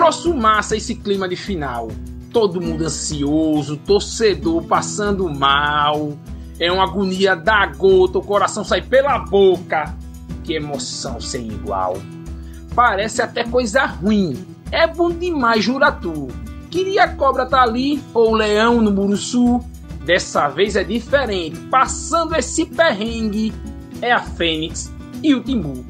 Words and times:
Troço 0.00 0.32
massa 0.32 0.78
esse 0.78 0.94
clima 0.94 1.28
de 1.28 1.36
final. 1.36 1.88
Todo 2.32 2.58
mundo 2.58 2.86
ansioso, 2.86 3.76
torcedor 3.76 4.62
passando 4.62 5.28
mal. 5.28 6.16
É 6.58 6.72
uma 6.72 6.84
agonia 6.84 7.36
da 7.36 7.66
gota, 7.66 8.16
o 8.16 8.22
coração 8.22 8.64
sai 8.64 8.80
pela 8.80 9.18
boca. 9.18 9.94
Que 10.42 10.54
emoção 10.54 11.20
sem 11.20 11.48
igual. 11.48 11.98
Parece 12.74 13.20
até 13.20 13.44
coisa 13.44 13.84
ruim. 13.84 14.42
É 14.72 14.86
bom 14.86 15.10
demais, 15.10 15.62
jura 15.62 15.92
tu. 15.92 16.28
Queria 16.70 17.04
a 17.04 17.08
cobra 17.14 17.44
tá 17.44 17.60
ali 17.60 18.02
ou 18.14 18.30
o 18.30 18.34
leão 18.34 18.80
no 18.80 18.90
Muruçu. 18.90 19.60
Dessa 20.02 20.48
vez 20.48 20.76
é 20.76 20.82
diferente. 20.82 21.60
Passando 21.68 22.34
esse 22.34 22.64
perrengue 22.64 23.52
é 24.00 24.12
a 24.12 24.20
Fênix 24.20 24.90
e 25.22 25.34
o 25.34 25.42
Timbu. 25.42 25.84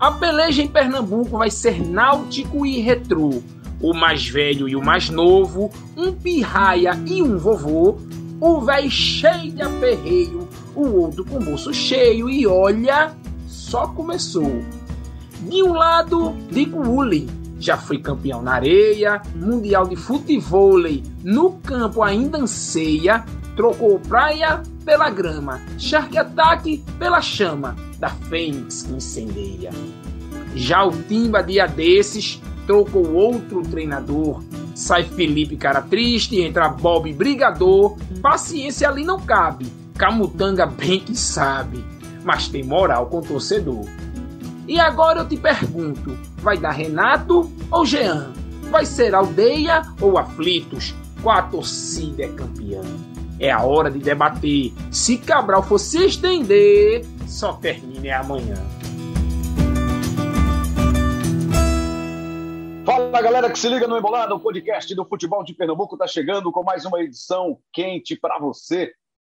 A 0.00 0.12
peleja 0.12 0.62
em 0.62 0.68
Pernambuco 0.68 1.38
vai 1.38 1.50
ser 1.50 1.84
náutico 1.84 2.64
e 2.64 2.78
retrô. 2.78 3.42
O 3.80 3.92
mais 3.92 4.28
velho 4.28 4.68
e 4.68 4.76
o 4.76 4.84
mais 4.84 5.10
novo, 5.10 5.72
um 5.96 6.12
pirraia 6.12 6.92
e 7.04 7.20
um 7.20 7.36
vovô, 7.36 7.98
o 8.40 8.60
velho 8.60 8.88
cheio 8.88 9.50
de 9.50 9.60
aperreio, 9.60 10.48
o 10.76 10.86
outro 11.00 11.24
com 11.24 11.38
o 11.38 11.44
bolso 11.44 11.74
cheio 11.74 12.30
e 12.30 12.46
olha, 12.46 13.12
só 13.48 13.88
começou. 13.88 14.62
De 15.40 15.64
um 15.64 15.72
lado, 15.72 16.32
digo 16.48 16.78
Uli, 16.78 17.28
já 17.58 17.76
foi 17.76 17.98
campeão 17.98 18.40
na 18.40 18.54
areia, 18.54 19.20
mundial 19.34 19.84
de 19.84 19.96
futebol, 19.96 20.78
no 21.24 21.54
campo 21.54 22.04
ainda 22.04 22.38
anseia, 22.38 23.24
trocou 23.56 23.98
praia 23.98 24.62
pela 24.84 25.10
grama, 25.10 25.60
Shark 25.76 26.16
Attack 26.16 26.84
pela 27.00 27.20
chama 27.20 27.87
da 27.98 28.08
Fênix 28.08 28.82
que 28.82 28.92
incendeia. 28.92 29.70
Já 30.54 30.84
o 30.84 30.90
Timba, 30.90 31.42
dia 31.42 31.66
desses, 31.66 32.40
trocou 32.66 33.12
outro 33.12 33.62
treinador. 33.62 34.42
Sai 34.74 35.04
Felipe 35.04 35.56
cara 35.56 35.82
triste, 35.82 36.40
entra 36.40 36.68
Bob 36.68 37.12
brigador. 37.12 37.96
Paciência 38.22 38.88
ali 38.88 39.04
não 39.04 39.20
cabe. 39.20 39.66
Camutanga 39.96 40.66
bem 40.66 41.00
que 41.00 41.16
sabe, 41.16 41.84
mas 42.24 42.48
tem 42.48 42.62
moral 42.62 43.06
com 43.06 43.18
o 43.18 43.22
torcedor. 43.22 43.84
E 44.68 44.78
agora 44.78 45.20
eu 45.20 45.28
te 45.28 45.36
pergunto: 45.36 46.16
vai 46.38 46.56
dar 46.56 46.70
Renato 46.70 47.50
ou 47.70 47.84
Jean? 47.84 48.32
Vai 48.70 48.84
ser 48.84 49.14
aldeia 49.14 49.82
ou 50.00 50.18
aflitos? 50.18 50.94
Qual 51.22 51.36
a 51.36 51.42
torcida 51.42 52.24
é 52.24 52.28
campeã? 52.28 52.82
É 53.40 53.52
a 53.52 53.62
hora 53.62 53.88
de 53.88 54.00
debater. 54.00 54.72
Se 54.90 55.16
Cabral 55.16 55.62
for 55.62 55.78
se 55.78 56.04
estender, 56.04 57.04
só 57.28 57.52
termine 57.52 58.10
amanhã. 58.10 58.56
Fala 62.84 63.22
galera 63.22 63.48
que 63.48 63.58
se 63.58 63.68
liga 63.68 63.86
no 63.86 63.96
Embolada, 63.96 64.34
o 64.34 64.40
podcast 64.40 64.92
do 64.92 65.04
futebol 65.04 65.44
de 65.44 65.54
Pernambuco 65.54 65.94
está 65.94 66.08
chegando 66.08 66.50
com 66.50 66.64
mais 66.64 66.84
uma 66.84 67.00
edição 67.00 67.60
quente 67.72 68.16
para 68.16 68.40
você. 68.40 68.92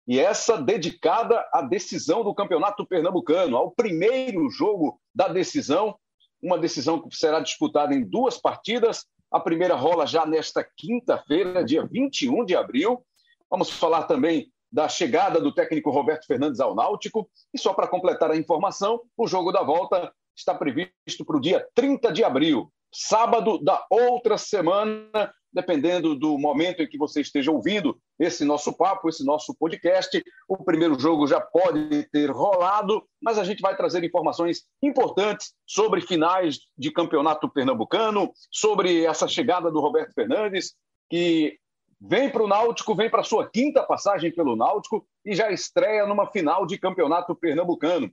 E 0.06 0.20
essa 0.20 0.62
dedicada 0.62 1.44
à 1.52 1.60
decisão 1.60 2.22
do 2.22 2.32
Campeonato 2.32 2.86
Pernambucano, 2.86 3.56
ao 3.56 3.72
primeiro 3.72 4.48
jogo 4.48 5.00
da 5.12 5.26
decisão, 5.26 5.96
uma 6.40 6.56
decisão 6.56 7.00
que 7.00 7.16
será 7.16 7.40
disputada 7.40 7.92
em 7.92 8.08
duas 8.08 8.38
partidas. 8.38 9.06
A 9.28 9.40
primeira 9.40 9.74
rola 9.74 10.06
já 10.06 10.24
nesta 10.24 10.64
quinta-feira, 10.76 11.64
dia 11.64 11.84
21 11.84 12.44
de 12.44 12.54
abril, 12.54 13.04
Vamos 13.50 13.70
falar 13.70 14.04
também 14.04 14.50
da 14.70 14.88
chegada 14.88 15.40
do 15.40 15.52
técnico 15.52 15.90
Roberto 15.90 16.26
Fernandes 16.26 16.60
ao 16.60 16.74
Náutico. 16.74 17.28
E 17.52 17.58
só 17.58 17.72
para 17.72 17.88
completar 17.88 18.30
a 18.30 18.36
informação, 18.36 19.00
o 19.16 19.26
jogo 19.26 19.50
da 19.50 19.62
volta 19.62 20.12
está 20.36 20.54
previsto 20.54 21.24
para 21.26 21.36
o 21.36 21.40
dia 21.40 21.66
30 21.74 22.12
de 22.12 22.22
abril, 22.22 22.70
sábado 22.92 23.58
da 23.58 23.84
outra 23.90 24.38
semana, 24.38 25.32
dependendo 25.52 26.14
do 26.14 26.38
momento 26.38 26.82
em 26.82 26.86
que 26.86 26.98
você 26.98 27.20
esteja 27.20 27.50
ouvindo 27.50 27.98
esse 28.18 28.44
nosso 28.44 28.72
papo, 28.72 29.08
esse 29.08 29.24
nosso 29.24 29.54
podcast. 29.58 30.22
O 30.46 30.62
primeiro 30.62 30.98
jogo 30.98 31.26
já 31.26 31.40
pode 31.40 32.08
ter 32.10 32.30
rolado, 32.30 33.02
mas 33.20 33.38
a 33.38 33.44
gente 33.44 33.60
vai 33.60 33.76
trazer 33.76 34.04
informações 34.04 34.64
importantes 34.82 35.54
sobre 35.66 36.00
finais 36.00 36.58
de 36.76 36.92
campeonato 36.92 37.48
pernambucano, 37.48 38.30
sobre 38.50 39.04
essa 39.04 39.26
chegada 39.26 39.70
do 39.70 39.80
Roberto 39.80 40.12
Fernandes, 40.12 40.74
que 41.10 41.58
vem 42.00 42.30
para 42.30 42.42
o 42.42 42.48
Náutico, 42.48 42.94
vem 42.94 43.10
para 43.10 43.22
sua 43.22 43.48
quinta 43.48 43.82
passagem 43.82 44.32
pelo 44.32 44.56
Náutico 44.56 45.06
e 45.24 45.34
já 45.34 45.50
estreia 45.50 46.06
numa 46.06 46.26
final 46.30 46.66
de 46.66 46.78
campeonato 46.78 47.34
pernambucano. 47.34 48.10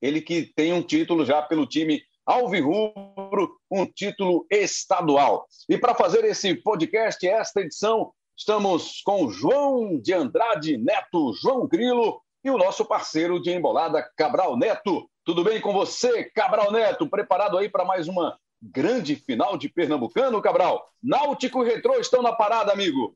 Ele 0.00 0.20
que 0.20 0.52
tem 0.54 0.72
um 0.72 0.82
título 0.82 1.24
já 1.24 1.42
pelo 1.42 1.66
time 1.66 2.02
Alvirrubro, 2.24 3.56
um 3.70 3.86
título 3.86 4.46
estadual. 4.50 5.46
E 5.68 5.76
para 5.78 5.94
fazer 5.94 6.24
esse 6.24 6.54
podcast, 6.54 7.26
esta 7.26 7.60
edição, 7.60 8.12
estamos 8.36 9.00
com 9.02 9.30
João 9.30 9.98
de 9.98 10.12
Andrade 10.12 10.76
Neto, 10.76 11.32
João 11.40 11.66
Grilo 11.66 12.20
e 12.44 12.50
o 12.50 12.58
nosso 12.58 12.84
parceiro 12.84 13.40
de 13.40 13.50
embolada, 13.50 14.08
Cabral 14.16 14.56
Neto. 14.56 15.08
Tudo 15.24 15.42
bem 15.42 15.60
com 15.60 15.72
você, 15.72 16.24
Cabral 16.24 16.70
Neto? 16.70 17.08
Preparado 17.08 17.58
aí 17.58 17.68
para 17.68 17.84
mais 17.84 18.08
uma 18.08 18.38
grande 18.60 19.16
final 19.16 19.56
de 19.56 19.68
Pernambucano, 19.68 20.42
Cabral. 20.42 20.90
Náutico 21.02 21.64
e 21.64 21.68
Retrô 21.68 21.98
estão 21.98 22.22
na 22.22 22.32
parada, 22.32 22.72
amigo. 22.72 23.14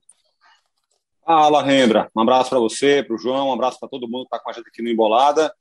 Fala, 1.24 1.62
Rembra. 1.62 2.10
Um 2.14 2.22
abraço 2.22 2.50
para 2.50 2.58
você, 2.58 3.02
para 3.02 3.14
o 3.14 3.18
João, 3.18 3.48
um 3.48 3.52
abraço 3.52 3.78
para 3.78 3.88
todo 3.88 4.08
mundo 4.08 4.22
que 4.22 4.34
está 4.34 4.40
com 4.40 4.50
a 4.50 4.52
gente 4.52 4.68
aqui 4.68 4.82
no 4.82 4.88
Embolada. 4.88 5.54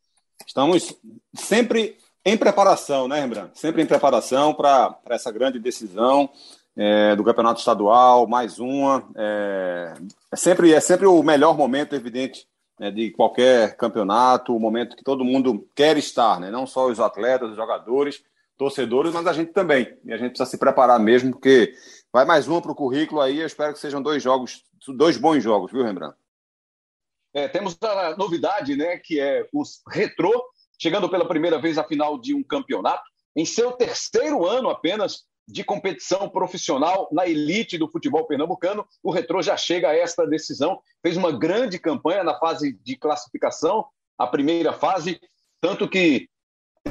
Estamos 0.45 0.95
sempre 1.33 1.97
em 2.25 2.37
preparação, 2.37 3.07
né, 3.07 3.19
Rembrandt? 3.19 3.59
Sempre 3.59 3.81
em 3.81 3.85
preparação 3.85 4.53
para 4.53 4.99
essa 5.09 5.31
grande 5.31 5.59
decisão 5.59 6.29
é, 6.75 7.15
do 7.15 7.23
Campeonato 7.23 7.59
Estadual, 7.59 8.27
mais 8.27 8.59
uma. 8.59 9.07
É, 9.15 9.93
é, 10.31 10.35
sempre, 10.35 10.73
é 10.73 10.79
sempre 10.79 11.05
o 11.05 11.21
melhor 11.21 11.57
momento, 11.57 11.95
evidente, 11.95 12.47
né, 12.79 12.89
de 12.89 13.11
qualquer 13.11 13.75
campeonato, 13.75 14.55
o 14.55 14.59
momento 14.59 14.95
que 14.95 15.03
todo 15.03 15.25
mundo 15.25 15.67
quer 15.75 15.97
estar, 15.97 16.39
né? 16.39 16.49
Não 16.49 16.65
só 16.65 16.87
os 16.87 16.99
atletas, 16.99 17.51
os 17.51 17.55
jogadores, 17.55 18.23
torcedores, 18.61 19.11
mas 19.11 19.25
a 19.25 19.33
gente 19.33 19.51
também. 19.51 19.97
E 20.05 20.13
a 20.13 20.17
gente 20.17 20.29
precisa 20.29 20.47
se 20.47 20.55
preparar 20.55 20.99
mesmo, 20.99 21.31
porque 21.31 21.73
vai 22.13 22.25
mais 22.25 22.47
uma 22.47 22.61
para 22.61 22.71
o 22.71 22.75
currículo 22.75 23.19
aí. 23.19 23.39
Eu 23.39 23.47
espero 23.47 23.73
que 23.73 23.79
sejam 23.79 24.03
dois 24.03 24.21
jogos, 24.21 24.63
dois 24.89 25.17
bons 25.17 25.41
jogos, 25.41 25.71
viu, 25.71 25.83
Rembrandt? 25.83 26.15
É, 27.33 27.47
temos 27.47 27.75
a 27.81 28.15
novidade, 28.15 28.75
né, 28.75 28.97
que 28.97 29.19
é 29.19 29.47
os 29.51 29.81
retrô, 29.89 30.31
chegando 30.79 31.09
pela 31.09 31.27
primeira 31.27 31.59
vez 31.59 31.79
à 31.79 31.83
final 31.83 32.21
de 32.21 32.35
um 32.35 32.43
campeonato, 32.43 33.01
em 33.35 33.45
seu 33.45 33.71
terceiro 33.71 34.45
ano 34.45 34.69
apenas 34.69 35.23
de 35.47 35.63
competição 35.63 36.29
profissional 36.29 37.09
na 37.11 37.25
elite 37.25 37.79
do 37.79 37.89
futebol 37.89 38.27
pernambucano. 38.27 38.85
O 39.01 39.09
Retrô 39.09 39.41
já 39.41 39.57
chega 39.57 39.89
a 39.89 39.95
esta 39.95 40.27
decisão, 40.27 40.79
fez 41.01 41.17
uma 41.17 41.31
grande 41.31 41.79
campanha 41.79 42.23
na 42.23 42.37
fase 42.37 42.73
de 42.83 42.95
classificação, 42.95 43.87
a 44.19 44.27
primeira 44.27 44.71
fase, 44.71 45.19
tanto 45.59 45.89
que 45.89 46.29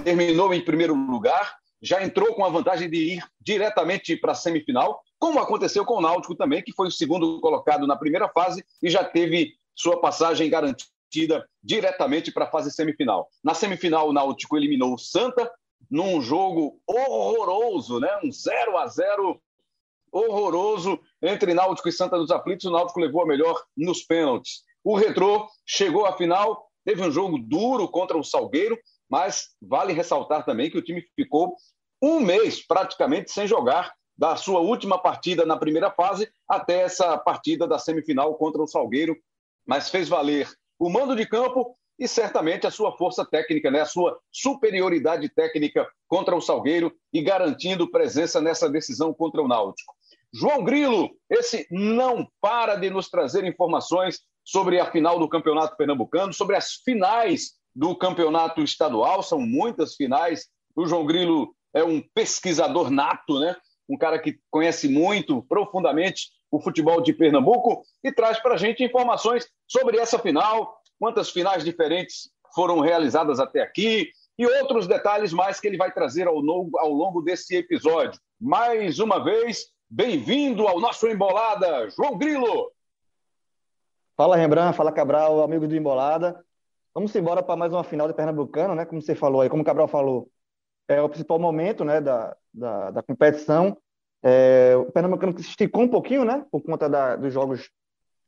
terminou 0.02 0.52
em 0.52 0.64
primeiro 0.64 0.94
lugar, 0.94 1.59
já 1.82 2.02
entrou 2.02 2.34
com 2.34 2.44
a 2.44 2.48
vantagem 2.48 2.90
de 2.90 3.14
ir 3.14 3.24
diretamente 3.40 4.16
para 4.16 4.32
a 4.32 4.34
semifinal, 4.34 5.02
como 5.18 5.38
aconteceu 5.38 5.84
com 5.84 5.94
o 5.94 6.00
Náutico 6.00 6.34
também, 6.34 6.62
que 6.62 6.72
foi 6.72 6.88
o 6.88 6.90
segundo 6.90 7.40
colocado 7.40 7.86
na 7.86 7.96
primeira 7.96 8.28
fase 8.28 8.64
e 8.82 8.88
já 8.88 9.04
teve 9.04 9.54
sua 9.74 10.00
passagem 10.00 10.48
garantida 10.50 11.46
diretamente 11.62 12.30
para 12.30 12.44
a 12.44 12.50
fase 12.50 12.70
semifinal. 12.70 13.28
Na 13.42 13.54
semifinal, 13.54 14.08
o 14.08 14.12
Náutico 14.12 14.56
eliminou 14.56 14.94
o 14.94 14.98
Santa 14.98 15.50
num 15.90 16.20
jogo 16.20 16.80
horroroso, 16.86 17.98
né? 17.98 18.08
um 18.22 18.30
0 18.30 18.78
a 18.78 18.86
0 18.86 19.40
horroroso 20.12 21.00
entre 21.22 21.54
Náutico 21.54 21.88
e 21.88 21.92
Santa 21.92 22.16
dos 22.16 22.30
Aflitos. 22.30 22.66
O 22.66 22.70
Náutico 22.70 23.00
levou 23.00 23.22
a 23.22 23.26
melhor 23.26 23.62
nos 23.76 24.02
pênaltis. 24.02 24.62
O 24.84 24.96
Retrô 24.96 25.46
chegou 25.66 26.06
à 26.06 26.16
final, 26.16 26.68
teve 26.84 27.02
um 27.02 27.10
jogo 27.10 27.38
duro 27.38 27.88
contra 27.88 28.16
o 28.16 28.24
Salgueiro, 28.24 28.78
mas 29.10 29.48
vale 29.60 29.92
ressaltar 29.92 30.44
também 30.44 30.70
que 30.70 30.78
o 30.78 30.82
time 30.82 31.04
ficou 31.16 31.56
um 32.00 32.20
mês 32.20 32.64
praticamente 32.64 33.32
sem 33.32 33.46
jogar 33.46 33.92
da 34.16 34.36
sua 34.36 34.60
última 34.60 34.98
partida 34.98 35.44
na 35.44 35.56
primeira 35.56 35.90
fase 35.90 36.30
até 36.48 36.82
essa 36.82 37.18
partida 37.18 37.66
da 37.66 37.78
semifinal 37.78 38.34
contra 38.36 38.62
o 38.62 38.66
Salgueiro, 38.66 39.16
mas 39.66 39.90
fez 39.90 40.08
valer 40.08 40.48
o 40.78 40.88
mando 40.88 41.16
de 41.16 41.26
campo 41.26 41.76
e 41.98 42.08
certamente 42.08 42.66
a 42.66 42.70
sua 42.70 42.96
força 42.96 43.26
técnica, 43.26 43.70
né? 43.70 43.80
a 43.80 43.86
sua 43.86 44.18
superioridade 44.30 45.28
técnica 45.28 45.86
contra 46.06 46.34
o 46.34 46.40
Salgueiro 46.40 46.92
e 47.12 47.22
garantindo 47.22 47.90
presença 47.90 48.40
nessa 48.40 48.70
decisão 48.70 49.12
contra 49.12 49.42
o 49.42 49.48
Náutico. 49.48 49.94
João 50.32 50.64
Grilo, 50.64 51.10
esse 51.28 51.66
não 51.70 52.26
para 52.40 52.76
de 52.76 52.88
nos 52.88 53.10
trazer 53.10 53.44
informações 53.44 54.20
sobre 54.44 54.80
a 54.80 54.90
final 54.90 55.18
do 55.18 55.28
Campeonato 55.28 55.76
Pernambucano, 55.76 56.32
sobre 56.32 56.56
as 56.56 56.74
finais 56.84 57.59
do 57.74 57.96
campeonato 57.96 58.62
estadual, 58.62 59.22
são 59.22 59.40
muitas 59.40 59.94
finais. 59.94 60.48
O 60.74 60.86
João 60.86 61.06
Grilo 61.06 61.54
é 61.74 61.84
um 61.84 62.02
pesquisador 62.14 62.90
nato, 62.90 63.38
né? 63.38 63.56
um 63.90 63.98
cara 63.98 64.18
que 64.18 64.38
conhece 64.50 64.88
muito, 64.88 65.42
profundamente, 65.42 66.30
o 66.50 66.60
futebol 66.60 67.00
de 67.00 67.12
Pernambuco 67.12 67.82
e 68.04 68.12
traz 68.12 68.40
para 68.40 68.54
a 68.54 68.56
gente 68.56 68.84
informações 68.84 69.48
sobre 69.66 69.98
essa 69.98 70.18
final, 70.18 70.80
quantas 70.98 71.30
finais 71.30 71.64
diferentes 71.64 72.30
foram 72.54 72.80
realizadas 72.80 73.40
até 73.40 73.60
aqui, 73.60 74.10
e 74.38 74.46
outros 74.46 74.86
detalhes 74.86 75.32
mais 75.32 75.60
que 75.60 75.66
ele 75.66 75.76
vai 75.76 75.92
trazer 75.92 76.26
ao 76.26 76.38
longo, 76.38 76.78
ao 76.78 76.90
longo 76.90 77.20
desse 77.20 77.56
episódio. 77.56 78.18
Mais 78.40 78.98
uma 78.98 79.22
vez, 79.22 79.66
bem-vindo 79.88 80.66
ao 80.66 80.80
nosso 80.80 81.06
Embolada, 81.08 81.90
João 81.90 82.16
Grilo. 82.16 82.72
Fala 84.16 84.36
Rembrandt, 84.36 84.76
fala 84.76 84.92
Cabral, 84.92 85.42
amigos 85.42 85.68
do 85.68 85.76
Embolada. 85.76 86.44
Vamos 86.92 87.14
embora 87.14 87.42
para 87.42 87.56
mais 87.56 87.72
uma 87.72 87.84
final 87.84 88.08
de 88.08 88.14
Pernambucano, 88.14 88.74
né? 88.74 88.84
Como 88.84 89.00
você 89.00 89.14
falou 89.14 89.40
aí, 89.40 89.48
como 89.48 89.62
o 89.62 89.64
Cabral 89.64 89.86
falou, 89.86 90.28
é 90.88 91.00
o 91.00 91.08
principal 91.08 91.38
momento, 91.38 91.84
né, 91.84 92.00
da, 92.00 92.36
da, 92.52 92.90
da 92.90 93.02
competição. 93.02 93.76
É, 94.22 94.74
o 94.76 94.90
Pernambucano 94.90 95.32
se 95.38 95.48
esticou 95.48 95.82
um 95.82 95.88
pouquinho, 95.88 96.24
né, 96.24 96.44
por 96.50 96.60
conta 96.62 96.88
da, 96.88 97.14
dos 97.14 97.32
jogos 97.32 97.70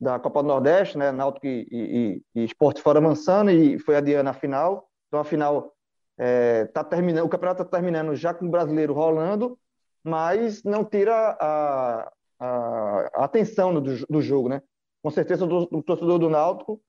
da 0.01 0.19
Copa 0.19 0.43
do 0.43 0.49
Nordeste, 0.49 0.97
né, 0.97 1.11
Náutico 1.11 1.47
e, 1.47 1.67
e, 1.71 2.23
e 2.41 2.45
Esporte 2.45 2.81
fora 2.81 3.01
Mansano, 3.01 3.51
e 3.51 3.81
foi 3.81 3.97
adiando 3.97 4.31
a 4.31 4.33
final. 4.33 4.89
Então, 5.09 5.19
a 5.19 5.25
final 5.25 5.73
é, 6.17 6.67
tá 6.67 6.85
terminando, 6.85 7.27
o 7.27 7.29
campeonato 7.29 7.63
está 7.63 7.79
terminando 7.79 8.15
já 8.15 8.33
com 8.33 8.47
o 8.47 8.51
brasileiro 8.51 8.95
rolando, 8.95 9.59
mas 10.05 10.63
não 10.63 10.85
tira 10.85 11.37
a, 11.41 12.13
a, 12.39 13.11
a 13.17 13.25
atenção 13.25 13.75
do, 13.75 14.07
do 14.07 14.23
jogo, 14.23 14.49
né? 14.49 14.63
Com 15.03 15.11
certeza 15.11 15.45
o, 15.45 15.63
o 15.65 15.83
torcedor 15.83 16.21
do 16.21 16.31
Náutico 16.31 16.81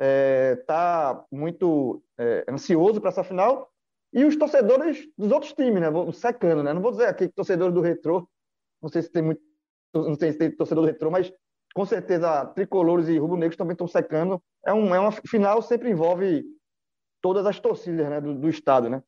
está 0.00 1.24
é, 1.30 1.36
muito 1.36 2.02
é, 2.18 2.44
ansioso 2.48 3.00
para 3.00 3.10
essa 3.10 3.22
final 3.22 3.70
e 4.12 4.24
os 4.24 4.36
torcedores 4.36 5.06
dos 5.16 5.30
outros 5.30 5.52
times, 5.52 5.80
né? 5.80 5.88
Secando, 6.12 6.62
né? 6.62 6.72
Não 6.72 6.80
vou 6.80 6.90
dizer 6.90 7.06
aqui 7.06 7.28
torcedores 7.28 7.74
do 7.74 7.80
Retrô, 7.80 8.28
não 8.82 8.88
sei 8.88 9.02
se 9.02 9.10
tem 9.10 9.22
muito, 9.22 9.42
não 9.94 10.14
sei 10.14 10.32
se 10.32 10.38
tem 10.38 10.50
torcedor 10.50 10.84
do 10.84 10.90
Retrô, 10.90 11.10
mas 11.10 11.32
com 11.74 11.84
certeza 11.84 12.46
tricolores 12.46 13.08
e 13.08 13.18
rubro-negros 13.18 13.56
também 13.56 13.72
estão 13.72 13.86
secando. 13.86 14.42
É, 14.66 14.72
um, 14.72 14.94
é 14.94 14.98
uma 14.98 15.12
final 15.12 15.62
sempre 15.62 15.90
envolve 15.90 16.44
todas 17.20 17.46
as 17.46 17.60
torcidas 17.60 18.08
né, 18.08 18.20
do, 18.20 18.34
do 18.34 18.48
estado, 18.48 18.88
né? 18.88 19.02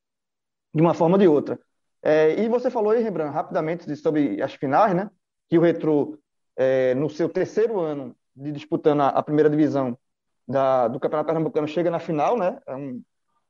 De 0.74 0.82
uma 0.82 0.94
forma 0.94 1.16
ou 1.16 1.18
de 1.18 1.26
outra. 1.26 1.58
É, 2.02 2.38
e 2.40 2.48
você 2.48 2.70
falou 2.70 2.90
aí, 2.92 3.02
Rembrandt, 3.02 3.32
rapidamente 3.32 3.96
sobre 3.96 4.42
as 4.42 4.54
finais, 4.54 4.94
né? 4.94 5.10
Que 5.48 5.58
o 5.58 5.60
Retro, 5.60 6.18
é, 6.56 6.94
no 6.94 7.08
seu 7.08 7.28
terceiro 7.28 7.80
ano 7.80 8.14
de 8.36 8.52
disputando 8.52 9.00
a, 9.00 9.08
a 9.08 9.22
primeira 9.22 9.50
divisão 9.50 9.98
da, 10.46 10.88
do 10.88 11.00
Campeonato 11.00 11.26
Pernambucano, 11.26 11.68
chega 11.68 11.90
na 11.90 11.98
final, 11.98 12.36
né? 12.36 12.58
É 12.66 12.74
um 12.74 13.02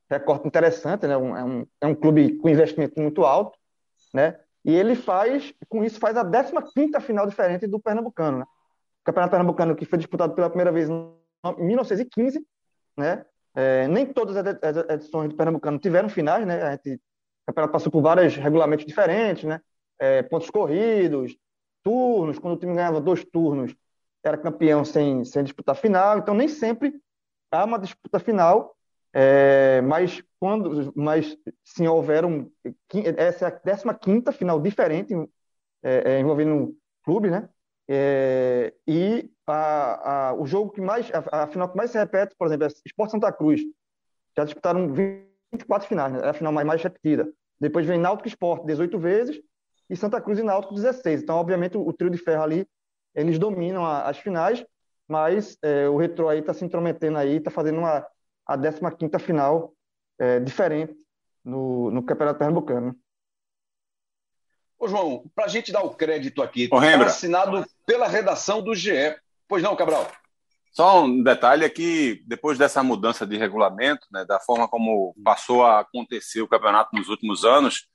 recorte 0.09 0.47
interessante, 0.47 1.07
né? 1.07 1.17
Um, 1.17 1.35
é, 1.35 1.43
um, 1.43 1.67
é 1.81 1.87
um 1.87 1.95
clube 1.95 2.37
com 2.37 2.49
investimento 2.49 2.99
muito 3.01 3.25
alto, 3.25 3.57
né? 4.13 4.39
E 4.63 4.73
ele 4.73 4.95
faz, 4.95 5.53
com 5.67 5.83
isso, 5.83 5.99
faz 5.99 6.15
a 6.15 6.23
15 6.23 6.99
final 7.01 7.27
diferente 7.27 7.67
do 7.67 7.79
Pernambucano, 7.79 8.39
né? 8.39 8.45
O 8.45 9.05
Campeonato 9.05 9.31
Pernambucano, 9.31 9.75
que 9.75 9.85
foi 9.85 9.97
disputado 9.97 10.33
pela 10.33 10.49
primeira 10.49 10.71
vez 10.71 10.89
em 10.89 11.13
1915, 11.57 12.45
né? 12.97 13.25
É, 13.55 13.87
nem 13.87 14.05
todas 14.05 14.35
as 14.37 14.89
edições 14.89 15.29
do 15.29 15.35
Pernambucano 15.35 15.77
tiveram 15.77 16.09
finais, 16.09 16.45
né? 16.45 16.61
A 16.63 16.71
gente, 16.71 16.95
o 16.95 17.47
campeonato 17.47 17.73
passou 17.73 17.91
por 17.91 18.01
vários 18.01 18.35
regulamentos 18.35 18.85
diferentes, 18.85 19.43
né? 19.43 19.59
É, 19.99 20.23
pontos 20.23 20.49
corridos, 20.49 21.35
turnos. 21.83 22.39
Quando 22.39 22.55
o 22.55 22.57
time 22.57 22.73
ganhava 22.73 23.01
dois 23.01 23.23
turnos, 23.25 23.75
era 24.23 24.37
campeão 24.37 24.85
sem, 24.85 25.25
sem 25.25 25.43
disputar 25.43 25.75
final. 25.75 26.17
Então, 26.17 26.33
nem 26.33 26.47
sempre 26.47 26.93
há 27.51 27.65
uma 27.65 27.77
disputa 27.77 28.19
final, 28.19 28.75
é, 29.13 29.81
mas 29.81 30.23
quando, 30.39 30.91
mas 30.95 31.37
sim 31.63 31.87
houveram 31.87 32.51
essa 33.17 33.45
é 33.45 33.47
a 33.47 33.93
15 33.93 34.31
final 34.31 34.59
diferente 34.59 35.13
é, 35.83 36.13
é, 36.13 36.19
envolvendo 36.19 36.53
um 36.53 36.75
clube, 37.03 37.29
né? 37.29 37.47
É, 37.87 38.73
e 38.87 39.29
a, 39.45 40.29
a, 40.29 40.33
o 40.33 40.45
jogo 40.45 40.71
que 40.71 40.81
mais, 40.81 41.11
a, 41.13 41.43
a, 41.43 41.47
final 41.47 41.69
que 41.69 41.77
mais 41.77 41.91
se 41.91 41.97
repete, 41.97 42.33
por 42.37 42.47
exemplo, 42.47 42.65
é 42.65 42.69
Sport 42.85 43.11
Santa 43.11 43.31
Cruz. 43.31 43.61
Já 44.35 44.45
disputaram 44.45 44.91
24 44.93 45.87
finais, 45.87 46.13
né? 46.13 46.21
é 46.23 46.29
a 46.29 46.33
final 46.33 46.51
mais, 46.51 46.65
mais 46.65 46.81
repetida. 46.81 47.29
Depois 47.59 47.85
vem 47.85 47.99
Náutico 47.99 48.27
Sport 48.29 48.65
18 48.65 48.97
vezes 48.97 49.41
e 49.89 49.95
Santa 49.95 50.19
Cruz 50.19 50.39
e 50.39 50.43
Náutico 50.43 50.73
16. 50.73 51.21
Então, 51.21 51.35
obviamente, 51.35 51.77
o, 51.77 51.85
o 51.85 51.93
trio 51.93 52.09
de 52.09 52.17
ferro 52.17 52.43
ali, 52.43 52.67
eles 53.15 53.37
dominam 53.37 53.85
a, 53.85 54.03
as 54.03 54.17
finais, 54.17 54.63
mas 55.07 55.57
é, 55.61 55.87
o 55.87 55.97
Retro 55.97 56.29
aí 56.29 56.39
está 56.39 56.53
se 56.53 56.65
intrometendo 56.65 57.17
aí, 57.17 57.37
está 57.37 57.51
fazendo 57.51 57.79
uma, 57.79 58.05
a 58.45 58.57
15ª 58.57 59.19
final 59.19 59.73
é, 60.19 60.39
diferente 60.39 60.95
no, 61.43 61.91
no 61.91 62.03
Campeonato 62.03 62.39
Pernambucano. 62.39 62.95
Ô, 64.79 64.87
João, 64.87 65.23
para 65.33 65.45
a 65.45 65.47
gente 65.47 65.71
dar 65.71 65.83
o 65.83 65.95
crédito 65.95 66.41
aqui, 66.41 66.63
está 66.63 67.05
assinado 67.05 67.65
pela 67.85 68.07
redação 68.07 68.61
do 68.61 68.75
GE. 68.75 69.15
Pois 69.47 69.63
não, 69.63 69.75
Cabral? 69.75 70.11
Só 70.71 71.03
um 71.03 71.21
detalhe 71.21 71.63
é 71.63 71.69
que 71.69 72.23
depois 72.25 72.57
dessa 72.57 72.81
mudança 72.81 73.27
de 73.27 73.37
regulamento, 73.37 74.07
né, 74.11 74.25
da 74.25 74.39
forma 74.39 74.67
como 74.67 75.15
passou 75.23 75.63
a 75.63 75.81
acontecer 75.81 76.41
o 76.41 76.47
campeonato 76.47 76.95
nos 76.95 77.09
últimos 77.09 77.45
anos, 77.45 77.87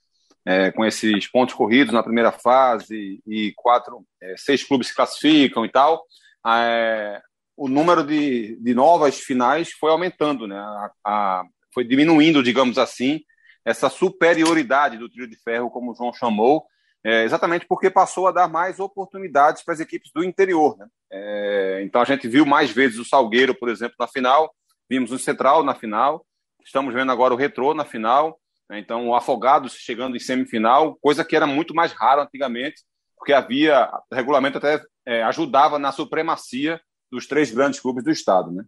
é, 0.46 0.70
com 0.70 0.85
esses 0.85 1.26
pontos 1.26 1.55
corridos 1.55 1.93
na 1.93 2.02
primeira 2.02 2.32
fase 2.32 3.20
e 3.26 3.52
quatro, 3.56 4.05
é, 4.23 4.35
seis 4.37 4.64
clubes 4.64 4.88
se 4.88 4.94
classificam 4.94 5.64
e 5.64 5.70
tal, 5.70 6.02
é, 6.46 7.20
o 7.56 7.69
número 7.69 8.05
de, 8.05 8.56
de 8.61 8.75
novas 8.75 9.19
finais 9.19 9.73
foi 9.73 9.90
aumentando, 9.90 10.46
né, 10.46 10.56
a, 10.56 10.90
a, 11.05 11.44
foi 11.75 11.85
diminuindo, 11.85 12.43
digamos 12.43 12.79
assim, 12.79 13.20
essa 13.64 13.90
superioridade 13.90 14.96
do 14.96 15.11
trio 15.11 15.29
de 15.29 15.37
ferro, 15.37 15.70
como 15.70 15.93
o 15.93 15.94
João 15.94 16.12
chamou, 16.12 16.64
é, 17.05 17.25
exatamente 17.25 17.67
porque 17.67 17.91
passou 17.91 18.26
a 18.26 18.32
dar 18.32 18.49
mais 18.49 18.81
oportunidades 18.81 19.62
para 19.62 19.75
as 19.75 19.81
equipes 19.81 20.11
do 20.12 20.25
interior. 20.25 20.76
Né? 20.79 20.87
É, 21.12 21.81
então 21.84 22.00
a 22.00 22.05
gente 22.05 22.26
viu 22.29 22.44
mais 22.44 22.70
vezes 22.70 22.99
o 22.99 23.05
Salgueiro, 23.05 23.55
por 23.55 23.69
exemplo, 23.69 23.96
na 23.99 24.06
final, 24.06 24.52
vimos 24.88 25.12
o 25.12 25.19
Central 25.19 25.62
na 25.62 25.75
final, 25.75 26.25
estamos 26.64 26.93
vendo 26.94 27.12
agora 27.12 27.34
o 27.34 27.37
Retrô 27.37 27.75
na 27.75 27.84
final? 27.84 28.38
Então 28.70 29.09
o 29.09 29.15
Afogados 29.15 29.75
chegando 29.75 30.17
em 30.17 30.20
semifinal, 30.20 30.97
coisa 31.00 31.25
que 31.25 31.35
era 31.35 31.47
muito 31.47 31.75
mais 31.75 31.93
raro 31.93 32.23
antigamente, 32.23 32.82
porque 33.17 33.32
havia, 33.32 33.91
o 34.11 34.15
regulamento 34.15 34.59
até 34.59 34.82
é, 35.06 35.23
ajudava 35.23 35.79
na 35.79 35.91
supremacia 35.91 36.81
dos 37.11 37.26
três 37.26 37.50
grandes 37.50 37.81
clubes 37.81 38.05
do 38.05 38.11
estado. 38.11 38.53
Né? 38.53 38.65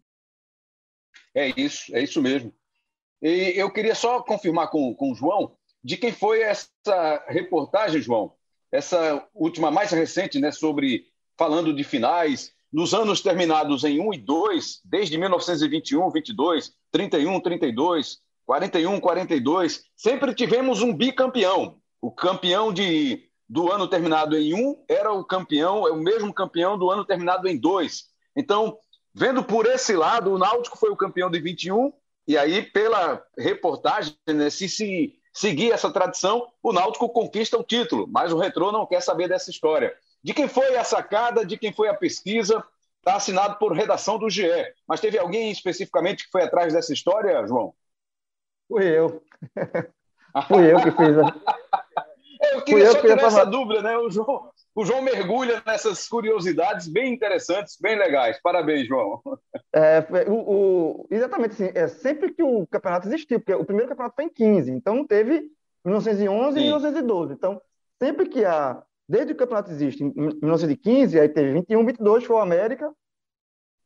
É 1.35 1.61
isso, 1.61 1.95
é 1.95 2.03
isso 2.03 2.21
mesmo. 2.21 2.55
E 3.23 3.53
eu 3.57 3.71
queria 3.71 3.95
só 3.95 4.23
confirmar 4.23 4.71
com, 4.71 4.95
com 4.95 5.13
o 5.13 5.15
João 5.15 5.55
de 5.83 5.97
quem 5.97 6.13
foi 6.13 6.43
essa 6.43 7.25
reportagem, 7.29 8.01
João? 8.01 8.35
Essa 8.73 9.27
última, 9.35 9.71
mais 9.71 9.91
recente, 9.91 10.39
né, 10.39 10.53
sobre 10.53 11.07
falando 11.37 11.75
de 11.75 11.83
finais, 11.83 12.53
nos 12.73 12.95
anos 12.95 13.21
terminados 13.21 13.83
em 13.83 14.01
1 14.01 14.15
e 14.15 14.19
2, 14.19 14.81
desde 14.85 15.19
1921, 15.19 16.11
22, 16.11 16.73
31, 16.93 17.41
32, 17.41 18.19
41, 18.51 18.99
42, 18.99 19.85
sempre 19.95 20.35
tivemos 20.35 20.83
um 20.83 20.93
bicampeão. 20.93 21.77
O 22.03 22.11
campeão 22.11 22.73
de, 22.73 23.29
do 23.49 23.71
ano 23.71 23.87
terminado 23.87 24.37
em 24.37 24.53
1 24.53 24.87
era 24.89 25.13
o 25.13 25.25
campeão, 25.25 25.87
é 25.87 25.93
o 25.93 25.97
mesmo 25.97 26.35
campeão 26.35 26.77
do 26.77 26.91
ano 26.91 27.05
terminado 27.05 27.47
em 27.47 27.57
2. 27.57 28.07
Então, 28.35 28.77
vendo 29.15 29.45
por 29.45 29.67
esse 29.67 29.95
lado, 29.95 30.33
o 30.33 30.39
Náutico 30.39 30.77
foi 30.77 30.91
o 30.91 30.97
campeão 30.97 31.31
de 31.31 31.39
21, 31.39 31.93
e 32.27 32.37
aí, 32.37 32.61
pela 32.61 33.25
reportagem, 33.39 34.17
né, 34.27 34.51
se, 34.51 34.69
se 34.69 35.15
seguir 35.33 35.71
essa 35.71 35.93
tradição, 35.93 36.49
o 36.61 36.73
Náutico 36.73 37.09
conquista 37.09 37.57
o 37.57 37.63
título, 37.63 38.09
mas 38.09 38.33
o 38.33 38.39
Retrô 38.39 38.73
não 38.73 38.85
quer 38.85 39.01
saber 39.01 39.29
dessa 39.29 39.49
história. 39.49 39.95
De 40.25 40.35
quem 40.35 40.49
foi 40.49 40.77
a 40.77 40.83
sacada, 40.83 41.47
de 41.47 41.57
quem 41.57 41.73
foi 41.73 41.87
a 41.87 41.95
pesquisa, 41.95 42.65
está 42.99 43.15
assinado 43.15 43.61
por 43.61 43.73
redação 43.73 44.19
do 44.19 44.29
GE. 44.29 44.51
Mas 44.89 44.99
teve 44.99 45.17
alguém 45.19 45.53
especificamente 45.53 46.25
que 46.25 46.33
foi 46.33 46.43
atrás 46.43 46.73
dessa 46.73 46.93
história, 46.93 47.47
João? 47.47 47.73
Fui 48.71 48.87
eu. 48.87 49.21
Fui 50.47 50.73
eu 50.73 50.77
que 50.77 50.93
fiz. 50.93 51.17
eu 52.53 52.63
queria 52.63 52.87
Fui 52.87 52.93
só 52.93 53.01
tirar 53.01 53.23
essa 53.25 53.45
dúvida, 53.45 53.83
né? 53.83 53.99
O 53.99 54.09
João, 54.09 54.49
o 54.77 54.85
João 54.85 55.03
mergulha 55.03 55.61
nessas 55.67 56.07
curiosidades 56.07 56.87
bem 56.87 57.13
interessantes, 57.13 57.77
bem 57.81 57.99
legais. 57.99 58.41
Parabéns, 58.41 58.87
João. 58.87 59.21
É, 59.75 60.07
o, 60.29 60.35
o, 60.35 61.07
exatamente 61.11 61.55
assim, 61.55 61.73
é 61.75 61.89
sempre 61.89 62.33
que 62.33 62.45
o 62.45 62.65
campeonato 62.69 63.09
existiu, 63.09 63.41
porque 63.41 63.55
o 63.55 63.65
primeiro 63.65 63.89
campeonato 63.89 64.15
foi 64.15 64.27
em 64.27 64.33
15, 64.33 64.71
então 64.71 65.05
teve 65.05 65.51
1911 65.85 66.53
Sim. 66.53 66.61
e 66.61 66.63
1912. 66.67 67.33
Então, 67.33 67.61
sempre 68.01 68.29
que 68.29 68.45
há, 68.45 68.81
desde 69.09 69.35
que 69.35 69.43
o 69.43 69.47
campeonato 69.47 69.73
existe, 69.73 70.05
em 70.05 70.13
1915, 70.15 71.19
aí 71.19 71.29
teve 71.29 71.55
21, 71.55 71.85
22 71.85 72.25
foi 72.25 72.37
o 72.37 72.41
América, 72.41 72.89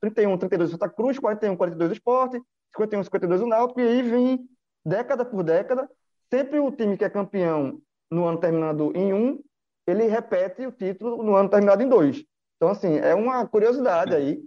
31, 0.03 0.37
32 0.37 0.71
Santa 0.73 0.91
Cruz, 0.91 1.19
41, 1.19 1.57
42 1.57 1.91
o 1.91 1.95
Esporte, 1.95 2.39
51, 2.77 3.05
52 3.05 3.41
o 3.41 3.47
Náutico, 3.47 3.81
e 3.81 3.89
aí 3.89 4.03
vem 4.03 4.47
década 4.85 5.25
por 5.25 5.43
década, 5.43 5.89
sempre 6.31 6.59
o 6.59 6.71
time 6.71 6.97
que 6.97 7.05
é 7.05 7.11
campeão 7.11 7.81
no 8.11 8.27
ano 8.27 8.39
terminando 8.39 8.93
em 8.95 9.13
um 9.13 9.39
ele 9.87 10.07
repete 10.07 10.67
o 10.67 10.73
título 10.73 11.23
no 11.23 11.35
ano 11.35 11.49
terminado 11.49 11.83
em 11.83 11.89
dois. 11.89 12.25
Então, 12.57 12.71
assim, 12.71 12.97
é 12.99 13.15
uma 13.15 13.47
curiosidade 13.47 14.15
aí 14.15 14.41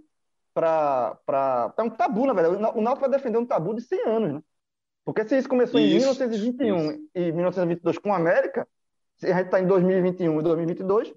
para. 0.52 1.72
É 1.76 1.82
um 1.82 1.90
tabu, 1.90 2.26
na 2.26 2.32
verdade. 2.32 2.56
O 2.76 2.80
Náutico 2.80 3.08
vai 3.08 3.10
defender 3.10 3.38
um 3.38 3.46
tabu 3.46 3.74
de 3.74 3.82
100 3.82 4.06
anos, 4.06 4.32
né? 4.34 4.40
Porque 5.04 5.24
se 5.24 5.38
isso 5.38 5.48
começou 5.48 5.80
isso, 5.80 5.88
em 5.88 5.98
1921 5.98 6.90
isso. 6.90 7.10
e 7.14 7.32
1922 7.32 7.98
com 7.98 8.12
a 8.12 8.16
América, 8.16 8.66
se 9.16 9.26
a 9.26 9.36
gente 9.36 9.46
está 9.46 9.60
em 9.60 9.66
2021 9.66 10.38
e 10.38 10.42
2022, 10.42 11.14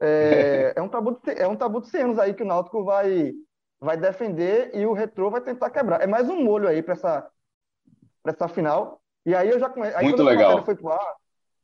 é, 0.00 0.74
é, 0.76 0.82
um 0.82 0.88
tabu 0.88 1.12
de, 1.12 1.30
é 1.32 1.48
um 1.48 1.56
tabu 1.56 1.80
de 1.80 1.88
100 1.88 2.02
anos 2.02 2.18
aí 2.18 2.34
que 2.34 2.42
o 2.42 2.46
Náutico 2.46 2.84
vai, 2.84 3.32
vai 3.80 3.96
defender 3.96 4.70
e 4.74 4.86
o 4.86 4.92
Retrô 4.92 5.30
vai 5.30 5.40
tentar 5.40 5.70
quebrar. 5.70 6.02
É 6.02 6.06
mais 6.06 6.28
um 6.28 6.42
molho 6.44 6.68
aí 6.68 6.82
para 6.82 6.94
essa, 6.94 7.28
essa 8.26 8.48
final. 8.48 9.00
E 9.26 9.34
aí 9.34 9.48
eu 9.50 9.58
já 9.58 9.68
conheço. 9.68 9.96
Aí 9.96 10.04
Muito 10.04 10.22
legal. 10.22 10.64
foi 10.64 10.74
pro 10.74 10.90
ar, 10.92 11.14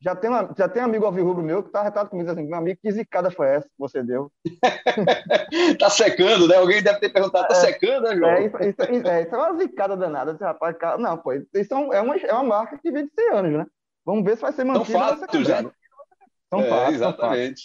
já 0.01 0.15
tem, 0.15 0.29
uma, 0.29 0.53
já 0.57 0.69
tem 0.69 0.81
um 0.81 0.85
amigo 0.85 1.05
alvirrubro 1.05 1.43
meu 1.43 1.61
que 1.61 1.71
tá 1.71 1.83
retado 1.83 2.09
comigo 2.09 2.29
assim, 2.31 2.43
meu 2.43 2.57
amigo, 2.57 2.79
que 2.81 2.91
zicada 2.91 3.29
foi 3.29 3.47
essa 3.49 3.67
que 3.67 3.73
você 3.77 4.01
deu? 4.01 4.31
tá 5.79 5.89
secando, 5.89 6.47
né? 6.47 6.55
Alguém 6.57 6.81
deve 6.81 6.99
ter 6.99 7.09
perguntado, 7.09 7.47
tá 7.47 7.53
É. 7.55 7.59
secando, 7.59 8.03
né, 8.03 8.15
João? 8.15 8.29
É, 8.31 8.45
isso, 8.45 8.57
isso, 8.63 9.07
é, 9.07 9.21
isso 9.23 9.35
é 9.35 9.37
uma 9.37 9.57
zicada 9.57 9.97
danada. 9.97 10.31
Esse 10.31 10.43
rapaz, 10.43 10.77
cara, 10.77 10.97
não, 10.97 11.17
pô, 11.17 11.33
isso 11.33 11.73
é, 11.73 11.75
um- 11.75 11.93
é 11.93 12.01
uma, 12.01 12.15
é 12.15 12.33
uma 12.33 12.43
marca 12.43 12.77
que 12.77 12.91
vem 12.91 13.05
de 13.05 13.11
100 13.13 13.29
anos, 13.33 13.51
né? 13.57 13.65
Vamos 14.05 14.23
ver 14.23 14.35
se 14.35 14.41
vai 14.41 14.51
ser 14.53 14.65
São 14.65 14.73
mantida. 14.73 14.85
ser 14.87 15.17
fatos, 15.19 15.47
né? 15.47 15.71
São 16.49 16.61
É, 16.61 16.69
fatos, 16.69 16.69
são 16.69 16.69
fatos. 16.69 16.95
exatamente. 16.95 17.61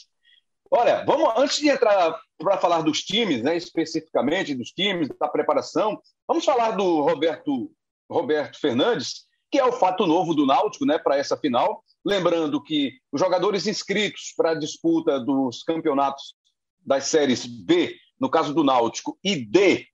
Olha, 0.70 1.04
vamos 1.04 1.32
antes 1.36 1.58
de 1.58 1.68
entrar 1.68 2.18
para 2.36 2.58
falar 2.58 2.82
dos 2.82 2.98
times, 2.98 3.42
né, 3.44 3.56
especificamente 3.56 4.54
dos 4.56 4.70
times, 4.70 5.08
da 5.20 5.28
preparação, 5.28 6.00
vamos 6.26 6.44
falar 6.44 6.72
do 6.72 7.00
Roberto 7.02 7.70
Roberto 8.10 8.58
Fernandes, 8.58 9.24
que 9.50 9.58
é 9.58 9.64
o 9.64 9.72
fato 9.72 10.06
novo 10.06 10.34
do 10.34 10.46
Náutico, 10.46 10.84
né, 10.84 10.98
para 10.98 11.16
essa 11.16 11.36
final. 11.36 11.84
Lembrando 12.04 12.62
que 12.62 12.92
os 13.12 13.20
jogadores 13.20 13.66
inscritos 13.66 14.32
para 14.36 14.50
a 14.50 14.54
disputa 14.54 15.18
dos 15.20 15.62
campeonatos 15.62 16.34
das 16.84 17.04
séries 17.04 17.46
B, 17.46 17.96
no 18.20 18.28
caso 18.28 18.52
do 18.52 18.64
Náutico, 18.64 19.18
e 19.24 19.36
D, 19.36 19.86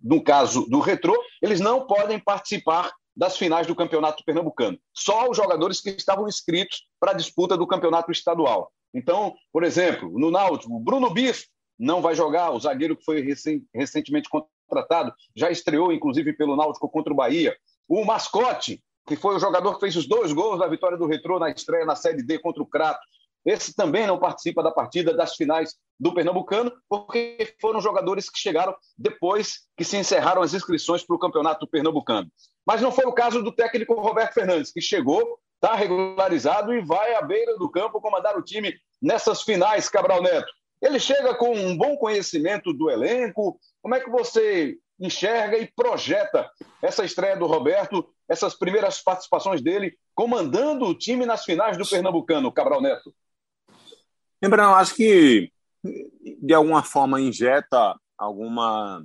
no 0.00 0.22
caso 0.22 0.66
do 0.68 0.80
Retrô, 0.80 1.18
eles 1.42 1.60
não 1.60 1.86
podem 1.86 2.18
participar 2.18 2.92
das 3.16 3.36
finais 3.36 3.66
do 3.66 3.76
Campeonato 3.76 4.24
Pernambucano. 4.24 4.78
Só 4.92 5.30
os 5.30 5.36
jogadores 5.36 5.80
que 5.80 5.90
estavam 5.90 6.26
inscritos 6.26 6.86
para 6.98 7.12
a 7.12 7.14
disputa 7.14 7.56
do 7.56 7.66
Campeonato 7.66 8.10
Estadual. 8.10 8.72
Então, 8.92 9.34
por 9.52 9.62
exemplo, 9.64 10.10
no 10.18 10.30
Náutico, 10.30 10.78
Bruno 10.80 11.10
Bispo 11.10 11.48
não 11.78 12.00
vai 12.00 12.14
jogar, 12.14 12.50
o 12.50 12.60
zagueiro 12.60 12.96
que 12.96 13.04
foi 13.04 13.20
recen- 13.20 13.64
recentemente 13.74 14.28
contratado, 14.68 15.12
já 15.34 15.50
estreou 15.50 15.92
inclusive 15.92 16.32
pelo 16.32 16.56
Náutico 16.56 16.88
contra 16.88 17.12
o 17.12 17.16
Bahia. 17.16 17.56
O 17.88 18.04
Mascote, 18.04 18.82
que 19.06 19.16
foi 19.16 19.36
o 19.36 19.38
jogador 19.38 19.74
que 19.74 19.80
fez 19.80 19.96
os 19.96 20.08
dois 20.08 20.32
gols 20.32 20.58
da 20.58 20.66
vitória 20.66 20.96
do 20.96 21.06
Retrô 21.06 21.38
na 21.38 21.50
estreia 21.50 21.84
na 21.84 21.96
Série 21.96 22.22
D 22.22 22.38
contra 22.38 22.62
o 22.62 22.66
Crato, 22.66 23.00
esse 23.44 23.74
também 23.74 24.06
não 24.06 24.18
participa 24.18 24.62
da 24.62 24.70
partida 24.70 25.14
das 25.14 25.34
finais 25.34 25.74
do 26.00 26.14
Pernambucano, 26.14 26.72
porque 26.88 27.54
foram 27.60 27.80
jogadores 27.80 28.30
que 28.30 28.38
chegaram 28.38 28.74
depois 28.96 29.60
que 29.76 29.84
se 29.84 29.98
encerraram 29.98 30.42
as 30.42 30.54
inscrições 30.54 31.04
para 31.04 31.14
o 31.14 31.18
Campeonato 31.18 31.66
Pernambucano. 31.68 32.30
Mas 32.66 32.80
não 32.80 32.90
foi 32.90 33.04
o 33.04 33.12
caso 33.12 33.42
do 33.42 33.52
técnico 33.52 33.94
Roberto 33.94 34.32
Fernandes, 34.32 34.72
que 34.72 34.80
chegou, 34.80 35.38
está 35.56 35.74
regularizado 35.74 36.72
e 36.72 36.80
vai 36.80 37.14
à 37.14 37.22
beira 37.22 37.56
do 37.58 37.70
campo 37.70 38.00
comandar 38.00 38.36
o 38.36 38.42
time 38.42 38.74
nessas 39.00 39.42
finais, 39.42 39.88
Cabral 39.90 40.22
Neto. 40.22 40.50
Ele 40.82 41.00
chega 41.00 41.34
com 41.34 41.54
um 41.54 41.76
bom 41.76 41.96
conhecimento 41.96 42.72
do 42.72 42.90
elenco. 42.90 43.58
Como 43.82 43.94
é 43.94 44.00
que 44.00 44.10
você 44.10 44.76
enxerga 44.98 45.58
e 45.58 45.70
projeta 45.74 46.50
essa 46.82 47.04
estreia 47.04 47.36
do 47.36 47.46
Roberto, 47.46 48.08
essas 48.28 48.54
primeiras 48.54 49.02
participações 49.02 49.60
dele, 49.60 49.96
comandando 50.14 50.86
o 50.86 50.94
time 50.94 51.26
nas 51.26 51.44
finais 51.44 51.76
do 51.76 51.88
Pernambucano, 51.88 52.52
Cabral 52.52 52.80
Neto? 52.80 53.14
Lembrando, 54.42 54.74
acho 54.74 54.94
que 54.94 55.50
de 56.42 56.54
alguma 56.54 56.82
forma 56.82 57.20
injeta 57.20 57.98
alguma 58.16 59.04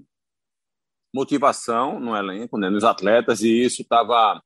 motivação 1.13 1.99
no 1.99 2.15
elenco, 2.15 2.57
né, 2.57 2.69
nos 2.69 2.83
atletas, 2.83 3.41
e 3.41 3.63
isso 3.63 3.81
estava 3.81 4.41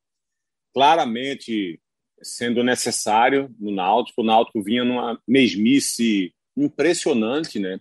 claramente 0.74 1.80
sendo 2.22 2.64
necessário 2.64 3.54
no 3.60 3.72
Náutico. 3.72 4.22
O 4.22 4.26
Náutico 4.26 4.64
vinha 4.64 4.84
numa 4.84 5.20
mesmice 5.28 6.34
impressionante, 6.56 7.60
né? 7.60 7.80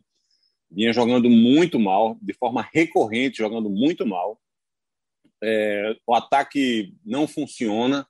Vinha 0.71 0.93
jogando 0.93 1.29
muito 1.29 1.79
mal, 1.79 2.17
de 2.21 2.33
forma 2.33 2.67
recorrente, 2.73 3.38
jogando 3.38 3.69
muito 3.69 4.07
mal. 4.07 4.41
É, 5.43 5.97
o 6.07 6.14
ataque 6.14 6.95
não 7.05 7.26
funciona. 7.26 8.07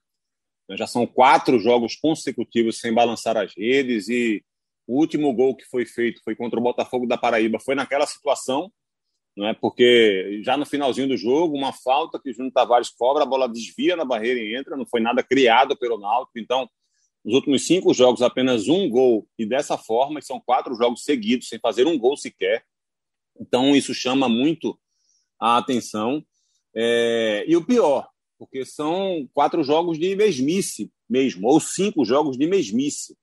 Já 0.71 0.87
são 0.87 1.07
quatro 1.07 1.59
jogos 1.59 1.97
consecutivos 1.97 2.79
sem 2.79 2.95
balançar 2.95 3.37
as 3.37 3.53
redes 3.57 4.09
e 4.09 4.45
o 4.87 4.99
último 4.99 5.33
gol 5.35 5.57
que 5.57 5.65
foi 5.65 5.85
feito 5.85 6.21
foi 6.25 6.37
contra 6.37 6.59
o 6.59 6.63
Botafogo 6.63 7.07
da 7.07 7.19
Paraíba. 7.19 7.59
Foi 7.59 7.75
naquela 7.75 8.07
situação, 8.07 8.71
não 9.37 9.47
é? 9.49 9.55
Porque 9.55 10.41
já 10.45 10.57
no 10.57 10.67
finalzinho 10.67 11.09
do 11.09 11.17
jogo, 11.17 11.57
uma 11.57 11.73
falta 11.73 12.21
que 12.21 12.31
o 12.31 12.35
Júnior 12.35 12.53
Tavares 12.53 12.91
cobra, 12.91 13.23
a 13.23 13.27
bola 13.27 13.49
desvia 13.49 13.97
na 13.97 14.05
barreira 14.05 14.41
e 14.41 14.55
entra. 14.57 14.77
Não 14.77 14.87
foi 14.87 15.01
nada 15.01 15.23
criado 15.23 15.77
pelo 15.77 15.99
Náutico. 15.99 16.39
Então, 16.39 16.69
nos 17.25 17.35
últimos 17.35 17.67
cinco 17.67 17.95
jogos, 17.95 18.23
apenas 18.23 18.69
um 18.69 18.89
gol 18.89 19.29
e 19.39 19.47
dessa 19.47 19.79
forma, 19.79 20.21
são 20.21 20.41
quatro 20.41 20.75
jogos 20.75 21.05
seguidos 21.05 21.49
sem 21.49 21.59
fazer 21.59 21.87
um 21.87 21.99
gol 21.99 22.17
sequer. 22.17 22.65
Então, 23.41 23.75
isso 23.77 23.95
chama 23.95 24.29
muito 24.29 24.79
a 25.41 25.57
atenção. 25.57 26.25
É... 26.75 27.45
E 27.47 27.57
o 27.57 27.65
pior, 27.65 28.09
porque 28.39 28.65
são 28.65 29.29
quatro 29.33 29.63
jogos 29.63 29.99
de 29.99 30.17
mesmice 30.17 30.91
mesmo, 31.09 31.49
ou 31.49 31.61
cinco 31.61 32.05
jogos 32.05 32.37
de 32.37 32.47
mesmice 32.47 33.17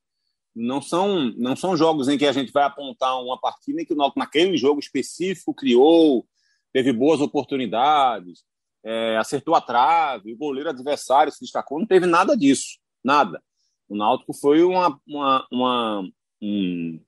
não 0.56 0.82
são 0.82 1.32
não 1.38 1.56
são 1.56 1.78
jogos 1.78 2.08
em 2.08 2.18
que 2.18 2.26
a 2.26 2.32
gente 2.32 2.52
vai 2.52 2.64
apontar 2.64 3.22
uma 3.22 3.40
partida 3.40 3.82
em 3.82 3.86
que 3.86 3.94
o 3.94 3.96
Náutico 3.96 4.20
naquele 4.20 4.58
jogo 4.58 4.80
específico 4.80 5.54
criou, 5.54 6.28
teve 6.74 6.92
boas 6.92 7.22
oportunidades, 7.22 8.44
é, 8.84 9.18
acertou 9.18 9.56
a 9.56 9.62
trave, 9.62 10.34
o 10.34 10.38
goleiro 10.38 10.70
adversário 10.70 11.32
se 11.32 11.40
destacou, 11.42 11.80
não 11.80 11.88
teve 11.88 12.06
nada 12.06 12.36
disso, 12.36 12.78
nada. 13.04 13.42
O 13.90 13.98
Náutico 13.98 14.34
foi 14.34 14.64
uma, 14.64 15.00
uma, 15.06 15.48
uma 15.52 16.10
um, 16.42 17.00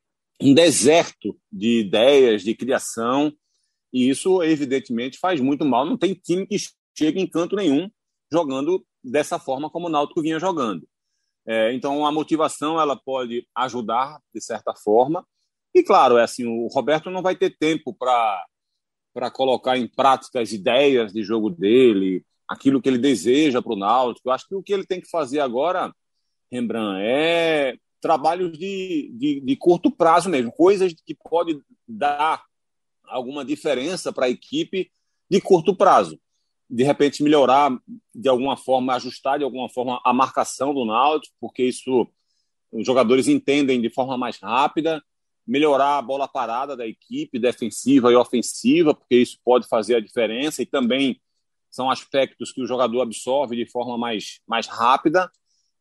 um 0.41 0.53
deserto 0.53 1.39
de 1.51 1.79
ideias, 1.79 2.41
de 2.41 2.55
criação, 2.55 3.31
e 3.93 4.09
isso 4.09 4.41
evidentemente 4.41 5.19
faz 5.19 5.39
muito 5.39 5.63
mal. 5.63 5.85
Não 5.85 5.97
tem 5.97 6.13
time 6.13 6.47
que 6.47 6.57
chegue 6.97 7.21
em 7.21 7.27
canto 7.27 7.55
nenhum 7.55 7.89
jogando 8.31 8.83
dessa 9.03 9.38
forma 9.38 9.69
como 9.69 9.88
o 9.88 9.89
Náutico 9.89 10.21
vinha 10.21 10.39
jogando. 10.39 10.88
É, 11.45 11.73
então 11.73 12.05
a 12.05 12.11
motivação 12.11 12.79
ela 12.79 12.95
pode 12.95 13.47
ajudar 13.55 14.19
de 14.33 14.39
certa 14.39 14.75
forma 14.75 15.25
e 15.73 15.81
claro 15.81 16.17
é 16.17 16.23
assim 16.23 16.45
o 16.45 16.67
Roberto 16.67 17.09
não 17.09 17.23
vai 17.23 17.35
ter 17.35 17.57
tempo 17.57 17.95
para 17.95 18.45
para 19.11 19.31
colocar 19.31 19.75
em 19.75 19.88
prática 19.88 20.39
as 20.39 20.51
ideias 20.51 21.11
de 21.11 21.23
jogo 21.23 21.50
dele 21.50 22.23
aquilo 22.47 22.79
que 22.79 22.88
ele 22.88 23.00
deseja 23.00 23.59
para 23.59 23.73
o 23.73 23.75
Náutico 23.75 24.29
eu 24.29 24.33
acho 24.33 24.47
que 24.47 24.53
o 24.53 24.61
que 24.61 24.71
ele 24.71 24.85
tem 24.85 25.01
que 25.01 25.09
fazer 25.09 25.39
agora 25.39 25.91
Rembrandt 26.51 27.01
é 27.03 27.77
trabalhos 28.01 28.58
de, 28.58 29.12
de, 29.13 29.39
de 29.39 29.55
curto 29.55 29.91
prazo 29.91 30.29
mesmo 30.29 30.51
coisas 30.51 30.93
que 31.05 31.13
pode 31.13 31.62
dar 31.88 32.43
alguma 33.05 33.46
diferença 33.46 34.12
para 34.12 34.25
a 34.25 34.29
equipe 34.29 34.91
de 35.29 35.39
curto 35.39 35.75
prazo. 35.75 36.20
De 36.70 36.84
repente 36.84 37.22
melhorar 37.22 37.72
de 38.13 38.27
alguma 38.27 38.58
forma, 38.58 38.96
ajustar 38.96 39.38
de 39.38 39.43
alguma 39.43 39.70
forma 39.70 40.01
a 40.03 40.13
marcação 40.13 40.74
do 40.74 40.86
Náutico, 40.86 41.36
porque 41.39 41.63
isso 41.63 42.08
os 42.72 42.86
jogadores 42.86 43.27
entendem 43.27 43.81
de 43.81 43.89
forma 43.89 44.17
mais 44.17 44.38
rápida, 44.39 45.03
melhorar 45.46 45.98
a 45.98 46.01
bola 46.01 46.27
parada 46.27 46.77
da 46.77 46.88
equipe 46.88 47.38
defensiva 47.38 48.12
e 48.12 48.15
ofensiva, 48.15 48.93
porque 48.93 49.17
isso 49.17 49.38
pode 49.43 49.67
fazer 49.67 49.96
a 49.96 50.00
diferença. 50.00 50.62
E 50.62 50.65
também 50.65 51.20
são 51.70 51.89
aspectos 51.89 52.51
que 52.51 52.62
o 52.62 52.67
jogador 52.67 53.01
absorve 53.01 53.55
de 53.55 53.70
forma 53.70 53.98
mais, 53.98 54.39
mais 54.48 54.67
rápida. 54.67 55.29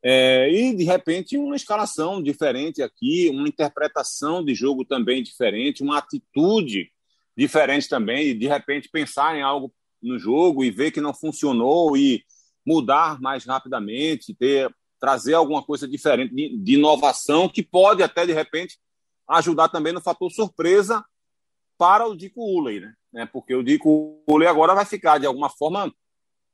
É, 0.02 0.50
e 0.50 0.74
de 0.74 0.84
repente 0.84 1.36
uma 1.36 1.56
escalação 1.56 2.22
diferente 2.22 2.82
aqui, 2.82 3.28
uma 3.30 3.48
interpretação 3.48 4.42
de 4.42 4.54
jogo 4.54 4.84
também 4.84 5.22
diferente, 5.22 5.82
uma 5.82 5.98
atitude 5.98 6.90
diferente 7.36 7.88
também, 7.88 8.28
e 8.28 8.34
de 8.34 8.46
repente 8.46 8.88
pensar 8.88 9.36
em 9.36 9.42
algo 9.42 9.72
no 10.02 10.18
jogo 10.18 10.64
e 10.64 10.70
ver 10.70 10.90
que 10.90 11.00
não 11.00 11.12
funcionou 11.12 11.96
e 11.96 12.24
mudar 12.64 13.20
mais 13.20 13.44
rapidamente, 13.44 14.34
ter 14.34 14.74
trazer 14.98 15.34
alguma 15.34 15.62
coisa 15.62 15.88
diferente 15.88 16.34
de, 16.34 16.56
de, 16.58 16.74
inovação 16.74 17.48
que 17.48 17.62
pode 17.62 18.02
até 18.02 18.26
de 18.26 18.34
repente 18.34 18.78
ajudar 19.26 19.68
também 19.68 19.92
no 19.94 20.00
fator 20.00 20.30
surpresa 20.30 21.02
para 21.78 22.06
o 22.06 22.14
Dico 22.14 22.42
Uley, 22.42 22.82
né? 23.10 23.26
Porque 23.32 23.54
o 23.54 23.62
Dico 23.62 24.22
Uley 24.28 24.46
agora 24.46 24.74
vai 24.74 24.84
ficar 24.84 25.18
de 25.18 25.26
alguma 25.26 25.48
forma 25.48 25.92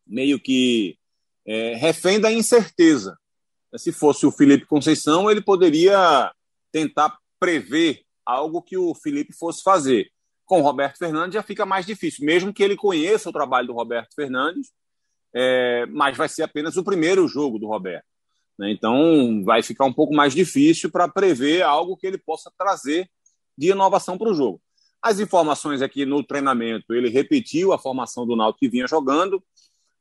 meio 0.07 0.39
que 0.39 0.97
é, 1.45 1.75
refém 1.75 2.21
da 2.21 2.31
incerteza. 2.31 3.19
Se 3.77 3.93
fosse 3.93 4.25
o 4.27 4.31
Felipe 4.31 4.67
Conceição, 4.67 5.31
ele 5.31 5.41
poderia 5.41 6.33
tentar 6.73 7.19
prever 7.39 8.03
algo 8.25 8.63
que 8.63 8.77
o 8.77 8.95
Felipe 8.95 9.33
fosse 9.33 9.63
fazer 9.63 10.11
com 10.47 10.61
o 10.61 10.63
Roberto 10.63 10.97
Fernandes 10.97 11.35
já 11.35 11.43
fica 11.43 11.67
mais 11.67 11.85
difícil, 11.85 12.25
mesmo 12.25 12.55
que 12.55 12.63
ele 12.63 12.77
conheça 12.77 13.29
o 13.29 13.33
trabalho 13.33 13.67
do 13.67 13.75
Roberto 13.75 14.15
Fernandes, 14.15 14.73
é, 15.35 15.85
mas 15.87 16.17
vai 16.17 16.29
ser 16.29 16.45
apenas 16.45 16.77
o 16.77 16.85
primeiro 16.85 17.27
jogo 17.27 17.59
do 17.59 17.67
Roberto. 17.67 18.07
Né? 18.57 18.71
Então 18.71 19.43
vai 19.45 19.63
ficar 19.63 19.85
um 19.85 19.93
pouco 19.93 20.15
mais 20.15 20.33
difícil 20.33 20.91
para 20.91 21.09
prever 21.09 21.63
algo 21.63 21.97
que 21.97 22.07
ele 22.07 22.17
possa 22.17 22.51
trazer 22.57 23.11
de 23.59 23.71
inovação 23.71 24.17
para 24.17 24.31
o 24.31 24.35
jogo. 24.35 24.63
As 25.03 25.19
informações 25.19 25.83
aqui 25.83 26.07
no 26.07 26.23
treinamento, 26.23 26.95
ele 26.95 27.11
repetiu 27.11 27.73
a 27.73 27.79
formação 27.79 28.25
do 28.25 28.37
Náutico 28.37 28.61
que 28.61 28.69
vinha 28.69 28.87
jogando, 28.87 29.43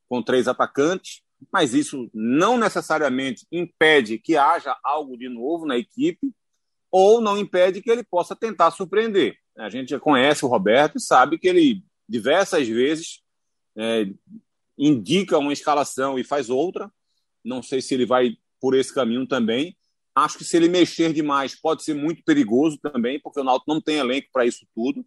com 0.08 0.22
três 0.22 0.48
atacantes, 0.48 1.22
mas 1.52 1.74
isso 1.74 2.10
não 2.14 2.58
necessariamente 2.58 3.46
impede 3.52 4.18
que 4.18 4.38
haja 4.38 4.78
algo 4.84 5.18
de 5.18 5.30
novo 5.30 5.66
na 5.66 5.78
equipe, 5.78 6.34
ou 6.92 7.20
não 7.20 7.38
impede 7.38 7.82
que 7.82 7.92
ele 7.92 8.04
possa 8.04 8.36
tentar 8.36 8.72
surpreender. 8.72 9.38
A 9.58 9.70
gente 9.70 9.90
já 9.90 10.00
conhece 10.00 10.46
o 10.46 10.48
Roberto 10.48 10.98
e 10.98 11.02
sabe 11.02 11.38
que 11.38 11.48
ele 11.48 11.84
diversas 12.08 12.68
vezes 12.68 13.22
é, 13.78 14.06
indica 14.78 15.38
uma 15.38 15.54
escalação 15.54 16.18
e 16.20 16.24
faz 16.24 16.50
outra, 16.50 16.92
Não 17.44 17.62
sei 17.62 17.82
se 17.82 17.94
ele 17.94 18.06
vai 18.06 18.38
por 18.60 18.76
esse 18.76 18.94
caminho 18.94 19.28
também. 19.28 19.76
Acho 20.16 20.38
que 20.38 20.46
se 20.46 20.56
ele 20.56 20.70
mexer 20.70 21.14
demais 21.14 21.60
pode 21.60 21.84
ser 21.84 21.94
muito 21.94 22.24
perigoso 22.24 22.80
também, 22.80 23.20
porque 23.20 23.40
o 23.40 23.44
Náutico 23.44 23.74
não 23.74 23.82
tem 23.82 23.98
elenco 23.98 24.30
para 24.32 24.46
isso 24.46 24.66
tudo. 24.74 25.02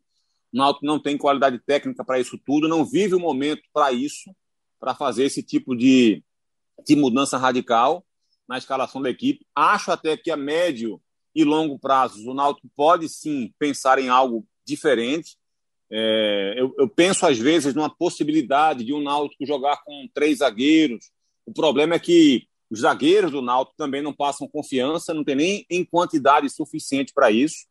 O 0.52 0.57
Náutico 0.57 0.87
não 0.87 1.00
tem 1.00 1.16
qualidade 1.16 1.59
técnica 1.59 2.04
para 2.04 2.21
isso 2.21 2.38
tudo, 2.38 2.68
não 2.68 2.85
vive 2.85 3.14
o 3.14 3.21
momento 3.21 3.62
para 3.73 3.92
isso, 3.92 4.30
para 4.78 4.95
fazer 4.95 5.25
esse 5.25 5.42
tipo 5.42 5.75
de, 5.75 6.23
de 6.87 6.97
mudança 6.97 7.37
radical 7.37 8.04
na 8.49 8.58
escalação 8.58 9.02
da 9.02 9.11
equipe. 9.11 9.47
Acho 9.54 9.92
até 9.92 10.16
que 10.16 10.30
a 10.30 10.37
médio 10.37 11.00
e 11.35 11.44
longo 11.44 11.78
prazo 11.78 12.28
o 12.28 12.35
Náutico 12.35 12.68
pode 12.75 13.08
sim 13.08 13.52
pensar 13.58 13.99
em 13.99 14.08
algo 14.08 14.47
diferente. 14.66 15.37
É, 15.90 16.54
eu, 16.56 16.75
eu, 16.78 16.88
penso 16.88 17.26
às 17.26 17.38
vezes 17.38 17.75
numa 17.75 17.88
possibilidade 17.88 18.85
de 18.85 18.92
um 18.92 19.02
Náutico 19.02 19.47
jogar 19.47 19.82
com 19.85 20.08
três 20.12 20.38
zagueiros. 20.38 21.11
O 21.47 21.52
problema 21.52 21.94
é 21.94 21.99
que 21.99 22.47
os 22.70 22.80
zagueiros 22.80 23.30
do 23.30 23.40
Náutico 23.40 23.76
também 23.76 24.02
não 24.02 24.12
passam 24.12 24.49
confiança, 24.49 25.14
não 25.14 25.25
tem 25.25 25.37
nem 25.37 25.66
em 25.70 25.85
quantidade 25.85 26.49
suficiente 26.50 27.12
para 27.14 27.30
isso. 27.30 27.66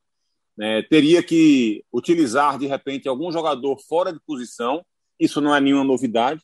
É, 0.59 0.81
teria 0.83 1.21
que 1.21 1.83
utilizar 1.93 2.57
de 2.57 2.65
repente 2.65 3.07
algum 3.07 3.31
jogador 3.31 3.77
fora 3.87 4.11
de 4.11 4.19
posição. 4.25 4.83
Isso 5.19 5.39
não 5.39 5.55
é 5.55 5.61
nenhuma 5.61 5.83
novidade. 5.83 6.41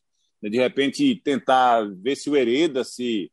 De 0.49 0.57
repente 0.57 1.15
tentar 1.23 1.83
ver 1.95 2.15
se 2.15 2.29
o 2.29 2.35
Hereda 2.35 2.83
se 2.83 3.31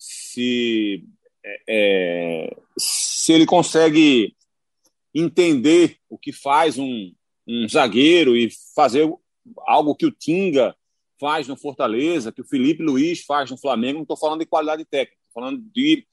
se, 0.00 1.04
é, 1.44 1.62
é, 1.68 2.56
se 2.78 3.32
ele 3.34 3.44
consegue 3.44 4.34
entender 5.14 5.98
o 6.08 6.16
que 6.16 6.32
faz 6.32 6.78
um, 6.78 7.12
um 7.46 7.68
zagueiro 7.68 8.34
e 8.34 8.48
fazer 8.74 9.06
algo 9.66 9.94
que 9.94 10.06
o 10.06 10.10
Tinga 10.10 10.74
faz 11.20 11.46
no 11.46 11.56
Fortaleza, 11.56 12.32
que 12.32 12.40
o 12.40 12.48
Felipe 12.48 12.82
Luiz 12.82 13.22
faz 13.24 13.50
no 13.50 13.58
Flamengo. 13.58 13.98
Não 13.98 14.02
estou 14.02 14.16
falando 14.16 14.40
de 14.40 14.46
qualidade 14.46 14.86
técnica, 14.86 15.18
estou 15.28 15.42
falando 15.42 15.62
de, 15.74 16.06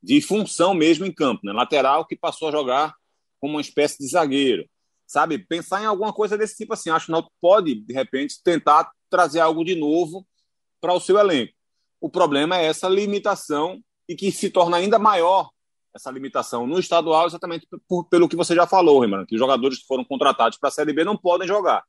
de 0.00 0.20
função 0.20 0.72
mesmo 0.72 1.04
em 1.04 1.12
campo. 1.12 1.40
Né? 1.44 1.52
Lateral 1.52 2.06
que 2.06 2.14
passou 2.14 2.48
a 2.48 2.52
jogar 2.52 2.94
como 3.40 3.54
uma 3.54 3.60
espécie 3.60 3.98
de 3.98 4.06
zagueiro. 4.06 4.68
Sabe? 5.04 5.36
Pensar 5.36 5.82
em 5.82 5.86
alguma 5.86 6.12
coisa 6.12 6.38
desse 6.38 6.56
tipo 6.56 6.74
assim. 6.74 6.90
Acho 6.90 7.06
que 7.06 7.12
o 7.12 7.14
Náutico 7.14 7.34
pode, 7.40 7.74
de 7.74 7.92
repente, 7.92 8.40
tentar 8.42 8.90
trazer 9.12 9.40
algo 9.40 9.62
de 9.62 9.74
novo 9.74 10.26
para 10.80 10.94
o 10.94 11.00
seu 11.00 11.18
elenco. 11.18 11.52
O 12.00 12.08
problema 12.08 12.56
é 12.56 12.64
essa 12.64 12.88
limitação 12.88 13.78
e 14.08 14.16
que 14.16 14.32
se 14.32 14.48
torna 14.48 14.78
ainda 14.78 14.98
maior 14.98 15.50
essa 15.94 16.10
limitação 16.10 16.66
no 16.66 16.78
estadual, 16.78 17.26
exatamente 17.26 17.68
por, 17.86 18.08
pelo 18.08 18.26
que 18.26 18.34
você 18.34 18.54
já 18.54 18.66
falou, 18.66 19.00
Rembrandt, 19.00 19.26
que 19.26 19.34
os 19.34 19.38
jogadores 19.38 19.80
que 19.80 19.86
foram 19.86 20.02
contratados 20.02 20.58
para 20.58 20.70
a 20.70 20.72
Série 20.72 20.94
B 20.94 21.04
não 21.04 21.16
podem 21.16 21.46
jogar. 21.46 21.84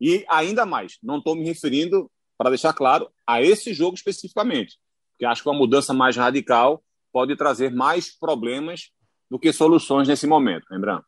E 0.00 0.24
ainda 0.28 0.64
mais, 0.64 0.96
não 1.02 1.18
estou 1.18 1.34
me 1.34 1.44
referindo, 1.44 2.08
para 2.38 2.50
deixar 2.50 2.72
claro, 2.72 3.10
a 3.26 3.42
esse 3.42 3.74
jogo 3.74 3.96
especificamente, 3.96 4.78
porque 5.10 5.24
acho 5.24 5.42
que 5.42 5.48
uma 5.48 5.58
mudança 5.58 5.92
mais 5.92 6.16
radical 6.16 6.82
pode 7.12 7.36
trazer 7.36 7.72
mais 7.72 8.16
problemas 8.16 8.90
do 9.28 9.38
que 9.38 9.52
soluções 9.52 10.06
nesse 10.06 10.26
momento, 10.26 10.66
lembrando. 10.70 11.04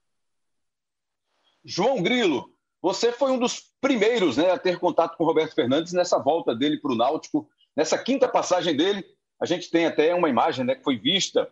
João 1.65 2.03
Grilo, 2.03 2.56
você 2.81 3.11
foi 3.13 3.31
um 3.31 3.39
dos 3.39 3.63
primeiros 3.81 4.37
né, 4.37 4.51
a 4.51 4.59
ter 4.59 4.79
contato 4.79 5.17
com 5.17 5.25
o 5.25 5.27
Roberto 5.27 5.55
Fernandes 5.55 5.93
nessa 5.93 6.19
volta 6.19 6.55
dele 6.55 6.79
para 6.81 6.93
o 6.93 6.97
Náutico 6.97 7.49
Nessa 7.77 7.99
quinta 7.99 8.27
passagem 8.27 8.75
dele, 8.75 9.05
a 9.39 9.45
gente 9.45 9.71
tem 9.71 9.85
até 9.85 10.15
uma 10.15 10.31
imagem 10.31 10.65
né, 10.65 10.75
que 10.75 10.83
foi 10.83 10.97
vista 10.97 11.47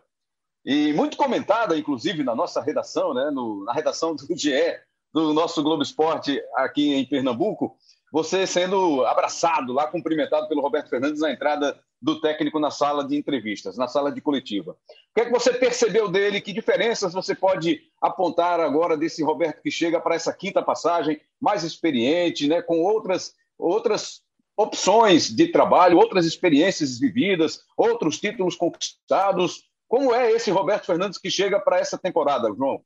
e 0.65 0.91
muito 0.93 1.15
comentada, 1.15 1.77
inclusive, 1.77 2.23
na 2.23 2.33
nossa 2.33 2.59
redação, 2.59 3.13
né, 3.13 3.29
no, 3.29 3.63
na 3.63 3.71
redação 3.71 4.15
do 4.15 4.25
GE, 4.35 4.79
do 5.13 5.31
nosso 5.33 5.61
Globo 5.61 5.83
Esporte 5.83 6.41
aqui 6.55 6.95
em 6.95 7.05
Pernambuco, 7.05 7.77
você 8.11 8.47
sendo 8.47 9.05
abraçado 9.05 9.71
lá, 9.71 9.87
cumprimentado 9.87 10.47
pelo 10.47 10.61
Roberto 10.61 10.89
Fernandes 10.89 11.21
na 11.21 11.31
entrada 11.31 11.79
do 12.05 12.21
técnico 12.21 12.59
na 12.59 12.69
sala 12.69 13.03
de 13.03 13.17
entrevistas, 13.17 13.79
na 13.79 13.87
sala 13.87 14.11
de 14.11 14.21
coletiva. 14.21 14.73
O 14.73 14.75
que 15.15 15.21
é 15.21 15.25
que 15.25 15.31
você 15.31 15.51
percebeu 15.51 16.07
dele? 16.07 16.39
Que 16.39 16.53
diferenças 16.53 17.13
você 17.13 17.33
pode 17.33 17.81
apontar 17.99 18.59
agora 18.59 18.95
desse 18.95 19.23
Roberto 19.23 19.59
que 19.59 19.71
chega 19.71 19.99
para 19.99 20.13
essa 20.13 20.31
quinta 20.31 20.61
passagem, 20.61 21.19
mais 21.41 21.63
experiente, 21.63 22.47
né, 22.47 22.61
com 22.61 22.79
outras, 22.79 23.33
outras 23.57 24.21
opções 24.55 25.35
de 25.35 25.47
trabalho, 25.47 25.97
outras 25.97 26.27
experiências 26.27 26.99
vividas, 26.99 27.63
outros 27.75 28.19
títulos 28.19 28.55
conquistados. 28.55 29.67
Como 29.87 30.13
é 30.13 30.31
esse 30.31 30.51
Roberto 30.51 30.85
Fernandes 30.85 31.17
que 31.17 31.31
chega 31.31 31.59
para 31.59 31.79
essa 31.79 31.97
temporada, 31.97 32.53
João? 32.55 32.83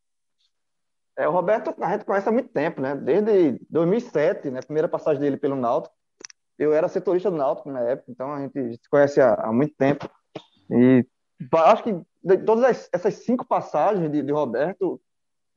É, 1.17 1.27
o 1.27 1.31
Roberto 1.31 1.75
a 1.81 1.91
gente 1.91 2.05
conhece 2.05 2.29
há 2.29 2.31
muito 2.31 2.53
tempo, 2.53 2.79
né? 2.79 2.95
Desde 2.95 3.59
2007, 3.69 4.49
né? 4.49 4.61
Primeira 4.61 4.87
passagem 4.87 5.19
dele 5.19 5.35
pelo 5.35 5.57
Náutico. 5.57 5.93
Eu 6.59 6.73
era 6.73 6.89
setorista 6.89 7.31
do 7.31 7.37
Náutico 7.37 7.71
na 7.71 7.79
época, 7.79 8.11
então 8.11 8.33
a 8.33 8.41
gente 8.41 8.73
se 8.73 8.89
conhece 8.89 9.21
há, 9.21 9.33
há 9.35 9.53
muito 9.53 9.73
tempo. 9.75 10.09
E 10.69 11.05
acho 11.53 11.83
que 11.83 11.93
de 12.21 12.37
todas 12.39 12.89
essas 12.91 13.13
cinco 13.15 13.45
passagens 13.45 14.11
de, 14.11 14.21
de 14.21 14.31
Roberto, 14.31 15.01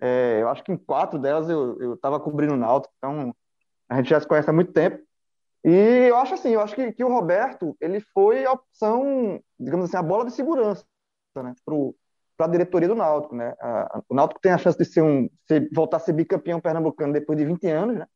é, 0.00 0.38
eu 0.40 0.48
acho 0.48 0.62
que 0.62 0.72
em 0.72 0.76
quatro 0.76 1.18
delas 1.18 1.48
eu 1.50 1.94
estava 1.94 2.20
cobrindo 2.20 2.54
o 2.54 2.56
Náutico, 2.56 2.94
então 2.96 3.34
a 3.88 3.96
gente 3.96 4.10
já 4.10 4.20
se 4.20 4.26
conhece 4.26 4.48
há 4.48 4.52
muito 4.52 4.72
tempo. 4.72 5.02
E 5.64 6.06
eu 6.08 6.16
acho 6.16 6.34
assim, 6.34 6.50
eu 6.50 6.60
acho 6.60 6.74
que, 6.74 6.92
que 6.92 7.04
o 7.04 7.12
Roberto, 7.12 7.76
ele 7.80 8.00
foi 8.12 8.44
a 8.44 8.52
opção, 8.52 9.40
digamos 9.58 9.86
assim, 9.86 9.96
a 9.96 10.02
bola 10.02 10.24
de 10.24 10.32
segurança, 10.32 10.84
né, 11.36 11.54
para 12.36 12.46
a 12.46 12.48
diretoria 12.48 12.88
do 12.88 12.94
Náutico, 12.94 13.36
né? 13.36 13.54
A, 13.60 14.02
o 14.08 14.14
Náutico 14.14 14.40
tem 14.40 14.52
a 14.52 14.58
chance 14.58 14.76
de 14.76 14.84
ser 14.84 15.02
um, 15.02 15.28
voltar 15.72 15.98
a 15.98 16.00
ser 16.00 16.12
bicampeão 16.12 16.60
pernambucano 16.60 17.12
depois 17.12 17.38
de 17.38 17.44
20 17.44 17.66
anos, 17.68 17.96
né? 17.96 18.06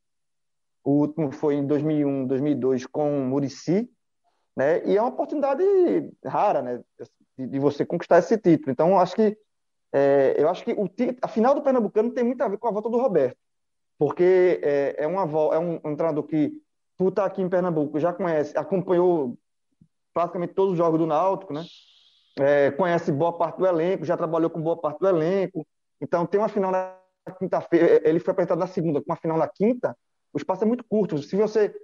O 0.86 1.00
último 1.00 1.32
foi 1.32 1.56
em 1.56 1.66
2001, 1.66 2.28
2002 2.28 2.86
com 2.86 3.18
o 3.18 3.24
Murici, 3.24 3.90
né? 4.56 4.86
E 4.86 4.96
é 4.96 5.02
uma 5.02 5.08
oportunidade 5.08 5.64
rara, 6.24 6.62
né, 6.62 6.80
de, 7.36 7.44
de 7.48 7.58
você 7.58 7.84
conquistar 7.84 8.20
esse 8.20 8.38
título. 8.38 8.70
Então, 8.70 8.96
acho 8.96 9.16
que 9.16 9.36
é, 9.92 10.36
eu 10.38 10.48
acho 10.48 10.64
que 10.64 10.72
o, 10.72 10.88
a 11.20 11.26
final 11.26 11.56
do 11.56 11.62
Pernambucano 11.62 12.12
tem 12.12 12.22
muito 12.22 12.40
a 12.40 12.46
ver 12.46 12.58
com 12.58 12.68
a 12.68 12.70
volta 12.70 12.88
do 12.88 13.00
Roberto, 13.00 13.36
porque 13.98 14.60
é, 14.62 14.94
é, 14.98 15.06
uma, 15.08 15.22
é 15.52 15.58
um, 15.58 15.74
um 15.84 15.96
treinador 15.96 16.22
que 16.22 16.52
por 16.96 17.08
estar 17.08 17.24
aqui 17.24 17.42
em 17.42 17.48
Pernambuco, 17.48 17.98
já 17.98 18.12
conhece, 18.12 18.56
acompanhou 18.56 19.36
praticamente 20.14 20.54
todos 20.54 20.74
os 20.74 20.78
jogos 20.78 21.00
do 21.00 21.06
Náutico, 21.06 21.52
né? 21.52 21.64
É, 22.38 22.70
conhece 22.70 23.10
boa 23.10 23.36
parte 23.36 23.58
do 23.58 23.66
elenco, 23.66 24.04
já 24.04 24.16
trabalhou 24.16 24.50
com 24.50 24.62
boa 24.62 24.76
parte 24.76 25.00
do 25.00 25.08
elenco. 25.08 25.66
Então, 26.00 26.24
tem 26.24 26.38
uma 26.38 26.48
final 26.48 26.70
na 26.70 26.96
quinta-feira, 27.40 28.08
ele 28.08 28.20
foi 28.20 28.30
apresentado 28.30 28.60
na 28.60 28.68
segunda, 28.68 29.00
com 29.00 29.10
uma 29.10 29.16
final 29.16 29.36
na 29.36 29.48
quinta, 29.48 29.96
o 30.36 30.38
espaço 30.38 30.64
é 30.64 30.66
muito 30.66 30.84
curto. 30.84 31.16
Se 31.16 31.34
você 31.34 31.74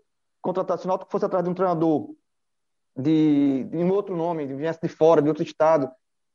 contratasse 0.43 0.85
o 0.85 0.88
Náutico 0.88 1.11
fosse 1.11 1.25
atrás 1.25 1.43
de 1.43 1.49
um 1.49 1.55
treinador 1.55 2.11
de, 2.95 3.65
de 3.65 3.79
um 3.79 3.91
outro 3.91 4.15
nome, 4.15 4.45
viesse 4.45 4.79
de 4.83 4.88
fora, 4.88 5.23
de 5.23 5.29
outro 5.29 5.43
estado, 5.43 5.91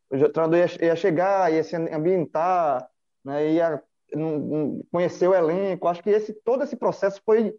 o 0.10 0.30
treinador 0.30 0.58
ia, 0.58 0.86
ia 0.88 0.96
chegar, 0.96 1.54
ia 1.54 1.64
se 1.64 1.76
ambientar, 1.76 2.90
né, 3.24 3.52
ia 3.52 3.84
conhecer 4.92 5.28
o 5.28 5.36
elenco. 5.36 5.88
Acho 5.88 6.02
que 6.02 6.10
esse, 6.10 6.34
todo 6.34 6.64
esse 6.64 6.76
processo 6.76 7.22
foi 7.24 7.56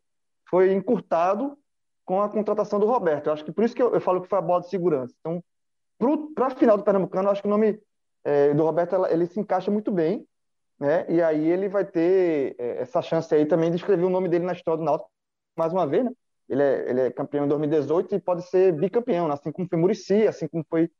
foi 0.51 0.73
encurtado 0.73 1.57
com 2.05 2.21
a 2.21 2.29
contratação 2.29 2.81
do 2.81 2.87
Roberto. 2.87 3.27
Eu 3.27 3.35
acho 3.35 3.45
que 3.45 3.53
por 3.53 3.63
isso 3.63 3.77
que 3.77 3.83
eu, 3.83 3.95
eu 3.95 4.01
falo 4.01 4.23
que 4.23 4.29
foi 4.29 4.39
a 4.39 4.43
bola 4.43 4.63
de 4.63 4.71
segurança. 4.71 5.15
Então, 5.21 5.45
para 6.35 6.47
a 6.47 6.51
final 6.51 6.77
do 6.77 6.83
Pernambucano, 6.83 7.31
acho 7.31 7.43
que 7.43 7.47
o 7.47 7.51
nome 7.51 7.81
é, 8.25 8.55
do 8.55 8.65
Roberto 8.65 9.07
ele 9.07 9.27
se 9.27 9.39
encaixa 9.39 9.71
muito 9.71 9.93
bem, 9.93 10.27
né? 10.79 11.07
E 11.09 11.21
aí 11.23 11.49
ele 11.49 11.69
vai 11.69 11.85
ter 11.85 12.55
é, 12.59 12.83
essa 12.83 13.03
chance 13.03 13.35
aí 13.35 13.47
também 13.47 13.71
de 13.71 13.77
escrever 13.77 14.05
o 14.05 14.11
nome 14.11 14.29
dele 14.29 14.45
na 14.45 14.53
história 14.53 14.79
do 14.79 14.85
Náutico 14.85 15.11
mais 15.57 15.73
uma 15.73 15.87
vez, 15.87 16.05
né? 16.05 16.13
Ele 16.49 16.63
é, 16.63 16.91
ele 16.91 17.01
é 17.01 17.11
campeão 17.11 17.45
em 17.45 17.49
2018 17.49 18.15
e 18.15 18.21
pode 18.21 18.43
ser 18.49 18.73
bicampeão, 18.73 19.31
assim 19.31 19.53
como 19.53 19.69
foi 19.69 19.79
Murici, 19.79 20.27
assim 20.27 20.49
como 20.49 20.65
foi 20.69 20.91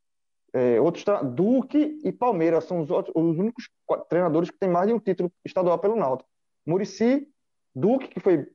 é, 0.53 0.81
outros 0.81 1.05
Duque 1.35 2.01
e 2.05 2.13
Palmeiras 2.13 2.65
são 2.65 2.81
os, 2.81 2.91
outros, 2.91 3.15
os 3.17 3.39
únicos 3.39 3.69
treinadores 4.09 4.51
que 4.51 4.59
têm 4.59 4.69
mais 4.69 4.87
de 4.87 4.93
um 4.93 4.99
título 4.99 5.33
estadual 5.45 5.79
pelo 5.79 5.97
Náutico. 5.97 6.29
Murici, 6.67 7.29
Duque, 7.75 8.09
que 8.09 8.21
foi 8.21 8.47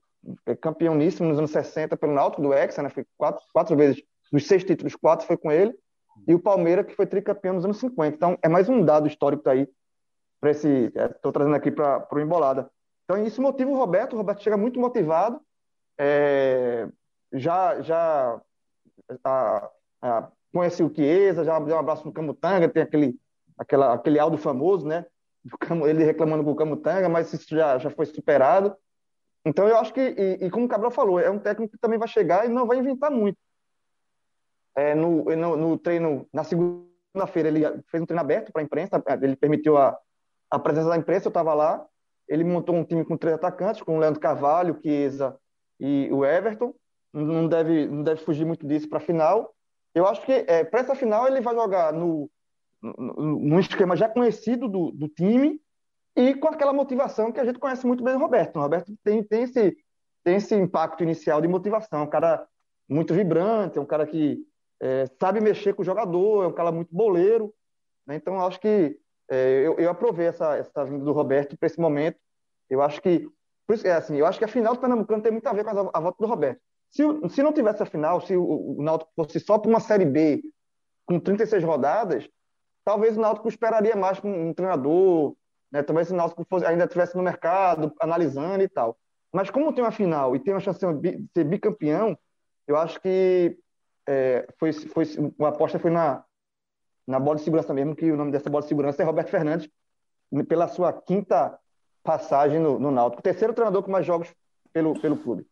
é 0.45 0.55
campeoníssimo 0.55 1.27
nos 1.27 1.37
anos 1.37 1.51
60 1.51 1.97
pelo 1.97 2.13
Náutico 2.13 2.41
do 2.41 2.53
Hexa, 2.53 2.81
né? 2.81 2.89
Foi 2.89 3.05
quatro, 3.17 3.43
quatro 3.51 3.75
vezes, 3.75 4.01
dos 4.31 4.47
seis 4.47 4.63
títulos, 4.63 4.95
quatro 4.95 5.25
foi 5.25 5.37
com 5.37 5.51
ele. 5.51 5.73
E 6.27 6.33
o 6.33 6.39
Palmeiras, 6.39 6.85
que 6.85 6.95
foi 6.95 7.05
tricampeão 7.05 7.55
nos 7.55 7.65
anos 7.65 7.77
50. 7.77 8.15
Então, 8.15 8.37
é 8.41 8.47
mais 8.47 8.69
um 8.69 8.83
dado 8.83 9.07
histórico 9.07 9.49
aí 9.49 9.67
para 10.43 10.51
esse. 10.51 10.91
Estou 10.93 11.29
é, 11.29 11.33
trazendo 11.33 11.55
aqui 11.55 11.71
para 11.71 12.05
o 12.11 12.19
Embolada. 12.19 12.69
Então, 13.05 13.25
isso 13.25 13.41
motiva 13.41 13.71
o 13.71 13.77
Roberto. 13.77 14.13
O 14.13 14.17
Roberto 14.17 14.43
chega 14.43 14.57
muito 14.57 14.77
motivado. 14.77 15.39
É, 15.97 16.89
já 17.31 17.81
já 17.81 18.41
a, 19.23 19.69
a, 20.01 20.31
conhece 20.53 20.83
o 20.83 20.93
Chiesa, 20.93 21.45
já 21.45 21.57
deu 21.59 21.77
um 21.77 21.79
abraço 21.79 22.05
no 22.05 22.11
Camutanga, 22.11 22.67
tem 22.67 22.83
aquele, 22.83 23.17
aquela, 23.57 23.93
aquele 23.93 24.19
áudio 24.19 24.37
famoso, 24.37 24.85
né? 24.85 25.05
Ele 25.87 26.03
reclamando 26.03 26.43
com 26.43 26.51
o 26.51 26.55
Camutanga, 26.55 27.07
mas 27.07 27.31
isso 27.31 27.47
já, 27.49 27.77
já 27.77 27.89
foi 27.89 28.05
superado. 28.05 28.75
Então 29.45 29.67
eu 29.67 29.77
acho 29.77 29.93
que, 29.93 30.01
e, 30.01 30.45
e, 30.45 30.49
como 30.49 30.65
o 30.65 30.69
Cabral 30.69 30.91
falou, 30.91 31.19
é 31.19 31.29
um 31.29 31.39
técnico 31.39 31.73
que 31.73 31.79
também 31.79 31.99
vai 31.99 32.07
chegar 32.07 32.45
e 32.45 32.49
não 32.49 32.67
vai 32.67 32.77
inventar 32.77 33.11
muito. 33.11 33.37
É, 34.75 34.93
no, 34.93 35.23
no, 35.23 35.55
no 35.55 35.77
treino, 35.77 36.27
na 36.33 36.43
segunda-feira, 36.43 37.47
ele 37.49 37.61
fez 37.87 38.01
um 38.01 38.05
treino 38.05 38.21
aberto 38.21 38.51
para 38.51 38.61
a 38.61 38.65
imprensa, 38.65 39.03
ele 39.21 39.35
permitiu 39.35 39.77
a, 39.77 39.97
a 40.53 40.59
presença 40.59 40.89
da 40.89 40.97
imprensa, 40.97 41.27
eu 41.27 41.31
estava 41.31 41.51
lá. 41.55 41.83
Ele 42.27 42.43
montou 42.43 42.75
um 42.75 42.83
time 42.83 43.03
com 43.03 43.17
três 43.17 43.35
atacantes, 43.35 43.81
com 43.81 43.97
o 43.97 43.99
Leandro 43.99 44.19
Carvalho, 44.19 44.79
Chiesa 44.81 45.35
e 45.79 46.07
o 46.11 46.23
Everton. 46.23 46.75
Não 47.11 47.47
deve, 47.47 47.87
não 47.87 48.03
deve 48.03 48.21
fugir 48.21 48.45
muito 48.45 48.65
disso 48.67 48.87
para 48.87 48.99
a 48.99 49.01
final. 49.01 49.53
Eu 49.95 50.05
acho 50.05 50.23
que 50.23 50.31
é, 50.31 50.63
para 50.63 50.81
essa 50.81 50.95
final 50.95 51.27
ele 51.27 51.41
vai 51.41 51.55
jogar 51.55 51.91
no, 51.91 52.29
no, 52.81 53.39
num 53.39 53.59
esquema 53.59 53.95
já 53.95 54.07
conhecido 54.07 54.67
do, 54.67 54.91
do 54.91 55.07
time 55.07 55.59
e 56.15 56.35
com 56.35 56.47
aquela 56.47 56.71
motivação 56.71 57.31
que 57.31 57.39
a 57.39 57.45
gente 57.45 57.57
conhece 57.57 57.85
muito 57.87 58.03
bem 58.03 58.13
o 58.13 58.19
Roberto. 58.19 58.57
O 58.57 58.61
Roberto 58.61 58.93
tem, 59.03 59.23
tem, 59.23 59.43
esse, 59.43 59.75
tem 60.23 60.35
esse 60.35 60.53
impacto 60.53 61.01
inicial 61.01 61.41
de 61.41 61.47
motivação. 61.47 62.01
É 62.01 62.03
um 62.03 62.09
cara 62.09 62.47
muito 62.87 63.11
vibrante, 63.11 63.79
é 63.79 63.81
um 63.81 63.87
cara 63.87 64.05
que 64.05 64.39
é, 64.79 65.07
sabe 65.19 65.41
mexer 65.41 65.73
com 65.73 65.81
o 65.81 65.85
jogador, 65.85 66.43
é 66.43 66.47
um 66.47 66.53
cara 66.53 66.71
muito 66.71 66.93
boleiro. 66.93 67.51
Né? 68.05 68.15
Então, 68.17 68.39
acho 68.39 68.59
que 68.59 68.99
é, 69.33 69.65
eu, 69.65 69.75
eu 69.79 69.89
aprovei 69.89 70.27
essa, 70.27 70.55
essa 70.55 70.85
vinda 70.85 71.03
do 71.03 71.11
Roberto 71.11 71.57
para 71.57 71.67
esse 71.67 71.79
momento. 71.79 72.17
Eu 72.69 72.81
acho 72.81 73.01
que 73.01 73.27
por 73.65 73.75
isso, 73.75 73.87
é 73.87 73.93
assim, 73.93 74.17
eu 74.17 74.25
acho 74.25 74.37
que 74.37 74.45
a 74.45 74.47
final 74.47 74.73
do 74.73 74.79
Pernambucano 74.79 75.23
tem 75.23 75.31
muito 75.31 75.47
a 75.47 75.53
ver 75.53 75.63
com 75.63 75.69
a, 75.69 75.91
a 75.93 75.99
volta 75.99 76.17
do 76.19 76.27
Roberto. 76.27 76.61
Se, 76.91 77.03
se 77.29 77.41
não 77.41 77.53
tivesse 77.53 77.81
a 77.81 77.85
final, 77.85 78.21
se 78.21 78.35
o, 78.35 78.77
o 78.77 78.83
Náutico 78.83 79.11
fosse 79.15 79.39
só 79.39 79.57
para 79.57 79.69
uma 79.69 79.79
Série 79.79 80.05
B 80.05 80.43
com 81.05 81.19
36 81.19 81.63
rodadas, 81.63 82.29
talvez 82.85 83.17
o 83.17 83.21
Náutico 83.21 83.47
esperaria 83.47 83.95
mais 83.95 84.19
com 84.19 84.49
um 84.49 84.53
treinador, 84.53 85.35
né? 85.71 85.81
talvez 85.81 86.11
o 86.11 86.15
Náutico 86.15 86.45
fosse, 86.47 86.65
ainda 86.65 86.83
estivesse 86.83 87.15
no 87.15 87.23
mercado, 87.23 87.93
analisando 87.99 88.63
e 88.63 88.67
tal. 88.67 88.97
Mas 89.31 89.49
como 89.49 89.73
tem 89.73 89.83
uma 89.83 89.91
final 89.91 90.35
e 90.35 90.39
tem 90.39 90.53
uma 90.53 90.59
chance 90.59 90.79
de 90.79 91.25
ser 91.33 91.43
bicampeão, 91.45 92.17
eu 92.67 92.77
acho 92.77 93.01
que 93.01 93.57
é, 94.07 94.45
foi, 94.59 94.71
foi, 94.73 95.05
uma 95.39 95.49
aposta 95.49 95.79
foi 95.79 95.89
na, 95.89 96.23
na 97.07 97.19
bola 97.19 97.37
de 97.37 97.43
segurança 97.43 97.73
mesmo, 97.73 97.95
que 97.95 98.11
o 98.11 98.17
nome 98.17 98.31
dessa 98.31 98.49
bola 98.49 98.63
de 98.63 98.69
segurança 98.69 99.01
é 99.01 99.05
Roberto 99.05 99.29
Fernandes, 99.29 99.69
pela 100.47 100.67
sua 100.67 100.91
quinta 100.93 101.57
passagem 102.03 102.59
no, 102.59 102.79
no 102.79 102.91
Náutico. 102.91 103.21
Terceiro 103.21 103.53
treinador 103.53 103.83
com 103.83 103.91
mais 103.91 104.05
jogos 104.05 104.29
pelo, 104.71 104.99
pelo 104.99 105.17
clube. 105.17 105.45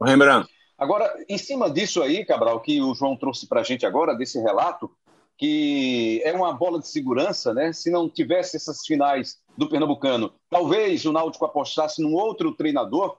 Rembrandt. 0.00 0.48
Agora, 0.78 1.12
em 1.28 1.38
cima 1.38 1.70
disso 1.70 2.02
aí, 2.02 2.24
Cabral, 2.24 2.60
que 2.60 2.80
o 2.80 2.94
João 2.94 3.16
trouxe 3.16 3.46
para 3.46 3.60
a 3.60 3.64
gente 3.64 3.86
agora, 3.86 4.14
desse 4.14 4.40
relato, 4.40 4.90
que 5.38 6.20
é 6.24 6.32
uma 6.32 6.52
bola 6.52 6.78
de 6.78 6.88
segurança, 6.88 7.54
né? 7.54 7.72
Se 7.72 7.90
não 7.90 8.08
tivesse 8.08 8.56
essas 8.56 8.84
finais 8.84 9.40
do 9.56 9.68
Pernambucano, 9.68 10.32
talvez 10.50 11.04
o 11.04 11.12
Náutico 11.12 11.44
apostasse 11.44 12.02
num 12.02 12.14
outro 12.14 12.52
treinador. 12.52 13.16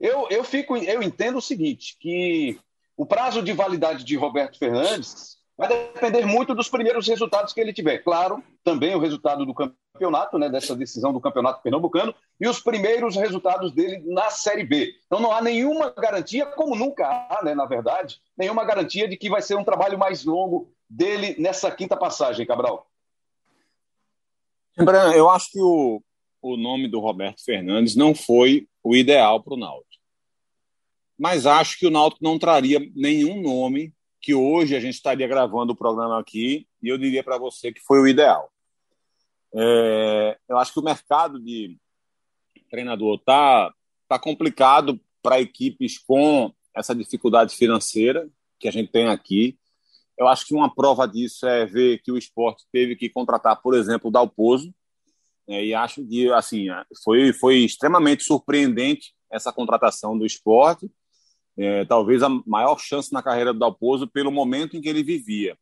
Eu, 0.00 0.28
eu 0.28 0.42
fico, 0.42 0.76
eu 0.76 1.02
entendo 1.02 1.38
o 1.38 1.42
seguinte, 1.42 1.96
que 2.00 2.58
o 2.96 3.06
prazo 3.06 3.42
de 3.42 3.52
validade 3.52 4.04
de 4.04 4.16
Roberto 4.16 4.58
Fernandes 4.58 5.36
vai 5.56 5.68
depender 5.68 6.26
muito 6.26 6.54
dos 6.54 6.68
primeiros 6.68 7.06
resultados 7.06 7.52
que 7.52 7.60
ele 7.60 7.72
tiver. 7.72 7.98
Claro, 7.98 8.42
também 8.62 8.94
o 8.94 8.98
resultado 8.98 9.46
do 9.46 9.54
campeonato, 9.54 10.38
né, 10.38 10.48
dessa 10.48 10.74
decisão 10.74 11.12
do 11.12 11.20
campeonato 11.20 11.62
pernambucano, 11.62 12.14
e 12.40 12.48
os 12.48 12.60
primeiros 12.60 13.16
resultados 13.16 13.72
dele 13.72 14.02
na 14.04 14.30
Série 14.30 14.64
B. 14.64 14.94
Então 15.06 15.20
não 15.20 15.32
há 15.32 15.40
nenhuma 15.40 15.90
garantia, 15.90 16.46
como 16.46 16.74
nunca 16.74 17.06
há, 17.06 17.42
né, 17.44 17.54
na 17.54 17.66
verdade, 17.66 18.20
nenhuma 18.36 18.64
garantia 18.64 19.08
de 19.08 19.16
que 19.16 19.30
vai 19.30 19.40
ser 19.40 19.56
um 19.56 19.64
trabalho 19.64 19.98
mais 19.98 20.24
longo 20.24 20.72
dele 20.90 21.36
nessa 21.38 21.70
quinta 21.70 21.96
passagem, 21.96 22.46
Cabral. 22.46 22.88
Eu 25.14 25.30
acho 25.30 25.50
que 25.52 25.60
o, 25.60 26.02
o 26.42 26.56
nome 26.56 26.88
do 26.88 26.98
Roberto 26.98 27.44
Fernandes 27.44 27.94
não 27.94 28.12
foi 28.12 28.66
o 28.82 28.96
ideal 28.96 29.40
para 29.40 29.54
o 29.54 29.56
Náutico. 29.56 29.94
Mas 31.16 31.46
acho 31.46 31.78
que 31.78 31.86
o 31.86 31.90
Náutico 31.90 32.24
não 32.24 32.40
traria 32.40 32.80
nenhum 32.94 33.40
nome 33.40 33.93
que 34.24 34.34
hoje 34.34 34.74
a 34.74 34.80
gente 34.80 34.94
estaria 34.94 35.28
gravando 35.28 35.74
o 35.74 35.76
programa 35.76 36.18
aqui 36.18 36.66
e 36.82 36.88
eu 36.88 36.96
diria 36.96 37.22
para 37.22 37.36
você 37.36 37.70
que 37.70 37.80
foi 37.80 38.00
o 38.00 38.08
ideal. 38.08 38.50
É, 39.54 40.38
eu 40.48 40.56
acho 40.56 40.72
que 40.72 40.80
o 40.80 40.82
mercado 40.82 41.38
de 41.38 41.76
treinador 42.70 43.16
está 43.16 43.70
tá 44.08 44.18
complicado 44.18 44.98
para 45.22 45.42
equipes 45.42 45.98
com 45.98 46.50
essa 46.74 46.94
dificuldade 46.94 47.54
financeira 47.54 48.26
que 48.58 48.66
a 48.66 48.72
gente 48.72 48.90
tem 48.90 49.08
aqui. 49.08 49.58
Eu 50.16 50.26
acho 50.26 50.46
que 50.46 50.54
uma 50.54 50.74
prova 50.74 51.06
disso 51.06 51.46
é 51.46 51.66
ver 51.66 52.00
que 52.02 52.10
o 52.10 52.16
esporte 52.16 52.64
teve 52.72 52.96
que 52.96 53.10
contratar, 53.10 53.60
por 53.60 53.74
exemplo, 53.74 54.08
o 54.08 54.10
Dalpozo, 54.10 54.74
né, 55.46 55.62
e 55.62 55.74
acho 55.74 56.02
que 56.02 56.32
assim 56.32 56.68
foi, 57.04 57.30
foi 57.34 57.58
extremamente 57.58 58.24
surpreendente 58.24 59.14
essa 59.30 59.52
contratação 59.52 60.16
do 60.16 60.24
esporte 60.24 60.90
é, 61.56 61.84
talvez 61.84 62.22
a 62.22 62.28
maior 62.46 62.78
chance 62.78 63.12
na 63.12 63.22
carreira 63.22 63.52
do 63.52 63.58
Dalpozo 63.58 64.08
pelo 64.08 64.30
momento 64.30 64.76
em 64.76 64.80
que 64.80 64.88
ele 64.88 65.02
vivia. 65.02 65.56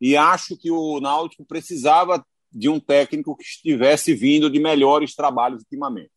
E 0.00 0.16
acho 0.16 0.56
que 0.56 0.70
o 0.70 0.98
Náutico 1.00 1.44
precisava 1.44 2.24
de 2.50 2.68
um 2.68 2.80
técnico 2.80 3.36
que 3.36 3.44
estivesse 3.44 4.14
vindo 4.14 4.50
de 4.50 4.58
melhores 4.58 5.14
trabalhos 5.14 5.62
ultimamente. 5.62 6.10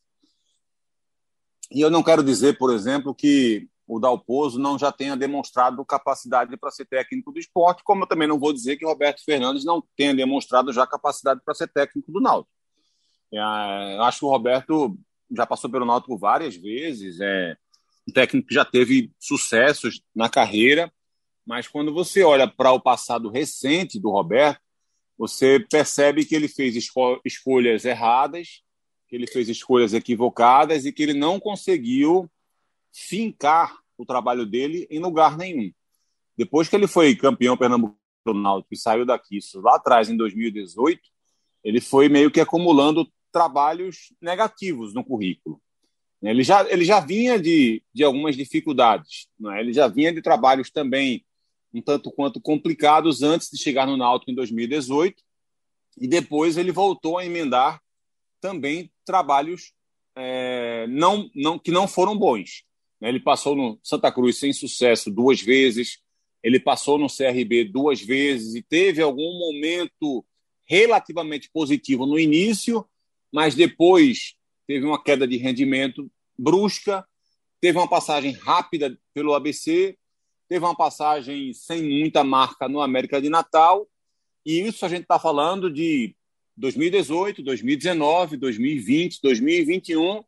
E 1.70 1.82
eu 1.82 1.89
não 1.89 2.04
quero 2.04 2.24
dizer, 2.24 2.58
por 2.58 2.74
exemplo, 2.74 3.13
que 3.13 3.68
o 3.86 4.00
Dalpozo 4.00 4.60
não 4.60 4.80
já 4.80 4.92
tenha 4.92 5.18
demonstrado 5.18 5.84
capacidade 5.86 6.56
para 6.58 6.72
ser 6.72 6.86
técnico 6.86 7.32
do 7.32 7.39
esporte, 7.39 7.84
como 7.84 8.04
eu 8.04 8.08
também 8.08 8.28
não 8.28 8.39
vou 8.39 8.54
dizer 8.54 8.78
que 8.78 8.86
Roberto 8.86 9.24
Fernandes 9.24 9.66
não 9.66 9.84
tenha 9.96 10.16
demonstrado 10.16 10.72
já 10.72 10.88
capacidade 10.88 11.42
para 11.44 11.54
ser 11.54 11.68
técnico 11.68 12.12
do 12.12 12.22
Náutico. 12.22 12.54
É, 13.32 13.39
acho 14.00 14.20
que 14.20 14.26
o 14.26 14.30
Roberto 14.30 14.98
já 15.36 15.46
passou 15.46 15.70
pelo 15.70 15.86
Náutico 15.86 16.18
várias 16.18 16.56
vezes, 16.56 17.20
é, 17.20 17.58
um 18.08 18.12
técnico 18.12 18.48
que 18.48 18.54
já 18.54 18.66
teve 18.66 19.12
sucessos 19.20 20.02
na 20.16 20.30
carreira, 20.30 20.92
mas 21.46 21.68
quando 21.68 21.94
você 21.94 22.24
olha 22.24 22.48
para 22.48 22.72
o 22.72 22.80
passado 22.80 23.30
recente 23.30 24.00
do 24.00 24.10
Roberto, 24.10 24.62
você 25.18 25.60
percebe 25.60 26.26
que 26.26 26.36
ele 26.36 26.48
fez 26.48 26.76
esco 26.76 27.20
escolhas 27.24 27.86
erradas, 27.86 28.62
que 29.08 29.16
ele 29.16 29.28
fez 29.28 29.48
escolhas 29.50 29.94
equivocadas 29.94 30.86
e 30.86 30.92
que 30.92 31.04
ele 31.04 31.13
não 31.13 31.39
conseguiu 31.39 32.30
fincar 32.92 33.78
o 33.98 34.06
trabalho 34.06 34.46
dele 34.46 34.88
em 34.89 35.00
lugar 35.00 35.38
nenhum. 35.38 35.72
Depois 36.38 36.68
que 36.68 36.76
ele 36.76 36.88
foi 36.88 37.16
campeão 37.16 37.56
pernambucano 37.56 37.98
e 38.72 38.78
saiu 38.78 39.06
daqui, 39.06 39.38
isso 39.38 39.62
lá 39.62 39.76
atrás, 39.76 40.10
em 40.10 40.18
2018, 40.18 41.02
ele 41.63 41.80
foi 41.80 42.10
meio 42.10 42.32
que 42.32 42.39
acumulando 42.39 43.08
trabalhos 43.32 44.13
negativos 44.22 44.94
no 44.94 45.04
currículo. 45.04 45.62
Né? 46.23 46.31
Ele 46.31 46.43
já, 46.43 46.65
ele 46.71 46.86
já 46.86 47.01
vinha 47.01 47.38
de, 47.38 47.83
de 47.93 48.03
algumas 48.03 48.38
dificuldades, 48.38 49.27
não 49.38 49.51
é? 49.51 49.59
ele 49.59 49.73
já 49.73 49.89
vinha 49.89 50.13
de 50.13 50.21
trabalhos 50.21 50.71
também 50.71 51.25
um 51.73 51.81
tanto 51.81 52.12
quanto 52.12 52.39
complicados 52.39 53.23
antes 53.23 53.49
de 53.49 53.57
chegar 53.57 53.86
no 53.86 53.97
Náutico 53.97 54.31
em 54.31 54.36
2018, 54.36 55.21
e 55.97 56.07
depois 56.07 56.55
ele 56.55 56.71
voltou 56.71 57.17
a 57.17 57.25
emendar 57.25 57.81
também 58.39 58.91
trabalhos 59.03 59.73
é, 60.15 60.86
não, 60.88 61.29
não, 61.33 61.57
que 61.57 61.71
não 61.71 61.88
foram 61.88 62.15
bons. 62.15 62.63
Né? 63.01 63.09
Ele 63.09 63.19
passou 63.19 63.55
no 63.55 63.79
Santa 63.83 64.12
Cruz 64.12 64.38
sem 64.38 64.53
sucesso 64.53 65.12
duas 65.12 65.41
vezes, 65.41 65.99
ele 66.43 66.59
passou 66.59 66.97
no 66.97 67.07
CRB 67.07 67.65
duas 67.65 68.01
vezes 68.01 68.53
e 68.53 68.62
teve 68.62 69.01
algum 69.01 69.39
momento 69.39 70.23
relativamente 70.65 71.49
positivo 71.51 72.05
no 72.05 72.19
início, 72.19 72.86
mas 73.31 73.55
depois 73.55 74.36
teve 74.67 74.86
uma 74.86 75.02
queda 75.02 75.28
de 75.28 75.38
rendimento 75.38 76.10
brusca, 76.38 77.06
teve 77.60 77.78
uma 77.78 77.88
passagem 77.88 78.32
rápida 78.34 78.97
pelo 79.13 79.34
ABC, 79.34 79.97
teve 80.49 80.65
uma 80.65 80.76
passagem 80.76 81.54
sem 81.54 81.82
muita 81.82 82.23
marca 82.23 82.67
no 82.67 82.82
América 82.82 83.21
de 83.21 83.30
Natal, 83.30 83.88
e 84.45 84.60
isso 84.60 84.86
a 84.86 84.89
gente 84.89 85.04
está 85.04 85.17
falando 85.17 85.71
de 85.71 86.15
2018, 86.58 87.41
2019, 87.41 88.38
2020, 88.38 89.19
2021, 89.21 90.23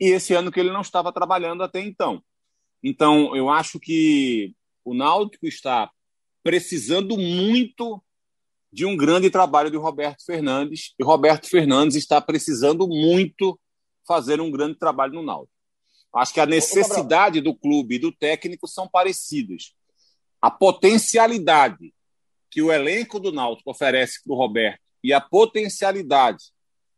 e 0.00 0.06
esse 0.06 0.34
ano 0.34 0.50
que 0.50 0.60
ele 0.60 0.72
não 0.72 0.80
estava 0.80 1.12
trabalhando 1.12 1.62
até 1.62 1.80
então. 1.80 2.22
Então, 2.82 3.34
eu 3.34 3.48
acho 3.48 3.80
que 3.80 4.54
o 4.84 4.92
Náutico 4.92 5.46
está 5.46 5.90
precisando 6.42 7.16
muito 7.16 8.02
de 8.70 8.84
um 8.84 8.96
grande 8.96 9.30
trabalho 9.30 9.70
de 9.70 9.76
Roberto 9.76 10.24
Fernandes, 10.26 10.92
e 10.98 11.04
Roberto 11.04 11.48
Fernandes 11.48 11.96
está 11.96 12.20
precisando 12.20 12.86
muito 12.88 13.58
fazer 14.06 14.40
um 14.40 14.50
grande 14.50 14.78
trabalho 14.78 15.14
no 15.14 15.22
Náutico. 15.22 15.54
Acho 16.14 16.34
que 16.34 16.40
a 16.40 16.46
necessidade 16.46 17.40
do 17.40 17.54
clube 17.54 17.96
e 17.96 17.98
do 17.98 18.12
técnico 18.12 18.68
são 18.68 18.88
parecidas. 18.88 19.74
A 20.40 20.50
potencialidade 20.50 21.92
que 22.50 22.62
o 22.62 22.70
elenco 22.70 23.18
do 23.18 23.32
Náutico 23.32 23.70
oferece 23.70 24.22
para 24.22 24.32
o 24.32 24.36
Roberto 24.36 24.80
e 25.02 25.12
a 25.12 25.20
potencialidade 25.20 26.52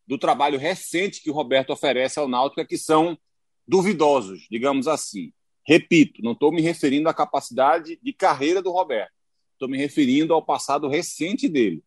do 0.07 0.19
trabalho 0.19 0.59
recente 0.59 1.23
que 1.23 1.31
o 1.31 1.35
Roberto 1.35 1.71
oferece 1.71 2.19
ao 2.19 2.29
Náutico 2.29 2.61
é 2.61 2.65
que 2.65 2.77
são 2.77 3.19
duvidosos, 3.67 4.47
digamos 4.51 4.87
assim. 4.87 5.33
Repito, 5.67 6.23
não 6.23 6.33
estou 6.33 6.53
me 6.53 6.61
referindo 6.61 7.09
à 7.09 7.15
capacidade 7.15 7.99
de 8.03 8.13
carreira 8.13 8.63
do 8.63 8.71
Roberto, 8.71 9.13
estou 9.55 9.69
me 9.69 9.79
referindo 9.79 10.35
ao 10.35 10.45
passado 10.45 10.89
recente 10.89 11.49
dele 11.49 11.83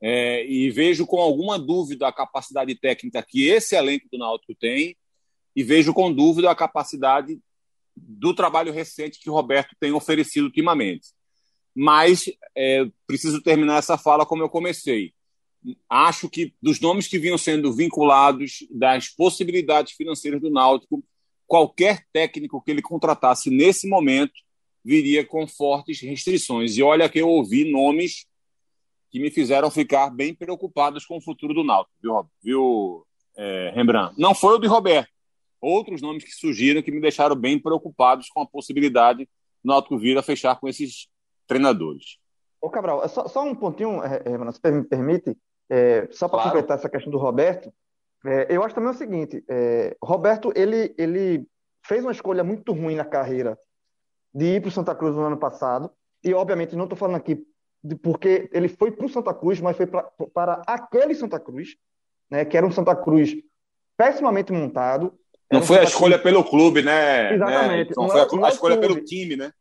é, 0.00 0.46
e 0.46 0.70
vejo 0.70 1.06
com 1.06 1.20
alguma 1.20 1.58
dúvida 1.58 2.06
a 2.06 2.12
capacidade 2.12 2.74
técnica 2.74 3.22
que 3.22 3.48
esse 3.48 3.74
elenco 3.74 4.06
do 4.10 4.18
Náutico 4.18 4.54
tem 4.54 4.96
e 5.54 5.62
vejo 5.62 5.92
com 5.92 6.12
dúvida 6.12 6.50
a 6.50 6.54
capacidade 6.54 7.38
do 7.96 8.32
trabalho 8.32 8.72
recente 8.72 9.18
que 9.18 9.28
o 9.28 9.34
Roberto 9.34 9.74
tem 9.80 9.92
oferecido 9.92 10.44
ultimamente. 10.44 11.08
Mas 11.74 12.30
é, 12.56 12.88
preciso 13.06 13.42
terminar 13.42 13.78
essa 13.78 13.98
fala 13.98 14.24
como 14.24 14.42
eu 14.42 14.48
comecei. 14.48 15.12
Acho 15.88 16.28
que 16.28 16.54
dos 16.62 16.80
nomes 16.80 17.08
que 17.08 17.18
vinham 17.18 17.36
sendo 17.36 17.72
vinculados, 17.72 18.64
das 18.70 19.08
possibilidades 19.08 19.94
financeiras 19.94 20.40
do 20.40 20.50
Náutico, 20.50 21.02
qualquer 21.46 22.06
técnico 22.12 22.62
que 22.62 22.70
ele 22.70 22.82
contratasse 22.82 23.50
nesse 23.50 23.88
momento 23.88 24.34
viria 24.84 25.24
com 25.24 25.46
fortes 25.48 26.00
restrições. 26.00 26.76
E 26.76 26.82
olha 26.82 27.08
que 27.08 27.18
eu 27.18 27.28
ouvi 27.28 27.68
nomes 27.68 28.27
que 29.10 29.20
me 29.20 29.30
fizeram 29.30 29.70
ficar 29.70 30.10
bem 30.10 30.34
preocupados 30.34 31.06
com 31.06 31.16
o 31.16 31.20
futuro 31.20 31.54
do 31.54 31.64
Náutico, 31.64 31.96
viu, 32.00 32.26
viu 32.42 33.06
é, 33.36 33.72
Rembrandt? 33.74 34.14
Não 34.18 34.34
foi 34.34 34.56
o 34.56 34.58
de 34.58 34.66
Roberto. 34.66 35.10
Outros 35.60 36.00
nomes 36.00 36.24
que 36.24 36.30
surgiram 36.30 36.82
que 36.82 36.90
me 36.90 37.00
deixaram 37.00 37.34
bem 37.34 37.58
preocupados 37.58 38.28
com 38.28 38.42
a 38.42 38.46
possibilidade 38.46 39.24
do 39.62 39.68
Náutico 39.68 39.98
vir 39.98 40.16
a 40.18 40.22
fechar 40.22 40.58
com 40.60 40.68
esses 40.68 41.08
treinadores. 41.46 42.18
Ô, 42.60 42.68
Cabral, 42.68 43.04
é 43.04 43.08
só, 43.08 43.26
só 43.26 43.44
um 43.44 43.54
pontinho, 43.54 44.00
Rembrandt, 44.00 44.58
se 44.58 44.70
me 44.70 44.84
permite, 44.84 45.36
é, 45.70 46.08
só 46.10 46.28
para 46.28 46.42
claro. 46.42 46.50
completar 46.50 46.78
essa 46.78 46.88
questão 46.88 47.10
do 47.10 47.18
Roberto, 47.18 47.72
é, 48.24 48.46
eu 48.50 48.62
acho 48.64 48.74
também 48.74 48.90
o 48.90 48.94
seguinte, 48.94 49.44
é, 49.48 49.96
Roberto, 50.02 50.52
ele, 50.56 50.94
ele 50.98 51.46
fez 51.84 52.02
uma 52.02 52.12
escolha 52.12 52.42
muito 52.42 52.72
ruim 52.72 52.96
na 52.96 53.04
carreira 53.04 53.56
de 54.34 54.56
ir 54.56 54.60
para 54.60 54.68
o 54.68 54.72
Santa 54.72 54.94
Cruz 54.94 55.14
no 55.14 55.22
ano 55.22 55.36
passado, 55.36 55.90
e 56.22 56.34
obviamente 56.34 56.74
não 56.74 56.84
estou 56.84 56.98
falando 56.98 57.16
aqui 57.16 57.44
de 57.82 57.94
porque 57.94 58.48
ele 58.52 58.68
foi 58.68 58.90
para 58.90 59.06
o 59.06 59.08
Santa 59.08 59.32
Cruz, 59.32 59.60
mas 59.60 59.76
foi 59.76 59.86
pra, 59.86 60.02
para 60.34 60.62
aquele 60.66 61.14
Santa 61.14 61.38
Cruz, 61.38 61.76
né, 62.30 62.44
que 62.44 62.56
era 62.56 62.66
um 62.66 62.72
Santa 62.72 62.94
Cruz 62.94 63.34
pessimamente 63.96 64.52
montado. 64.52 65.12
Não 65.50 65.62
foi 65.62 65.78
a 65.78 65.84
escolha 65.84 66.18
Cruz... 66.18 66.34
pelo 66.34 66.44
clube, 66.44 66.82
né? 66.82 67.34
Exatamente. 67.34 67.88
Né? 67.90 67.94
Não, 67.96 68.04
não, 68.04 68.10
foi 68.10 68.20
a, 68.20 68.24
é, 68.24 68.46
a 68.46 68.48
escolha 68.48 68.76
clube. 68.76 68.94
pelo 68.94 69.04
time, 69.04 69.36
né? 69.36 69.52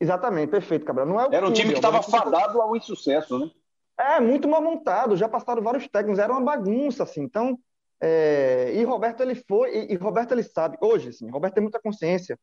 Exatamente, 0.00 0.50
perfeito, 0.50 0.84
Cabral. 0.84 1.06
Não 1.06 1.20
é 1.20 1.24
era 1.24 1.38
um 1.38 1.40
clube, 1.40 1.54
time 1.54 1.72
que 1.72 1.78
estava 1.78 2.02
fadado 2.02 2.60
ao 2.60 2.76
insucesso, 2.76 3.38
né? 3.38 3.50
É, 3.98 4.20
muito 4.20 4.46
mal 4.46 4.60
montado, 4.60 5.16
já 5.16 5.28
passaram 5.28 5.62
vários 5.62 5.88
técnicos, 5.88 6.18
era 6.18 6.32
uma 6.32 6.42
bagunça, 6.42 7.02
assim. 7.02 7.22
Então, 7.22 7.58
é... 8.00 8.72
e 8.74 8.84
Roberto, 8.84 9.22
ele 9.22 9.34
foi, 9.34 9.74
e, 9.74 9.92
e, 9.94 9.96
Roberto, 9.96 10.32
ele 10.32 10.42
sabe, 10.42 10.76
hoje, 10.80 11.08
assim, 11.08 11.30
Roberto 11.30 11.54
tem 11.54 11.62
muita 11.62 11.80
consciência, 11.80 12.38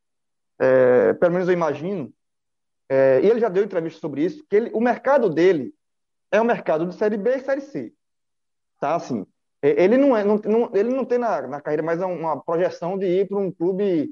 é... 0.59 1.13
pelo 1.13 1.33
menos 1.33 1.47
eu 1.47 1.53
imagino, 1.53 2.11
é... 2.93 3.21
e 3.23 3.29
ele 3.29 3.39
já 3.39 3.49
deu 3.49 3.63
entrevista 3.63 3.99
sobre 3.99 4.23
isso, 4.23 4.45
que 4.49 4.55
ele, 4.55 4.71
o 4.73 4.81
mercado 4.81 5.29
dele 5.29 5.73
é 6.31 6.41
um 6.41 6.45
mercado 6.45 6.85
de 6.85 6.95
Série 6.95 7.17
B 7.17 7.35
e 7.35 7.39
Série 7.39 7.61
C. 7.61 7.93
Tá, 8.79 8.95
assim, 8.95 9.25
ele 9.61 9.97
não, 9.97 10.15
é, 10.15 10.23
não, 10.23 10.35
não 10.43 10.69
ele 10.73 10.89
não 10.89 11.05
tem 11.05 11.17
na, 11.17 11.41
na 11.47 11.61
carreira 11.61 11.83
mais 11.83 12.01
uma 12.01 12.41
projeção 12.41 12.97
de 12.97 13.05
ir 13.05 13.27
para 13.27 13.37
um 13.37 13.51
clube 13.51 14.11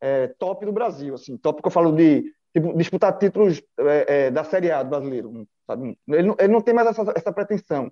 é, 0.00 0.28
top 0.38 0.66
do 0.66 0.72
Brasil, 0.72 1.14
assim, 1.14 1.36
top 1.38 1.62
que 1.62 1.68
eu 1.68 1.72
falo 1.72 1.92
de 1.92 2.32
tipo, 2.52 2.76
disputar 2.76 3.16
títulos 3.18 3.62
é, 3.78 4.26
é, 4.26 4.30
da 4.30 4.44
Série 4.44 4.70
A 4.70 4.82
do 4.82 4.90
brasileiro. 4.90 5.46
Sabe? 5.66 5.98
Ele, 6.08 6.28
não, 6.28 6.36
ele 6.38 6.52
não 6.52 6.60
tem 6.60 6.74
mais 6.74 6.88
essa, 6.88 7.12
essa 7.16 7.32
pretensão. 7.32 7.90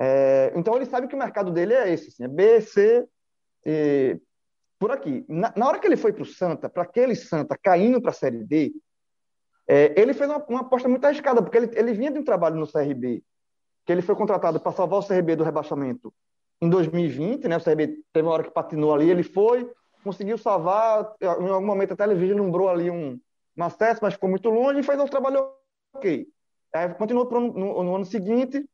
É, 0.00 0.52
então 0.54 0.76
ele 0.76 0.86
sabe 0.86 1.08
que 1.08 1.14
o 1.14 1.18
mercado 1.18 1.50
dele 1.50 1.74
é 1.74 1.92
esse, 1.92 2.08
assim, 2.08 2.24
é 2.24 2.28
B, 2.28 2.60
C, 2.60 3.08
e, 3.66 4.20
por 4.78 4.92
aqui. 4.92 5.24
Na, 5.28 5.52
na, 5.56 5.66
hora 5.66 5.78
que 5.78 5.86
ele 5.86 5.96
foi 5.96 6.12
para 6.12 6.22
o 6.22 6.26
Santa, 6.26 6.68
para 6.68 6.84
aquele 6.84 7.16
Santa 7.16 7.58
caindo 7.60 8.00
para 8.00 8.10
a 8.10 8.14
Série 8.14 8.44
D, 8.44 8.72
é, 9.68 9.92
ele 10.00 10.14
fez 10.14 10.30
uma, 10.30 10.42
uma, 10.48 10.60
aposta 10.60 10.88
muito 10.88 11.04
arriscada, 11.04 11.42
porque 11.42 11.58
ele, 11.58 11.70
ele 11.74 11.92
vinha 11.92 12.10
de 12.10 12.18
um 12.18 12.24
trabalho 12.24 12.56
no 12.56 12.66
CRB, 12.66 13.22
que 13.84 13.92
ele 13.92 14.00
foi 14.00 14.16
contratado 14.16 14.58
para 14.58 14.72
salvar 14.72 15.00
o 15.00 15.06
CRB 15.06 15.36
do 15.36 15.44
rebaixamento 15.44 16.12
em 16.60 16.70
2020, 16.70 17.46
né? 17.46 17.58
O 17.58 17.62
CRB 17.62 18.02
teve 18.12 18.26
uma 18.26 18.32
hora 18.32 18.42
que 18.44 18.50
patinou 18.50 18.94
ali, 18.94 19.10
ele 19.10 19.22
foi, 19.22 19.70
conseguiu 20.02 20.38
salvar, 20.38 21.14
em 21.20 21.48
algum 21.48 21.66
momento 21.66 21.92
até 21.92 22.04
ele 22.04 22.14
vislumbrou 22.14 22.70
ali 22.70 22.90
um, 22.90 23.20
uma 23.54 23.68
sete, 23.68 24.00
mas 24.00 24.14
ficou 24.14 24.30
muito 24.30 24.48
longe 24.48 24.80
e 24.80 24.82
fez 24.82 24.98
um 24.98 25.06
trabalho 25.06 25.52
ok. 25.94 26.26
Aí 26.74 26.94
continuou 26.94 27.26
pro, 27.26 27.40
no, 27.40 27.82
no 27.82 27.96
ano 27.96 28.06
seguinte, 28.06 28.64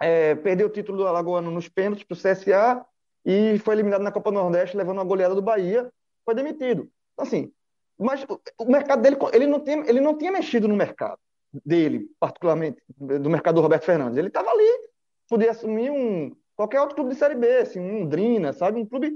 é, 0.00 0.34
perdeu 0.34 0.66
o 0.66 0.70
título 0.70 0.98
do 0.98 1.06
Alagoano 1.06 1.50
nos 1.50 1.68
pênaltis 1.68 2.04
para 2.04 2.14
o 2.14 2.18
CSA 2.18 2.84
e 3.24 3.58
foi 3.58 3.74
eliminado 3.74 4.02
na 4.02 4.12
Copa 4.12 4.30
Nordeste, 4.30 4.76
levando 4.76 4.98
uma 4.98 5.04
goleada 5.04 5.34
do 5.34 5.42
Bahia, 5.42 5.90
foi 6.24 6.34
demitido. 6.34 6.90
Então, 7.12 7.26
assim, 7.26 7.52
mas 8.00 8.26
o 8.58 8.64
mercado 8.64 9.02
dele, 9.02 9.16
ele 9.32 9.46
não, 9.46 9.60
tinha, 9.60 9.84
ele 9.86 10.00
não 10.00 10.16
tinha 10.16 10.32
mexido 10.32 10.66
no 10.66 10.74
mercado 10.74 11.18
dele, 11.64 12.08
particularmente, 12.18 12.82
do 12.96 13.28
mercado 13.28 13.56
do 13.56 13.60
Roberto 13.60 13.84
Fernandes. 13.84 14.16
Ele 14.16 14.28
estava 14.28 14.50
ali, 14.50 14.88
podia 15.28 15.50
assumir 15.50 15.90
um 15.90 16.34
qualquer 16.56 16.80
outro 16.80 16.96
clube 16.96 17.12
de 17.12 17.18
Série 17.18 17.34
B, 17.34 17.58
assim, 17.58 17.80
um 17.80 18.06
Drina, 18.06 18.52
sabe? 18.52 18.80
Um 18.80 18.86
clube 18.86 19.12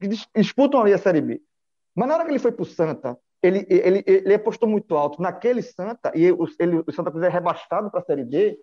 que 0.00 0.08
disputam 0.34 0.80
ali 0.80 0.92
a 0.92 0.98
Série 0.98 1.20
B. 1.20 1.42
Mas 1.94 2.08
na 2.08 2.14
hora 2.14 2.24
que 2.24 2.30
ele 2.30 2.38
foi 2.38 2.52
para 2.52 2.62
o 2.62 2.66
Santa, 2.66 3.18
ele, 3.42 3.66
ele, 3.68 4.02
ele 4.06 4.34
apostou 4.34 4.68
muito 4.68 4.96
alto 4.96 5.20
naquele 5.20 5.60
Santa, 5.60 6.10
e 6.14 6.32
o, 6.32 6.46
ele, 6.58 6.82
o 6.86 6.92
Santa 6.92 7.10
Cruz 7.10 7.24
é 7.24 7.28
rebaixado 7.28 7.90
para 7.90 8.00
a 8.00 8.04
Série 8.04 8.24
D, 8.24 8.58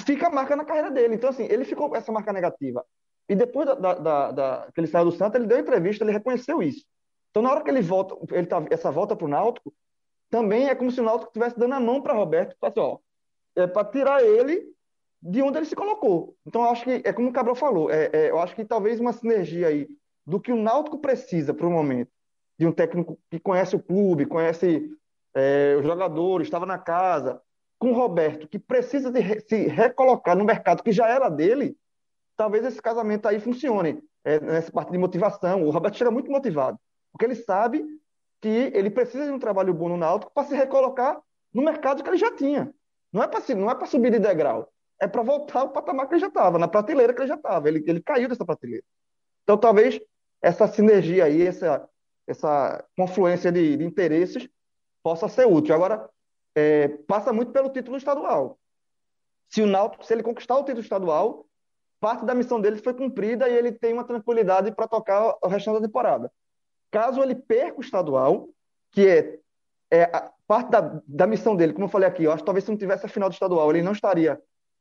fica 0.00 0.28
a 0.28 0.30
marca 0.30 0.54
na 0.54 0.64
carreira 0.64 0.90
dele. 0.90 1.14
Então, 1.14 1.30
assim, 1.30 1.44
ele 1.44 1.64
ficou 1.64 1.88
com 1.88 1.96
essa 1.96 2.12
marca 2.12 2.32
negativa. 2.32 2.84
E 3.28 3.34
depois 3.34 3.66
da, 3.66 3.94
da, 3.94 4.32
da, 4.32 4.68
que 4.74 4.80
ele 4.80 4.86
saiu 4.86 5.06
do 5.06 5.12
Santa, 5.12 5.38
ele 5.38 5.46
deu 5.46 5.58
entrevista, 5.58 6.04
ele 6.04 6.12
reconheceu 6.12 6.62
isso. 6.62 6.84
Então, 7.30 7.42
na 7.42 7.50
hora 7.50 7.62
que 7.62 7.70
ele 7.70 7.82
volta, 7.82 8.16
ele 8.34 8.46
tá, 8.46 8.64
essa 8.70 8.90
volta 8.90 9.14
para 9.14 9.24
o 9.24 9.28
Náutico, 9.28 9.72
também 10.30 10.68
é 10.68 10.74
como 10.74 10.90
se 10.90 11.00
o 11.00 11.04
Náutico 11.04 11.30
estivesse 11.30 11.58
dando 11.58 11.74
a 11.74 11.80
mão 11.80 12.02
para 12.02 12.14
Roberto, 12.14 12.56
assim, 12.60 12.80
ó, 12.80 12.98
é 13.56 13.66
para 13.66 13.88
tirar 13.88 14.22
ele 14.22 14.72
de 15.20 15.42
onde 15.42 15.58
ele 15.58 15.66
se 15.66 15.74
colocou. 15.76 16.36
Então, 16.46 16.62
eu 16.62 16.70
acho 16.70 16.84
que, 16.84 17.02
é 17.04 17.12
como 17.12 17.28
o 17.28 17.32
Cabral 17.32 17.54
falou, 17.54 17.90
é, 17.90 18.10
é, 18.12 18.30
eu 18.30 18.38
acho 18.38 18.54
que 18.54 18.64
talvez 18.64 19.00
uma 19.00 19.12
sinergia 19.12 19.68
aí 19.68 19.88
do 20.26 20.40
que 20.40 20.52
o 20.52 20.56
Náutico 20.56 20.98
precisa 20.98 21.54
para 21.54 21.66
o 21.66 21.70
momento 21.70 22.10
de 22.58 22.66
um 22.66 22.72
técnico 22.72 23.18
que 23.30 23.38
conhece 23.38 23.76
o 23.76 23.82
clube, 23.82 24.26
conhece 24.26 24.90
é, 25.34 25.76
os 25.78 25.86
jogadores, 25.86 26.46
estava 26.46 26.66
na 26.66 26.78
casa, 26.78 27.40
com 27.78 27.92
o 27.92 27.94
Roberto, 27.94 28.48
que 28.48 28.58
precisa 28.58 29.10
de 29.10 29.22
se 29.40 29.68
recolocar 29.68 30.36
no 30.36 30.44
mercado 30.44 30.82
que 30.82 30.90
já 30.90 31.08
era 31.08 31.28
dele, 31.28 31.76
talvez 32.36 32.64
esse 32.64 32.82
casamento 32.82 33.26
aí 33.26 33.38
funcione 33.38 34.02
é, 34.24 34.40
nessa 34.40 34.72
parte 34.72 34.90
de 34.90 34.98
motivação. 34.98 35.64
O 35.64 35.70
Roberto 35.70 35.96
chega 35.96 36.10
muito 36.10 36.30
motivado, 36.30 36.78
porque 37.18 37.24
ele 37.24 37.34
sabe 37.34 37.84
que 38.40 38.70
ele 38.72 38.90
precisa 38.90 39.24
de 39.24 39.32
um 39.32 39.40
trabalho 39.40 39.74
bom 39.74 39.88
no 39.88 39.96
Náutico 39.96 40.30
para 40.32 40.46
se 40.46 40.54
recolocar 40.54 41.20
no 41.52 41.62
mercado 41.62 42.04
que 42.04 42.08
ele 42.08 42.16
já 42.16 42.32
tinha. 42.32 42.72
Não 43.12 43.20
é 43.20 43.26
para 43.26 43.40
é 43.40 43.86
subir 43.86 44.12
de 44.12 44.20
degrau, 44.20 44.72
é 45.00 45.08
para 45.08 45.22
voltar 45.22 45.60
ao 45.60 45.70
patamar 45.70 46.06
que 46.06 46.14
ele 46.14 46.20
já 46.20 46.28
estava, 46.28 46.58
na 46.58 46.68
prateleira 46.68 47.12
que 47.12 47.20
ele 47.20 47.28
já 47.28 47.34
estava. 47.34 47.68
Ele, 47.68 47.82
ele 47.88 48.00
caiu 48.00 48.28
dessa 48.28 48.44
prateleira. 48.44 48.84
Então, 49.42 49.58
talvez 49.58 50.00
essa 50.40 50.68
sinergia 50.68 51.24
aí, 51.24 51.44
essa 51.44 51.88
essa 52.28 52.84
confluência 52.94 53.50
de, 53.50 53.78
de 53.78 53.84
interesses 53.84 54.46
possa 55.02 55.28
ser 55.28 55.46
útil. 55.46 55.74
Agora, 55.74 56.08
é, 56.54 56.88
passa 57.08 57.32
muito 57.32 57.52
pelo 57.52 57.70
título 57.70 57.96
estadual. 57.96 58.58
Se 59.48 59.62
o 59.62 59.66
Náutico, 59.66 60.04
se 60.04 60.12
ele 60.12 60.22
conquistar 60.22 60.56
o 60.56 60.62
título 60.62 60.82
estadual, 60.82 61.46
parte 61.98 62.26
da 62.26 62.34
missão 62.34 62.60
dele 62.60 62.76
foi 62.76 62.92
cumprida 62.92 63.48
e 63.48 63.56
ele 63.56 63.72
tem 63.72 63.94
uma 63.94 64.04
tranquilidade 64.04 64.70
para 64.72 64.86
tocar 64.86 65.38
o 65.42 65.48
restante 65.48 65.80
da 65.80 65.86
temporada. 65.86 66.30
Caso 66.90 67.22
ele 67.22 67.34
perca 67.34 67.78
o 67.78 67.82
estadual, 67.82 68.48
que 68.90 69.06
é, 69.06 69.38
é 69.90 70.30
parte 70.46 70.70
da, 70.70 71.00
da 71.06 71.26
missão 71.26 71.54
dele, 71.54 71.72
como 71.72 71.84
eu 71.84 71.90
falei 71.90 72.08
aqui, 72.08 72.24
eu 72.24 72.32
acho 72.32 72.42
que 72.42 72.46
talvez 72.46 72.64
se 72.64 72.70
não 72.70 72.78
tivesse 72.78 73.04
a 73.04 73.08
final 73.08 73.28
do 73.28 73.34
estadual, 73.34 73.70
ele 73.70 73.82
não 73.82 73.92
estaria 73.92 74.40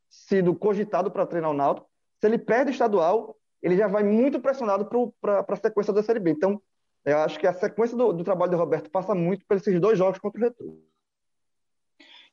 sido 0.10 0.56
cogitado 0.56 1.12
para 1.12 1.26
treinar 1.26 1.52
o 1.52 1.54
Náutico. 1.54 1.90
Se 2.20 2.28
ele 2.28 2.38
perde 2.38 2.72
o 2.72 2.74
estadual, 2.74 3.36
ele 3.62 3.76
já 3.76 3.88
vai 3.88 4.04
muito 4.04 4.40
pressionado 4.40 4.90
para 5.22 5.46
a 5.48 5.56
sequência 5.56 5.92
da 5.92 6.02
Série 6.02 6.20
B. 6.20 6.32
Então, 6.32 6.62
eu 7.04 7.18
acho 7.20 7.40
que 7.40 7.48
a 7.48 7.54
sequência 7.54 7.96
do, 7.98 8.14
do 8.14 8.24
trabalho 8.24 8.52
do 8.52 8.58
Roberto 8.58 8.90
passa 8.90 9.14
muito 9.14 9.46
por 9.46 9.58
esses 9.58 9.80
dois 9.80 9.98
jogos 9.98 10.20
contra 10.20 10.40
o 10.40 10.44
Retro. 10.44 10.82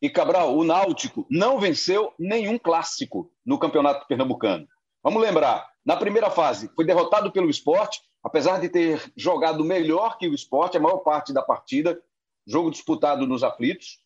E 0.00 0.10
Cabral, 0.10 0.56
o 0.56 0.64
Náutico 0.64 1.26
não 1.30 1.58
venceu 1.58 2.12
nenhum 2.18 2.58
clássico 2.58 3.30
no 3.44 3.58
Campeonato 3.58 4.06
Pernambucano. 4.06 4.66
Vamos 5.02 5.22
lembrar, 5.22 5.66
na 5.84 5.96
primeira 5.96 6.30
fase 6.30 6.70
foi 6.74 6.84
derrotado 6.84 7.32
pelo 7.32 7.48
esporte, 7.48 8.00
apesar 8.24 8.58
de 8.58 8.70
ter 8.70 9.12
jogado 9.14 9.62
melhor 9.62 10.16
que 10.16 10.26
o 10.26 10.34
esporte 10.34 10.78
a 10.78 10.80
maior 10.80 10.98
parte 10.98 11.32
da 11.32 11.42
partida, 11.42 12.00
jogo 12.46 12.70
disputado 12.70 13.26
nos 13.26 13.44
aflitos, 13.44 14.00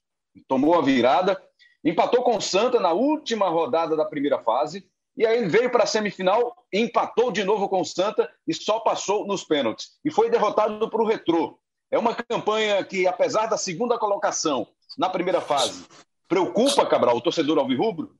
tomou 0.49 0.75
a 0.75 0.83
virada, 0.83 1.41
empatou 1.85 2.25
com 2.25 2.37
o 2.37 2.41
Santa 2.41 2.81
na 2.81 2.93
última 2.93 3.49
rodada 3.49 3.97
da 3.97 4.05
primeira 4.05 4.41
fase 4.41 4.85
e 5.17 5.25
aí 5.25 5.49
veio 5.49 5.71
para 5.71 5.85
a 5.85 5.87
semifinal, 5.87 6.55
empatou 6.73 7.31
de 7.31 7.45
novo 7.45 7.69
com 7.69 7.81
o 7.81 7.85
Santa 7.85 8.31
e 8.47 8.53
só 8.53 8.81
passou 8.81 9.27
nos 9.27 9.45
pênaltis. 9.45 9.99
E 10.05 10.11
foi 10.11 10.31
derrotado 10.31 10.89
para 10.91 11.03
o 11.03 11.07
Retrô. 11.07 11.59
É 11.91 11.99
uma 11.99 12.15
campanha 12.15 12.85
que, 12.85 13.07
apesar 13.07 13.47
da 13.47 13.57
segunda 13.57 13.99
colocação 13.99 14.67
na 14.97 15.09
primeira 15.09 15.41
fase, 15.41 15.85
preocupa, 16.29 16.87
Cabral, 16.87 17.17
o 17.17 17.21
torcedor 17.21 17.59
alvirrubro? 17.59 18.15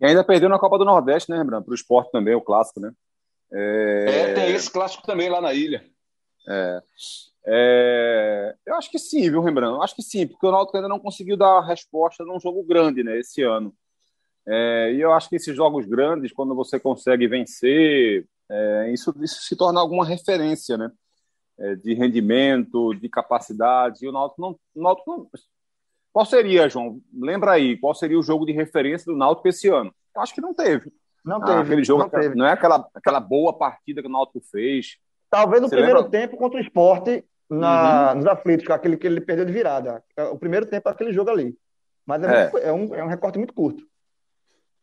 E 0.00 0.06
ainda 0.06 0.22
perdeu 0.22 0.48
na 0.48 0.58
Copa 0.58 0.78
do 0.78 0.84
Nordeste, 0.84 1.30
né, 1.30 1.38
Rembrandt? 1.38 1.64
Para 1.64 1.72
o 1.72 1.74
esporte 1.74 2.12
também, 2.12 2.34
o 2.34 2.40
clássico, 2.40 2.80
né? 2.80 2.92
É... 3.52 4.30
é... 4.30 4.34
tem 4.34 4.50
esse 4.52 4.70
clássico 4.70 5.04
também 5.04 5.28
lá 5.28 5.40
na 5.40 5.52
ilha. 5.52 5.84
É. 6.48 6.82
é... 7.46 8.56
Eu 8.66 8.74
acho 8.76 8.90
que 8.90 8.98
sim, 8.98 9.22
viu, 9.30 9.42
Rembrandt? 9.42 9.74
Eu 9.74 9.82
acho 9.82 9.94
que 9.94 10.02
sim, 10.02 10.26
porque 10.26 10.46
o 10.46 10.50
Náutico 10.50 10.76
ainda 10.76 10.88
não 10.88 10.98
conseguiu 10.98 11.36
dar 11.36 11.58
a 11.58 11.66
resposta 11.66 12.24
num 12.24 12.40
jogo 12.40 12.62
grande, 12.64 13.02
né, 13.02 13.18
esse 13.18 13.42
ano. 13.42 13.74
É, 14.46 14.92
e 14.94 15.00
eu 15.00 15.12
acho 15.12 15.28
que 15.28 15.36
esses 15.36 15.54
jogos 15.54 15.86
grandes, 15.86 16.32
quando 16.32 16.54
você 16.54 16.80
consegue 16.80 17.28
vencer, 17.28 18.26
é, 18.50 18.90
isso, 18.92 19.14
isso, 19.20 19.42
se 19.42 19.54
torna 19.54 19.80
alguma 19.80 20.04
referência, 20.04 20.76
né? 20.76 20.90
É, 21.58 21.76
de 21.76 21.94
rendimento, 21.94 22.94
de 22.94 23.08
capacidade. 23.08 24.04
E 24.04 24.08
o 24.08 24.12
Náutico 24.12 24.40
não, 24.40 24.58
o 24.74 24.82
Náutico 24.82 25.10
não. 25.10 25.30
Qual 26.12 26.24
seria, 26.24 26.68
João? 26.68 27.00
Lembra 27.14 27.52
aí, 27.52 27.76
qual 27.76 27.94
seria 27.94 28.18
o 28.18 28.22
jogo 28.22 28.44
de 28.44 28.52
referência 28.52 29.12
do 29.12 29.16
Náutico 29.16 29.46
esse 29.46 29.68
ano? 29.68 29.94
Eu 30.14 30.22
acho 30.22 30.34
que 30.34 30.40
não 30.40 30.52
teve. 30.54 30.92
Não 31.24 31.36
ah, 31.42 31.46
teve. 31.46 31.60
Aquele 31.60 31.84
jogo, 31.84 32.02
não, 32.02 32.10
teve. 32.10 32.34
não 32.34 32.46
é 32.46 32.52
aquela, 32.52 32.88
aquela 32.94 33.20
boa 33.20 33.56
partida 33.56 34.00
que 34.02 34.08
o 34.08 34.10
Náutico 34.10 34.40
fez. 34.50 34.96
Talvez 35.28 35.62
no 35.62 35.68
Você 35.68 35.76
primeiro 35.76 36.02
lembra? 36.02 36.10
tempo 36.10 36.36
contra 36.36 36.58
o 36.58 36.62
esporte 36.62 37.24
na, 37.48 38.10
uhum. 38.10 38.16
nos 38.16 38.26
aflitos, 38.26 38.68
aquele 38.70 38.96
que 38.96 39.06
ele 39.06 39.20
perdeu 39.20 39.44
de 39.44 39.52
virada. 39.52 40.02
O 40.32 40.38
primeiro 40.38 40.66
tempo 40.66 40.88
é 40.88 40.92
aquele 40.92 41.12
jogo 41.12 41.30
ali. 41.30 41.56
Mas 42.06 42.22
é, 42.22 42.26
é. 42.26 42.42
Muito, 42.42 42.58
é, 42.58 42.72
um, 42.72 42.94
é 42.94 43.04
um 43.04 43.08
recorte 43.08 43.38
muito 43.38 43.54
curto. 43.54 43.84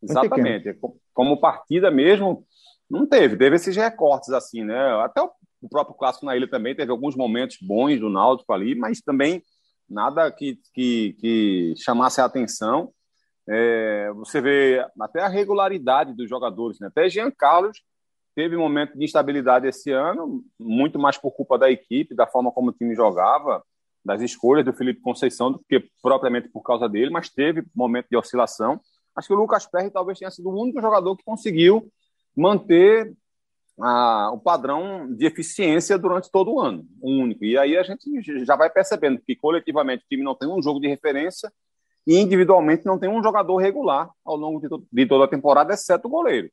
Exatamente. 0.02 0.78
Como 1.14 1.40
partida 1.40 1.90
mesmo, 1.90 2.46
não 2.90 3.06
teve. 3.06 3.36
Teve 3.36 3.56
esses 3.56 3.76
recortes 3.76 4.30
assim, 4.30 4.64
né? 4.64 5.04
Até 5.04 5.22
o 5.22 5.70
próprio 5.70 5.96
clássico 5.96 6.26
na 6.26 6.36
ilha 6.36 6.50
também 6.50 6.76
teve 6.76 6.92
alguns 6.92 7.16
momentos 7.16 7.58
bons 7.62 8.00
do 8.00 8.10
Náutico 8.10 8.54
ali, 8.54 8.76
mas 8.76 9.02
também 9.02 9.44
nada 9.90 10.32
que, 10.32 10.60
que, 10.74 11.14
que 11.20 11.74
chamasse 11.78 12.22
a 12.22 12.26
atenção. 12.26 12.92
É, 13.50 14.12
você 14.14 14.42
vê 14.42 14.86
até 15.00 15.22
a 15.22 15.28
regularidade 15.28 16.14
dos 16.14 16.30
jogadores, 16.30 16.80
né? 16.80 16.88
Até 16.88 17.10
Jean 17.10 17.32
Carlos 17.32 17.82
teve 18.36 18.56
um 18.56 18.60
momento 18.60 18.98
de 18.98 19.04
instabilidade 19.04 19.68
esse 19.68 19.92
ano, 19.92 20.44
muito 20.60 21.00
mais 21.00 21.18
por 21.18 21.32
culpa 21.32 21.58
da 21.58 21.72
equipe, 21.72 22.14
da 22.14 22.28
forma 22.28 22.52
como 22.52 22.70
o 22.70 22.74
time 22.74 22.94
jogava, 22.94 23.64
das 24.06 24.22
escolhas 24.22 24.64
do 24.64 24.74
Felipe 24.74 25.02
Conceição 25.02 25.52
do 25.52 25.60
que 25.68 25.90
propriamente 26.02 26.50
por 26.50 26.62
causa 26.62 26.88
dele, 26.88 27.10
mas 27.10 27.30
teve 27.30 27.64
momento 27.76 28.08
de 28.10 28.18
oscilação. 28.18 28.80
Acho 29.16 29.30
que 29.30 29.34
o 29.34 29.38
Lucas 29.38 29.66
Perry 29.66 29.90
talvez 29.90 30.20
tenha 30.20 30.30
sido 30.30 30.50
o 30.50 30.62
único 30.62 30.80
jogador 30.80 31.16
que 31.16 31.24
conseguiu 31.24 31.92
manter 32.36 33.14
a, 33.80 34.32
o 34.32 34.40
padrão 34.40 35.12
de 35.14 35.26
eficiência 35.26 35.98
durante 35.98 36.32
todo 36.32 36.54
o 36.54 36.60
ano, 36.60 36.86
o 37.02 37.10
único. 37.10 37.44
E 37.44 37.58
aí 37.58 37.78
a 37.78 37.84
gente 37.84 38.46
já 38.46 38.56
vai 38.56 38.70
percebendo 38.70 39.20
que 39.20 39.36
coletivamente 39.36 40.04
o 40.04 40.08
time 40.08 40.24
não 40.24 40.36
tem 40.36 40.48
um 40.48 40.62
jogo 40.62 40.80
de 40.80 40.88
referência 40.88 41.52
e 42.08 42.18
individualmente 42.18 42.86
não 42.86 42.98
tem 42.98 43.10
um 43.10 43.22
jogador 43.22 43.58
regular 43.58 44.10
ao 44.24 44.38
longo 44.38 44.62
de, 44.62 44.70
to 44.70 44.88
de 44.90 45.06
toda 45.06 45.26
a 45.26 45.28
temporada, 45.28 45.74
exceto 45.74 46.08
o 46.08 46.10
goleiro. 46.10 46.50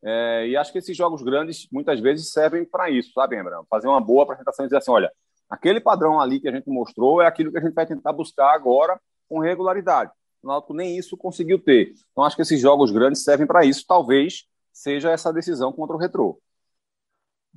É, 0.00 0.46
e 0.46 0.56
acho 0.56 0.70
que 0.70 0.78
esses 0.78 0.96
jogos 0.96 1.22
grandes 1.22 1.66
muitas 1.72 1.98
vezes 1.98 2.30
servem 2.30 2.64
para 2.64 2.88
isso, 2.88 3.12
sabe, 3.12 3.36
Embrão? 3.36 3.66
Fazer 3.68 3.88
uma 3.88 4.00
boa 4.00 4.22
apresentação 4.22 4.64
e 4.64 4.68
dizer 4.68 4.78
assim: 4.78 4.92
olha, 4.92 5.12
aquele 5.50 5.80
padrão 5.80 6.20
ali 6.20 6.38
que 6.38 6.48
a 6.48 6.52
gente 6.52 6.70
mostrou 6.70 7.20
é 7.20 7.26
aquilo 7.26 7.50
que 7.50 7.58
a 7.58 7.60
gente 7.60 7.74
vai 7.74 7.84
tentar 7.84 8.12
buscar 8.12 8.54
agora 8.54 9.00
com 9.28 9.40
regularidade. 9.40 10.12
O 10.40 10.46
Náutico 10.46 10.72
nem 10.72 10.96
isso 10.96 11.16
conseguiu 11.16 11.58
ter. 11.58 11.92
Então 12.12 12.22
acho 12.22 12.36
que 12.36 12.42
esses 12.42 12.60
jogos 12.60 12.92
grandes 12.92 13.24
servem 13.24 13.46
para 13.46 13.64
isso. 13.64 13.84
Talvez 13.86 14.44
seja 14.72 15.10
essa 15.10 15.32
decisão 15.32 15.72
contra 15.72 15.96
o 15.96 15.98
Retrô. 15.98 16.40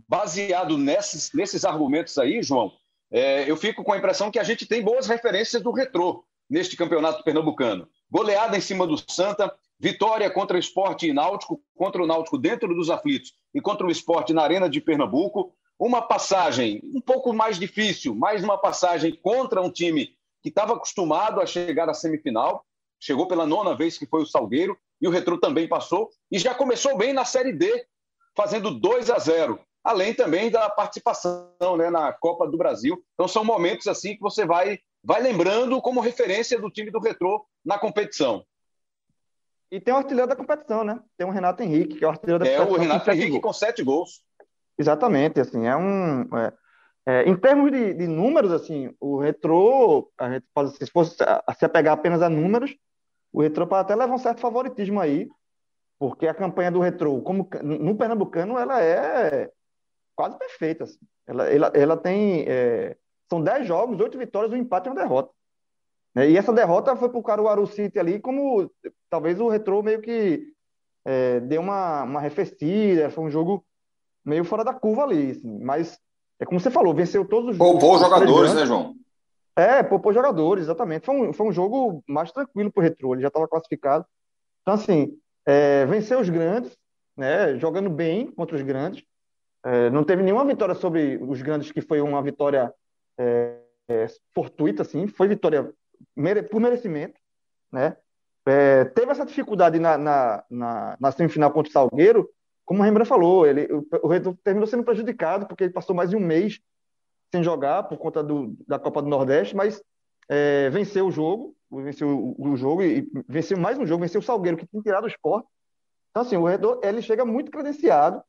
Baseado 0.07 0.77
nesses, 0.77 1.31
nesses 1.33 1.63
argumentos 1.63 2.17
aí, 2.17 2.41
João, 2.41 2.71
é, 3.11 3.49
eu 3.49 3.55
fico 3.55 3.83
com 3.83 3.93
a 3.93 3.97
impressão 3.97 4.31
que 4.31 4.39
a 4.39 4.43
gente 4.43 4.67
tem 4.67 4.83
boas 4.83 5.07
referências 5.07 5.61
do 5.61 5.71
Retrô 5.71 6.25
neste 6.49 6.75
campeonato 6.75 7.23
pernambucano. 7.23 7.87
Goleada 8.09 8.57
em 8.57 8.61
cima 8.61 8.85
do 8.85 8.95
Santa, 9.11 9.53
Vitória 9.79 10.29
contra 10.29 10.55
o 10.55 10.59
Esporte 10.59 11.11
Náutico, 11.11 11.61
contra 11.75 12.01
o 12.01 12.07
Náutico 12.07 12.37
dentro 12.37 12.73
dos 12.73 12.89
aflitos 12.89 13.33
e 13.53 13.59
contra 13.59 13.85
o 13.85 13.91
Esporte 13.91 14.33
na 14.33 14.41
Arena 14.41 14.69
de 14.69 14.79
Pernambuco. 14.79 15.53
Uma 15.77 16.01
passagem 16.01 16.79
um 16.95 17.01
pouco 17.01 17.33
mais 17.33 17.59
difícil, 17.59 18.15
mais 18.15 18.41
uma 18.41 18.57
passagem 18.57 19.13
contra 19.21 19.61
um 19.61 19.69
time 19.69 20.15
que 20.41 20.49
estava 20.49 20.73
acostumado 20.73 21.41
a 21.41 21.45
chegar 21.45 21.89
à 21.89 21.93
semifinal. 21.93 22.65
Chegou 22.99 23.27
pela 23.27 23.45
nona 23.45 23.75
vez 23.75 23.97
que 23.97 24.05
foi 24.05 24.21
o 24.21 24.25
Salgueiro 24.25 24.77
e 25.01 25.07
o 25.07 25.11
Retro 25.11 25.37
também 25.37 25.67
passou. 25.67 26.09
E 26.31 26.39
já 26.39 26.55
começou 26.55 26.97
bem 26.97 27.11
na 27.11 27.25
Série 27.25 27.51
D, 27.51 27.85
fazendo 28.33 28.71
2 28.71 29.09
a 29.09 29.19
0 29.19 29.59
além 29.85 30.15
também 30.15 30.49
da 30.49 30.67
participação 30.67 31.77
né, 31.77 31.91
na 31.91 32.11
Copa 32.11 32.47
do 32.47 32.57
Brasil. 32.57 32.97
Então 33.13 33.27
são 33.27 33.45
momentos 33.45 33.85
assim 33.85 34.15
que 34.15 34.21
você 34.21 34.43
vai, 34.43 34.79
vai 35.05 35.21
lembrando 35.21 35.79
como 35.81 36.01
referência 36.01 36.59
do 36.59 36.69
time 36.71 36.89
do 36.89 36.99
Retrô 36.99 37.45
na 37.63 37.77
competição. 37.77 38.43
E 39.71 39.79
tem 39.79 39.93
o 39.93 39.97
artilheiro 39.97 40.27
da 40.27 40.35
competição, 40.35 40.83
né? 40.83 40.99
Tem 41.17 41.27
o 41.27 41.29
Renato 41.29 41.61
Henrique, 41.61 41.97
que 41.97 42.03
é 42.03 42.07
o 42.07 42.11
artilheiro 42.11 42.43
da 42.43 42.49
é 42.49 42.57
competição. 42.57 42.75
É 42.75 42.79
o 42.79 42.81
Renato 42.81 43.11
Henrique 43.11 43.31
gols. 43.31 43.43
com 43.43 43.53
sete 43.53 43.83
gols. 43.83 44.23
Exatamente, 44.77 45.39
assim, 45.39 45.67
é 45.67 45.75
um... 45.75 46.21
É, 46.37 46.53
é, 47.07 47.29
em 47.29 47.35
termos 47.35 47.71
de, 47.71 47.93
de, 47.93 48.07
números, 48.07 48.51
assim, 48.51 48.93
o 48.99 49.19
Retrô, 49.19 50.11
a 50.17 50.31
gente 50.31 50.45
pode, 50.53 50.75
se 50.75 50.87
fosse 50.87 51.15
se 51.15 51.65
apegar 51.65 51.93
apenas 51.93 52.21
a 52.21 52.29
números, 52.29 52.75
o 53.31 53.41
Retrô 53.41 53.67
pode 53.67 53.81
até 53.81 53.95
levar 53.95 54.13
um 54.13 54.17
certo 54.17 54.39
favoritismo 54.39 54.99
aí, 54.99 55.29
porque 55.99 56.27
a 56.27 56.33
campanha 56.33 56.71
do 56.71 56.79
Retrô, 56.79 57.21
como 57.21 57.47
no 57.61 57.95
Pernambucano, 57.95 58.57
ela 58.57 58.81
é 58.81 59.51
quase 60.15 60.37
perfeita. 60.37 60.85
Assim. 60.85 60.99
Ela, 61.27 61.45
ela, 61.47 61.71
ela 61.75 61.97
tem... 61.97 62.45
É, 62.47 62.97
são 63.29 63.41
10 63.41 63.67
jogos, 63.67 63.99
8 63.99 64.17
vitórias, 64.17 64.53
um 64.53 64.57
empate 64.57 64.87
e 64.87 64.91
uma 64.91 65.01
derrota. 65.01 65.31
Né? 66.13 66.29
E 66.31 66.37
essa 66.37 66.53
derrota 66.53 66.95
foi 66.95 67.09
para 67.09 67.17
o 67.17 67.23
Caruaru 67.23 67.67
City 67.67 67.99
ali, 67.99 68.19
como 68.19 68.71
talvez 69.09 69.39
o 69.39 69.49
Retrô 69.49 69.83
meio 69.83 70.01
que 70.01 70.47
é, 71.03 71.39
deu 71.41 71.61
uma, 71.61 72.03
uma 72.03 72.19
arrefecida, 72.19 73.09
foi 73.09 73.25
um 73.25 73.29
jogo 73.29 73.65
meio 74.23 74.43
fora 74.43 74.63
da 74.63 74.73
curva 74.73 75.03
ali, 75.03 75.31
assim. 75.31 75.59
mas 75.59 75.99
é 76.39 76.45
como 76.45 76.59
você 76.59 76.71
falou, 76.71 76.93
venceu 76.93 77.25
todos 77.25 77.51
os 77.51 77.57
jogos. 77.57 77.79
Poupou 77.79 77.99
jogadores, 77.99 78.53
né, 78.53 78.65
João? 78.65 78.95
É, 79.55 79.81
poupou 79.83 80.11
jogadores, 80.11 80.63
exatamente. 80.63 81.05
Foi 81.05 81.15
um, 81.15 81.33
foi 81.33 81.47
um 81.47 81.51
jogo 81.51 82.03
mais 82.07 82.31
tranquilo 82.31 82.71
para 82.71 82.81
o 82.81 82.83
Retrô, 82.83 83.13
ele 83.13 83.21
já 83.21 83.29
estava 83.29 83.47
classificado. 83.47 84.05
Então, 84.61 84.73
assim, 84.73 85.17
é, 85.45 85.85
venceu 85.85 86.19
os 86.19 86.29
grandes, 86.29 86.75
né, 87.15 87.57
jogando 87.57 87.89
bem 87.89 88.31
contra 88.31 88.55
os 88.55 88.61
grandes. 88.61 89.03
É, 89.63 89.89
não 89.89 90.03
teve 90.03 90.23
nenhuma 90.23 90.43
vitória 90.43 90.75
sobre 90.75 91.17
os 91.17 91.41
grandes 91.41 91.71
que 91.71 91.81
foi 91.81 92.01
uma 92.01 92.21
vitória 92.21 92.73
é, 93.17 93.57
é 93.87 94.07
fortuita, 94.33 94.81
assim. 94.81 95.07
Foi 95.07 95.27
vitória 95.27 95.73
mere, 96.15 96.43
por 96.43 96.59
merecimento, 96.59 97.19
né? 97.71 97.97
É, 98.47 98.85
teve 98.85 99.11
essa 99.11 99.25
dificuldade 99.25 99.79
na, 99.79 99.97
na, 99.97 100.43
na, 100.49 100.97
na, 100.99 101.11
semifinal 101.11 101.51
contra 101.51 101.69
o 101.69 101.73
Salgueiro, 101.73 102.29
como 102.63 102.79
o 102.79 102.83
Rembrandt 102.83 103.09
falou, 103.09 103.45
ele, 103.45 103.67
o, 103.71 103.85
o 104.03 104.35
terminou 104.37 104.67
sendo 104.67 104.83
prejudicado 104.83 105.47
porque 105.47 105.63
ele 105.63 105.73
passou 105.73 105.95
mais 105.95 106.11
de 106.11 106.15
um 106.15 106.19
mês 106.19 106.59
sem 107.33 107.43
jogar 107.43 107.83
por 107.83 107.97
conta 107.97 108.23
do, 108.23 108.55
da 108.67 108.77
Copa 108.77 109.01
do 109.01 109.09
Nordeste, 109.09 109.55
mas 109.55 109.81
é, 110.29 110.69
venceu 110.69 111.07
o 111.07 111.11
jogo, 111.11 111.55
venceu 111.71 112.07
o, 112.07 112.49
o, 112.51 112.55
jogo 112.55 112.81
e 112.83 113.09
venceu 113.27 113.57
mais 113.57 113.77
um 113.77 113.85
jogo, 113.85 114.01
venceu 114.01 114.19
o 114.19 114.23
Salgueiro, 114.23 114.57
que 114.57 114.67
tinha 114.67 114.81
tirado 114.81 115.05
o 115.05 115.07
esporte. 115.07 115.47
Então, 116.09 116.23
assim, 116.23 116.37
o 116.37 116.45
Redor, 116.45 116.79
ele 116.83 117.01
chega 117.01 117.25
muito 117.25 117.51
credenciado 117.51 118.23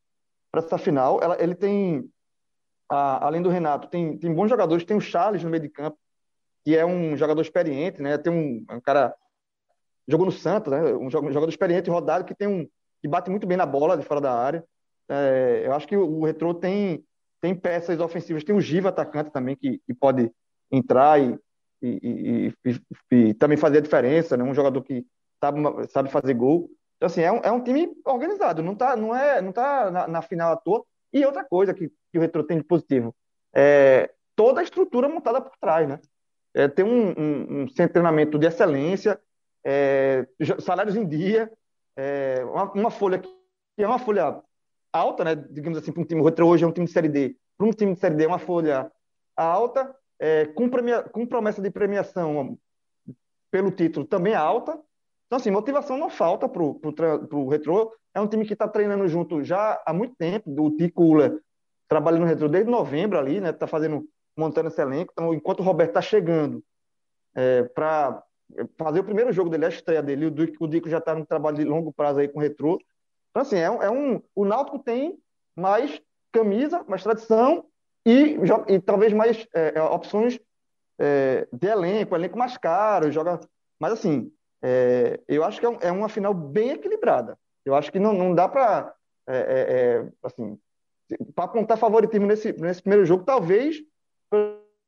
para 0.50 0.60
essa 0.60 0.76
final. 0.76 1.20
Ela, 1.22 1.40
ele 1.40 1.54
tem, 1.54 2.10
a, 2.88 3.26
além 3.26 3.42
do 3.42 3.48
Renato, 3.48 3.88
tem, 3.88 4.16
tem 4.18 4.32
bons 4.32 4.48
jogadores, 4.48 4.84
tem 4.84 4.96
o 4.96 5.00
Charles 5.00 5.42
no 5.42 5.50
meio 5.50 5.62
de 5.62 5.68
campo, 5.68 5.98
que 6.64 6.76
é 6.76 6.84
um 6.84 7.16
jogador 7.16 7.40
experiente, 7.40 8.02
né? 8.02 8.18
Tem 8.18 8.32
um, 8.32 8.64
um 8.74 8.80
cara 8.80 9.14
jogou 10.08 10.26
no 10.26 10.32
Santos, 10.32 10.72
né? 10.72 10.94
Um 10.94 11.10
jogador 11.10 11.48
experiente, 11.48 11.90
rodado, 11.90 12.24
que 12.24 12.34
tem 12.34 12.48
um 12.48 12.68
que 13.00 13.08
bate 13.08 13.30
muito 13.30 13.46
bem 13.46 13.56
na 13.56 13.66
bola 13.66 13.96
de 13.96 14.04
fora 14.04 14.20
da 14.20 14.32
área. 14.32 14.64
É, 15.08 15.62
eu 15.64 15.72
acho 15.74 15.86
que 15.86 15.96
o, 15.96 16.20
o 16.20 16.24
Retrô 16.24 16.54
tem 16.54 17.04
tem 17.40 17.54
peças 17.54 18.00
ofensivas, 18.00 18.42
tem 18.42 18.54
o 18.54 18.60
Giva 18.60 18.88
atacante 18.88 19.30
também 19.30 19.54
que, 19.54 19.78
que 19.86 19.94
pode 19.94 20.32
entrar 20.70 21.20
e, 21.20 21.38
e, 21.82 22.52
e, 22.64 22.80
e, 23.12 23.34
também 23.34 23.56
fazer 23.56 23.78
a 23.78 23.82
diferença, 23.82 24.36
né? 24.36 24.42
Um 24.42 24.54
jogador 24.54 24.82
que 24.82 25.06
sabe, 25.40 25.60
sabe 25.88 26.10
fazer 26.10 26.34
gol. 26.34 26.70
Então, 26.96 27.06
assim, 27.06 27.20
é 27.20 27.30
um, 27.30 27.40
é 27.42 27.52
um 27.52 27.62
time 27.62 27.88
organizado, 28.04 28.62
não 28.62 28.74
tá, 28.74 28.96
não 28.96 29.14
é, 29.14 29.40
não 29.40 29.52
tá 29.52 29.90
na, 29.90 30.08
na 30.08 30.22
final 30.22 30.52
à 30.52 30.56
toa. 30.56 30.84
E 31.12 31.24
outra 31.24 31.44
coisa 31.44 31.72
que, 31.72 31.90
que 32.16 32.18
o 32.18 32.22
Retro 32.22 32.42
tem 32.42 32.56
de 32.56 32.64
positivo, 32.64 33.14
é 33.54 34.10
toda 34.34 34.60
a 34.60 34.64
estrutura 34.64 35.08
montada 35.08 35.40
por 35.40 35.52
trás, 35.58 35.86
né? 35.88 36.00
é, 36.54 36.66
ter 36.68 36.82
um, 36.84 37.10
um, 37.10 37.62
um, 37.62 37.66
treinamento 37.66 38.38
de 38.38 38.46
excelência, 38.46 39.20
é, 39.62 40.26
salários 40.60 40.96
em 40.96 41.06
dia, 41.06 41.52
é, 41.94 42.42
uma, 42.44 42.72
uma, 42.72 42.90
folha 42.90 43.18
que 43.18 43.28
é 43.78 43.86
uma 43.86 43.98
folha 43.98 44.42
alta, 44.90 45.22
né, 45.22 45.34
digamos 45.34 45.78
assim, 45.78 45.92
para 45.92 46.02
um 46.02 46.06
time, 46.06 46.22
o 46.22 46.46
hoje 46.46 46.64
é 46.64 46.66
um 46.66 46.72
time 46.72 46.86
de 46.86 46.92
Série 46.92 47.08
D, 47.08 47.36
para 47.58 47.66
um 47.66 47.70
time 47.70 47.92
de 47.92 48.00
Série 48.00 48.14
D 48.14 48.24
é 48.24 48.26
uma 48.26 48.38
folha 48.38 48.90
alta, 49.36 49.94
é, 50.18 50.46
com, 50.46 50.68
premia, 50.68 51.02
com 51.02 51.26
promessa 51.26 51.60
de 51.60 51.70
premiação 51.70 52.58
pelo 53.50 53.70
título 53.70 54.06
também 54.06 54.34
alta, 54.34 54.80
então, 55.26 55.38
assim, 55.38 55.50
motivação 55.50 55.98
não 55.98 56.08
falta 56.08 56.48
para 56.48 56.62
o 56.62 57.48
Retro. 57.48 57.92
É 58.14 58.20
um 58.20 58.28
time 58.28 58.46
que 58.46 58.52
está 58.52 58.68
treinando 58.68 59.08
junto 59.08 59.42
já 59.42 59.82
há 59.84 59.92
muito 59.92 60.14
tempo. 60.14 60.50
O 60.62 60.70
Ticula 60.76 61.38
trabalha 61.88 62.18
no 62.18 62.26
Retro 62.26 62.48
desde 62.48 62.70
novembro 62.70 63.18
ali, 63.18 63.40
né? 63.40 63.50
Está 63.50 63.66
fazendo 63.66 64.08
montando 64.36 64.68
esse 64.68 64.80
elenco. 64.80 65.12
Então, 65.12 65.32
enquanto 65.32 65.60
o 65.60 65.62
Roberto 65.62 65.90
está 65.90 66.02
chegando 66.02 66.62
é, 67.34 67.62
para 67.62 68.22
fazer 68.78 69.00
o 69.00 69.04
primeiro 69.04 69.32
jogo 69.32 69.50
dele, 69.50 69.66
a 69.66 69.70
estreia 69.70 70.02
dele, 70.02 70.26
o 70.26 70.30
Dico, 70.30 70.64
o 70.64 70.68
Dico 70.68 70.88
já 70.88 70.98
está 70.98 71.14
no 71.14 71.26
trabalho 71.26 71.56
de 71.56 71.64
longo 71.64 71.92
prazo 71.92 72.20
aí 72.20 72.28
com 72.28 72.38
o 72.38 72.42
Retrô. 72.42 72.78
Então, 73.30 73.42
assim, 73.42 73.58
é 73.58 73.70
um, 73.70 73.82
é 73.82 73.90
um, 73.90 74.22
o 74.34 74.44
Náutico 74.44 74.78
tem 74.78 75.18
mais 75.54 76.00
camisa, 76.32 76.84
mais 76.86 77.02
tradição 77.02 77.64
e, 78.04 78.38
e 78.68 78.80
talvez 78.80 79.12
mais 79.12 79.46
é, 79.54 79.78
é, 79.78 79.82
opções 79.82 80.38
é, 80.98 81.48
de 81.52 81.66
elenco, 81.66 82.14
elenco 82.14 82.38
mais 82.38 82.56
caro, 82.56 83.10
joga. 83.10 83.40
Mas, 83.80 83.92
assim, 83.92 84.30
é, 84.62 85.20
eu 85.28 85.44
acho 85.44 85.60
que 85.60 85.66
é, 85.66 85.68
um, 85.68 85.78
é, 85.80 85.90
uma 85.90 86.08
final 86.08 86.32
bem 86.32 86.70
equilibrada. 86.70 87.38
Eu 87.64 87.74
acho 87.74 87.90
que 87.90 87.98
não, 87.98 88.12
não 88.12 88.34
dá 88.34 88.48
para. 88.48 88.94
assim, 90.22 90.58
para 91.34 91.44
apontar 91.44 91.78
favoritismo 91.78 92.26
nesse, 92.26 92.52
nesse 92.52 92.82
primeiro 92.82 93.04
jogo, 93.04 93.24
talvez 93.24 93.76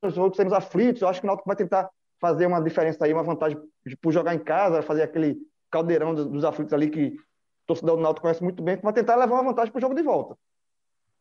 os 0.03 0.19
outros 0.19 0.37
sermos 0.37 0.53
aflitos. 0.53 1.03
Eu 1.03 1.09
acho 1.09 1.21
que 1.21 1.27
o 1.27 1.29
Náutico 1.29 1.49
vai 1.49 1.57
tentar 1.57 1.89
fazer 2.21 2.47
uma 2.47 2.61
diferença 2.61 3.05
aí, 3.05 3.13
uma 3.13 3.23
vantagem 3.23 3.59
por 4.01 4.13
jogar 4.13 4.35
em 4.35 4.39
casa, 4.39 4.83
fazer 4.83 5.03
aquele 5.03 5.37
caldeirão 5.71 6.15
dos, 6.15 6.27
dos 6.27 6.45
aflitos 6.45 6.73
ali 6.73 6.91
que 6.91 7.09
o 7.09 7.67
torcedor 7.67 7.97
do 7.97 8.03
Náutico 8.03 8.23
conhece 8.23 8.43
muito 8.43 8.63
bem, 8.63 8.77
vai 8.77 8.93
tentar 8.93 9.17
levar 9.17 9.35
uma 9.35 9.51
vantagem 9.51 9.71
para 9.71 9.79
o 9.79 9.83
jogo 9.83 9.95
de 9.95 10.03
volta. 10.03 10.37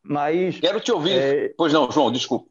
Mas. 0.02 0.58
Quero 0.58 0.80
te 0.80 0.90
ouvir. 0.90 1.12
É... 1.12 1.54
Pois 1.56 1.72
não, 1.72 1.90
João, 1.90 2.10
desculpa. 2.10 2.48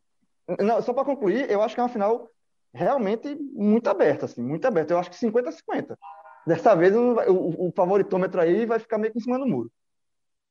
Não, 0.60 0.82
só 0.82 0.94
para 0.94 1.04
concluir, 1.04 1.50
eu 1.50 1.62
acho 1.62 1.76
que 1.76 1.82
é 1.82 1.84
uma 1.84 1.90
final 1.90 2.30
realmente 2.74 3.36
muito 3.54 3.90
aberta, 3.90 4.26
assim, 4.26 4.42
muito 4.42 4.66
aberta. 4.66 4.94
Eu 4.94 5.00
acho 5.00 5.10
que 5.10 5.18
50-50. 5.18 5.98
Dessa 6.46 6.76
vez 6.76 6.96
o, 6.96 7.16
o, 7.30 7.68
o, 7.68 7.74
favoritômetro 7.76 8.40
aí 8.40 8.66
vai 8.66 8.80
ficar 8.80 8.98
meio 8.98 9.12
que 9.12 9.20
em 9.20 9.22
cima 9.22 9.38
do 9.38 9.46
muro. 9.46 9.70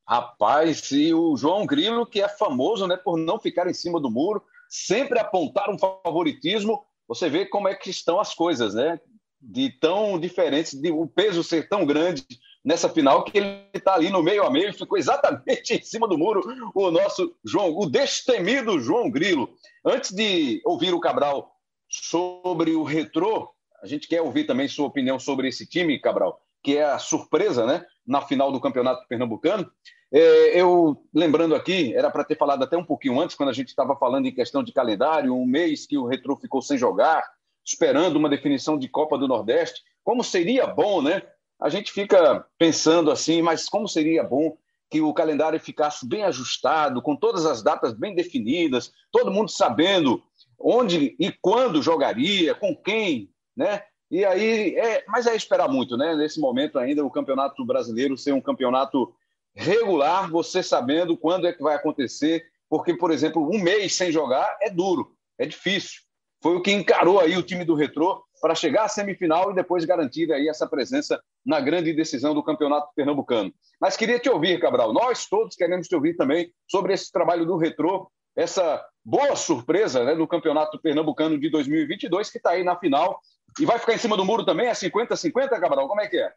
Rapaz, 0.09 0.91
e 0.93 1.13
o 1.13 1.37
João 1.37 1.67
Grilo, 1.67 2.07
que 2.07 2.23
é 2.23 2.29
famoso 2.29 2.87
né, 2.87 2.97
por 2.97 3.17
não 3.19 3.41
ficar 3.41 3.67
em 3.67 3.75
cima 3.75 4.01
do 4.01 4.11
muro, 4.11 4.43
sempre 4.69 5.19
apontar 5.19 5.69
um 5.69 5.79
favoritismo. 5.79 6.85
Você 7.09 7.29
vê 7.29 7.45
como 7.45 7.67
é 7.67 7.75
que 7.75 7.91
estão 7.91 8.21
as 8.21 8.33
coisas, 8.33 8.75
né? 8.75 9.01
De 9.41 9.71
tão 9.81 10.19
diferentes, 10.19 10.81
de 10.81 10.91
o 10.91 11.07
peso 11.07 11.43
ser 11.43 11.69
tão 11.69 11.85
grande 11.85 12.25
nessa 12.65 12.89
final 12.89 13.23
que 13.23 13.39
ele 13.39 13.65
está 13.73 13.95
ali 13.95 14.11
no 14.11 14.23
meio 14.23 14.45
a 14.45 14.51
meio, 14.51 14.75
ficou 14.75 14.99
exatamente 14.99 15.75
em 15.75 15.83
cima 15.83 16.09
do 16.09 16.19
muro 16.19 16.43
o 16.75 16.91
nosso 16.91 17.33
João, 17.45 17.77
o 17.77 17.87
destemido 17.87 18.81
João 18.81 19.09
Grilo. 19.09 19.55
Antes 19.85 20.11
de 20.11 20.61
ouvir 20.65 20.93
o 20.93 21.01
Cabral 21.01 21.53
sobre 21.89 22.75
o 22.75 22.83
retrô, 22.83 23.53
a 23.81 23.87
gente 23.87 24.09
quer 24.09 24.21
ouvir 24.21 24.45
também 24.45 24.67
sua 24.67 24.87
opinião 24.87 25.19
sobre 25.19 25.49
esse 25.49 25.65
time, 25.65 26.01
Cabral, 26.01 26.41
que 26.61 26.77
é 26.77 26.85
a 26.85 26.99
surpresa, 26.99 27.65
né, 27.65 27.85
na 28.07 28.23
final 28.23 28.53
do 28.53 28.61
Campeonato 28.61 29.07
Pernambucano. 29.09 29.71
É, 30.13 30.61
eu, 30.61 31.05
lembrando 31.13 31.55
aqui, 31.55 31.95
era 31.95 32.11
para 32.11 32.25
ter 32.25 32.37
falado 32.37 32.63
até 32.63 32.77
um 32.77 32.85
pouquinho 32.85 33.21
antes, 33.21 33.35
quando 33.35 33.49
a 33.49 33.53
gente 33.53 33.69
estava 33.69 33.97
falando 33.97 34.27
em 34.27 34.35
questão 34.35 34.63
de 34.63 34.73
calendário, 34.73 35.35
um 35.35 35.45
mês 35.45 35.87
que 35.87 35.99
o 35.99 36.07
Retrô 36.07 36.37
ficou 36.37 36.63
sem 36.63 36.79
jogar, 36.79 37.25
esperando 37.65 38.17
uma 38.17 38.29
definição 38.29 38.79
de 38.79 38.89
Copa 38.89 39.19
do 39.19 39.27
Nordeste. 39.27 39.83
Como 40.05 40.23
seria 40.23 40.67
bom, 40.67 41.03
né? 41.03 41.23
A 41.61 41.69
gente 41.69 41.91
fica 41.91 42.47
pensando 42.59 43.11
assim, 43.11 43.43
mas 43.43 43.69
como 43.69 43.89
seria 43.89 44.23
bom 44.23 44.57
que 44.89 45.01
o 45.01 45.13
calendário 45.13 45.59
ficasse 45.59 46.07
bem 46.07 46.23
ajustado, 46.23 47.03
com 47.03 47.17
todas 47.17 47.45
as 47.45 47.63
datas 47.63 47.93
bem 47.93 48.15
definidas, 48.15 48.93
todo 49.11 49.33
mundo 49.33 49.51
sabendo 49.51 50.23
onde 50.59 51.17
e 51.19 51.33
quando 51.33 51.83
jogaria, 51.83 52.55
com 52.55 52.75
quem, 52.75 53.31
né? 53.57 53.83
E 54.11 54.25
aí, 54.25 54.77
é, 54.77 55.05
mas 55.09 55.27
é 55.27 55.35
esperar 55.35 55.69
muito, 55.69 55.97
né? 55.97 56.15
Nesse 56.15 56.39
momento 56.39 56.79
ainda 56.79 57.05
o 57.05 57.11
Campeonato 57.11 57.65
Brasileiro 57.65 58.17
ser 58.17 58.33
um 58.33 58.41
campeonato 58.41 59.13
regular, 59.55 60.31
você 60.31 60.63
sabendo 60.63 61.17
quando 61.17 61.47
é 61.47 61.53
que 61.53 61.63
vai 61.63 61.75
acontecer, 61.75 62.45
porque, 62.69 62.95
por 62.95 63.11
exemplo, 63.11 63.49
um 63.51 63.59
mês 63.59 63.95
sem 63.95 64.13
jogar 64.13 64.57
é 64.61 64.71
duro, 64.71 65.13
é 65.39 65.47
difícil. 65.47 66.03
Foi 66.43 66.55
o 66.55 66.61
que 66.61 66.71
encarou 66.71 67.19
aí 67.19 67.37
o 67.37 67.43
time 67.43 67.65
do 67.65 67.75
Retrô 67.75 68.23
para 68.41 68.55
chegar 68.55 68.85
à 68.85 68.89
semifinal 68.89 69.51
e 69.51 69.55
depois 69.55 69.85
garantir 69.85 70.33
aí 70.33 70.49
essa 70.49 70.67
presença 70.67 71.21
na 71.45 71.59
grande 71.59 71.93
decisão 71.93 72.35
do 72.35 72.43
Campeonato 72.43 72.93
Pernambucano. 72.95 73.53
Mas 73.81 73.97
queria 73.97 74.19
te 74.19 74.29
ouvir, 74.29 74.61
Cabral. 74.61 74.93
Nós 74.93 75.27
todos 75.27 75.57
queremos 75.57 75.89
te 75.89 75.95
ouvir 75.95 76.15
também 76.15 76.53
sobre 76.71 76.93
esse 76.93 77.11
trabalho 77.11 77.47
do 77.47 77.57
Retrô, 77.57 78.11
essa 78.37 78.84
boa 79.03 79.34
surpresa 79.34 80.05
né, 80.05 80.14
Campeonato 80.26 80.78
Pernambucano 80.78 81.39
de 81.39 81.49
2022, 81.49 82.30
que 82.30 82.37
está 82.37 82.51
aí 82.51 82.62
na 82.62 82.76
final. 82.76 83.20
E 83.59 83.64
vai 83.64 83.78
ficar 83.78 83.95
em 83.95 83.99
cima 83.99 84.16
do 84.16 84.24
muro 84.24 84.45
também? 84.45 84.66
É 84.66 84.72
50-50, 84.72 85.49
Cabral? 85.59 85.89
Como 85.89 86.01
é 86.01 86.09
que 86.09 86.18
é? 86.18 86.32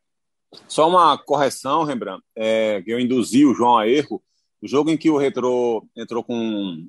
Só 0.67 0.87
uma 0.87 1.17
correção, 1.17 1.83
Rembrandt, 1.83 2.23
é, 2.35 2.81
que 2.81 2.91
eu 2.91 2.99
induzi 2.99 3.45
o 3.45 3.53
João 3.53 3.77
a 3.77 3.87
erro. 3.87 4.23
O 4.61 4.67
jogo 4.67 4.89
em 4.89 4.97
que 4.97 5.09
o 5.09 5.17
Retro 5.17 5.85
entrou 5.95 6.23
com 6.23 6.87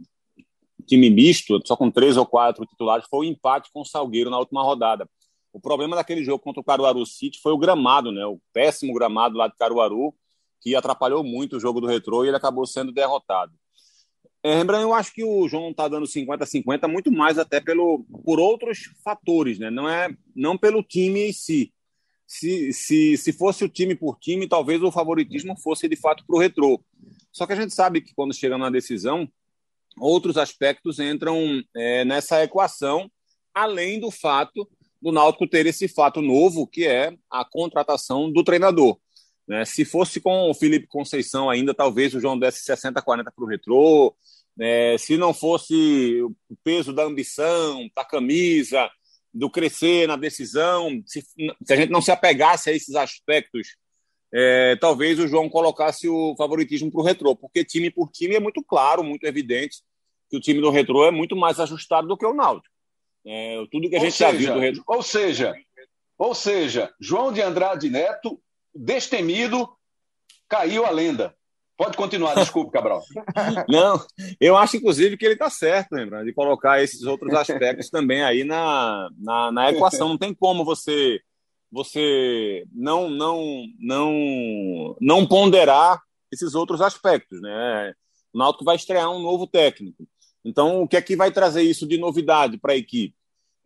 time 0.86 1.10
misto, 1.10 1.60
só 1.66 1.76
com 1.76 1.90
três 1.90 2.16
ou 2.16 2.24
quatro 2.24 2.64
titulares, 2.64 3.06
foi 3.08 3.26
o 3.26 3.28
um 3.28 3.32
empate 3.32 3.70
com 3.72 3.80
o 3.80 3.84
Salgueiro 3.84 4.30
na 4.30 4.38
última 4.38 4.62
rodada. 4.62 5.08
O 5.52 5.60
problema 5.60 5.96
daquele 5.96 6.24
jogo 6.24 6.42
contra 6.42 6.60
o 6.60 6.64
Caruaru 6.64 7.04
City 7.04 7.40
foi 7.40 7.52
o 7.52 7.58
gramado, 7.58 8.12
né? 8.12 8.24
O 8.24 8.40
péssimo 8.52 8.94
gramado 8.94 9.36
lá 9.36 9.48
de 9.48 9.56
Caruaru, 9.56 10.14
que 10.60 10.76
atrapalhou 10.76 11.24
muito 11.24 11.56
o 11.56 11.60
jogo 11.60 11.80
do 11.80 11.86
Retro 11.86 12.24
e 12.24 12.28
ele 12.28 12.36
acabou 12.36 12.66
sendo 12.66 12.92
derrotado. 12.92 13.52
É, 14.42 14.54
Rembrandt, 14.54 14.82
eu 14.82 14.94
acho 14.94 15.12
que 15.12 15.22
o 15.22 15.46
João 15.48 15.70
está 15.70 15.86
dando 15.86 16.06
50-50 16.06 16.88
muito 16.88 17.12
mais 17.12 17.38
até 17.38 17.60
pelo, 17.60 18.04
por 18.24 18.40
outros 18.40 18.90
fatores, 19.04 19.58
né? 19.58 19.70
Não 19.70 19.88
é 19.88 20.08
não 20.34 20.56
pelo 20.56 20.82
time 20.82 21.28
em 21.28 21.32
si 21.32 21.72
se, 22.30 22.72
se, 22.72 23.16
se 23.16 23.32
fosse 23.32 23.64
o 23.64 23.68
time 23.68 23.92
por 23.92 24.16
time, 24.20 24.46
talvez 24.46 24.80
o 24.84 24.92
favoritismo 24.92 25.60
fosse 25.60 25.88
de 25.88 25.96
fato 25.96 26.24
para 26.24 26.36
o 26.36 26.38
retrô. 26.38 26.80
Só 27.32 27.44
que 27.44 27.52
a 27.52 27.56
gente 27.56 27.74
sabe 27.74 28.00
que 28.00 28.14
quando 28.14 28.32
chega 28.32 28.56
na 28.56 28.70
decisão, 28.70 29.28
outros 29.98 30.36
aspectos 30.36 31.00
entram 31.00 31.60
é, 31.74 32.04
nessa 32.04 32.40
equação, 32.44 33.10
além 33.52 33.98
do 33.98 34.12
fato 34.12 34.68
do 35.02 35.10
Náutico 35.10 35.48
ter 35.48 35.66
esse 35.66 35.88
fato 35.88 36.22
novo, 36.22 36.68
que 36.68 36.86
é 36.86 37.12
a 37.28 37.44
contratação 37.44 38.30
do 38.30 38.44
treinador. 38.44 38.96
Né? 39.50 39.64
Se 39.64 39.84
fosse 39.84 40.20
com 40.20 40.48
o 40.48 40.54
Felipe 40.54 40.86
Conceição 40.86 41.50
ainda, 41.50 41.74
talvez 41.74 42.14
o 42.14 42.20
João 42.20 42.38
desse 42.38 42.64
60-40 42.70 43.02
para 43.34 43.44
o 43.44 43.48
retrô. 43.48 44.14
Né? 44.56 44.96
Se 44.96 45.16
não 45.16 45.34
fosse 45.34 46.22
o 46.22 46.56
peso 46.62 46.92
da 46.92 47.02
ambição, 47.02 47.90
da 47.92 48.04
camisa, 48.04 48.88
do 49.34 49.50
crescer 49.50 50.06
na 50.06 50.14
decisão, 50.14 51.02
se, 51.04 51.20
se 51.20 51.72
a 51.72 51.74
gente 51.74 51.90
não 51.90 52.00
se 52.00 52.12
apegasse 52.12 52.70
a 52.70 52.72
esses 52.72 52.94
aspectos, 52.94 53.76
é, 54.32 54.76
talvez 54.76 55.18
o 55.18 55.26
João 55.26 55.48
colocasse 55.48 56.08
o 56.08 56.36
favoritismo 56.36 56.88
para 56.88 57.00
o 57.00 57.04
retrô, 57.04 57.34
porque 57.34 57.64
time 57.64 57.90
por 57.90 58.08
time 58.12 58.36
é 58.36 58.40
muito 58.40 58.62
claro, 58.62 59.02
muito 59.02 59.24
evidente 59.24 59.78
que 60.30 60.36
o 60.36 60.40
time 60.40 60.60
do 60.60 60.70
retrô 60.70 61.04
é 61.04 61.10
muito 61.10 61.34
mais 61.34 61.58
ajustado 61.58 62.06
do 62.06 62.16
que 62.16 62.24
o 62.24 62.32
Náutico. 62.32 62.72
É, 63.26 63.56
tudo 63.68 63.90
que 63.90 63.96
a 63.96 63.98
gente 63.98 64.12
seja, 64.12 64.30
já 64.30 64.38
viu 64.38 64.54
do 64.54 64.60
retrô. 64.60 64.84
Ou 64.86 65.02
seja, 65.02 65.52
ou 66.16 66.36
seja, 66.36 66.94
João 67.00 67.32
de 67.32 67.42
Andrade 67.42 67.90
Neto, 67.90 68.40
destemido, 68.74 69.68
caiu 70.48 70.84
a 70.84 70.90
lenda. 70.90 71.34
Pode 71.76 71.96
continuar, 71.96 72.34
desculpe, 72.34 72.72
Cabral. 72.72 73.02
Não, 73.66 74.04
eu 74.38 74.54
acho, 74.54 74.76
inclusive, 74.76 75.16
que 75.16 75.24
ele 75.24 75.32
está 75.32 75.48
certo, 75.48 75.92
lembrando, 75.92 76.26
de 76.26 76.34
colocar 76.34 76.82
esses 76.82 77.04
outros 77.04 77.32
aspectos 77.32 77.88
também 77.90 78.22
aí 78.22 78.44
na, 78.44 79.08
na, 79.18 79.50
na, 79.50 79.70
equação. 79.70 80.10
Não 80.10 80.18
tem 80.18 80.34
como 80.34 80.62
você 80.64 81.20
você 81.72 82.66
não 82.74 83.08
não 83.08 83.64
não 83.78 84.96
não 85.00 85.26
ponderar 85.26 86.02
esses 86.30 86.54
outros 86.54 86.82
aspectos, 86.82 87.40
né? 87.40 87.94
O 88.32 88.38
Náutico 88.38 88.64
vai 88.64 88.76
estrear 88.76 89.10
um 89.10 89.22
novo 89.22 89.46
técnico. 89.46 90.06
Então, 90.44 90.82
o 90.82 90.88
que 90.88 90.98
é 90.98 91.02
que 91.02 91.16
vai 91.16 91.30
trazer 91.30 91.62
isso 91.62 91.86
de 91.86 91.96
novidade 91.96 92.58
para 92.58 92.72
a 92.72 92.76
equipe? 92.76 93.14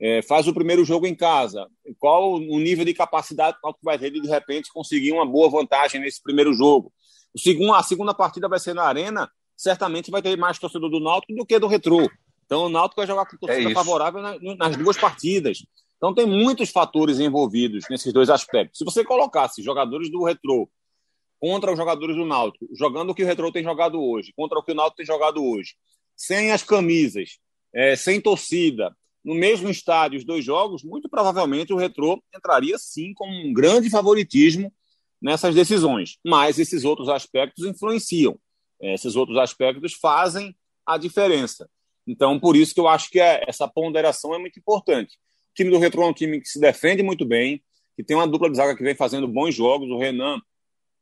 É, 0.07 0.21
faz 0.21 0.47
o 0.47 0.53
primeiro 0.53 0.85
jogo 0.85 1.07
em 1.07 1.15
casa. 1.15 1.67
Qual 1.99 2.35
o 2.35 2.59
nível 2.61 2.85
de 2.85 2.93
capacidade 2.93 3.57
que 3.57 3.61
o 3.65 3.69
Náutico 3.69 3.87
vai 3.87 3.99
ter 3.99 4.11
de, 4.11 4.21
de 4.21 4.29
repente, 4.29 4.71
conseguir 4.71 5.13
uma 5.13 5.25
boa 5.25 5.49
vantagem 5.49 5.99
nesse 5.99 6.23
primeiro 6.23 6.53
jogo? 6.53 6.93
O 7.35 7.41
segundo, 7.41 7.73
a 7.73 7.83
segunda 7.83 8.13
partida 8.13 8.47
vai 8.47 8.61
ser 8.61 8.75
na 8.75 8.83
Arena, 8.83 9.31
certamente 9.57 10.11
vai 10.11 10.21
ter 10.21 10.37
mais 10.37 10.59
torcedor 10.59 10.91
do 10.91 11.01
Náutico 11.01 11.35
do 11.35 11.47
que 11.47 11.59
do 11.59 11.67
Retrô. 11.67 12.07
Então 12.45 12.67
o 12.67 12.69
Náutico 12.69 13.01
vai 13.01 13.07
jogar 13.07 13.25
com 13.25 13.39
torcida 13.39 13.71
é 13.71 13.73
favorável 13.73 14.21
nas 14.59 14.77
duas 14.77 14.99
partidas. 14.99 15.65
Então 15.97 16.15
tem 16.15 16.27
muitos 16.27 16.69
fatores 16.69 17.19
envolvidos 17.19 17.87
nesses 17.89 18.13
dois 18.13 18.29
aspectos. 18.29 18.77
Se 18.77 18.85
você 18.85 19.03
colocasse 19.03 19.63
jogadores 19.63 20.11
do 20.11 20.23
Retrô 20.23 20.69
contra 21.41 21.73
os 21.73 21.79
jogadores 21.79 22.15
do 22.15 22.27
Náutico, 22.27 22.69
jogando 22.75 23.09
o 23.09 23.15
que 23.15 23.23
o 23.23 23.27
Retrô 23.27 23.51
tem 23.51 23.65
jogado 23.65 23.99
hoje, 23.99 24.35
contra 24.37 24.59
o 24.59 24.63
que 24.63 24.73
o 24.73 24.75
Náutico 24.75 24.99
tem 24.99 25.07
jogado 25.07 25.43
hoje, 25.43 25.77
sem 26.15 26.53
as 26.53 26.63
camisas, 26.63 27.39
é, 27.75 27.97
sem 27.97 28.21
torcida, 28.21 28.95
no 29.25 29.35
mesmo 29.35 29.71
estádio 29.71 30.19
os 30.19 30.25
dois 30.25 30.45
jogos, 30.45 30.85
muito 30.85 31.09
provavelmente 31.09 31.73
o 31.73 31.77
Retrô 31.77 32.23
entraria 32.35 32.77
sim 32.79 33.15
com 33.15 33.27
um 33.27 33.53
grande 33.53 33.89
favoritismo 33.89 34.73
nessas 35.21 35.55
decisões. 35.55 36.19
Mas 36.25 36.59
esses 36.59 36.85
outros 36.85 37.09
aspectos 37.09 37.65
influenciam. 37.65 38.39
Esses 38.81 39.17
outros 39.17 39.39
aspectos 39.39 39.95
fazem 39.95 40.55
a 40.87 40.99
diferença. 40.99 41.69
Então, 42.07 42.39
por 42.39 42.55
isso 42.55 42.75
que 42.75 42.81
eu 42.81 42.87
acho 42.87 43.09
que 43.09 43.19
é, 43.19 43.43
essa 43.49 43.67
ponderação 43.67 44.35
é 44.35 44.39
muito 44.39 44.59
importante. 44.59 45.17
O 45.53 45.55
time 45.55 45.71
do 45.71 45.79
Retro 45.79 46.03
é 46.03 46.07
um 46.07 46.13
time 46.13 46.41
que 46.41 46.49
se 46.49 46.61
defende 46.61 47.03
muito 47.03 47.25
bem, 47.25 47.63
que 47.97 48.05
tem 48.05 48.17
uma 48.17 48.27
dupla 48.27 48.51
de 48.51 48.57
zaga 48.57 48.77
que 48.77 48.83
vem 48.83 48.95
fazendo 48.95 49.27
bons 49.27 49.55
jogos. 49.55 49.89
O 49.89 49.99
Renan, 49.99 50.39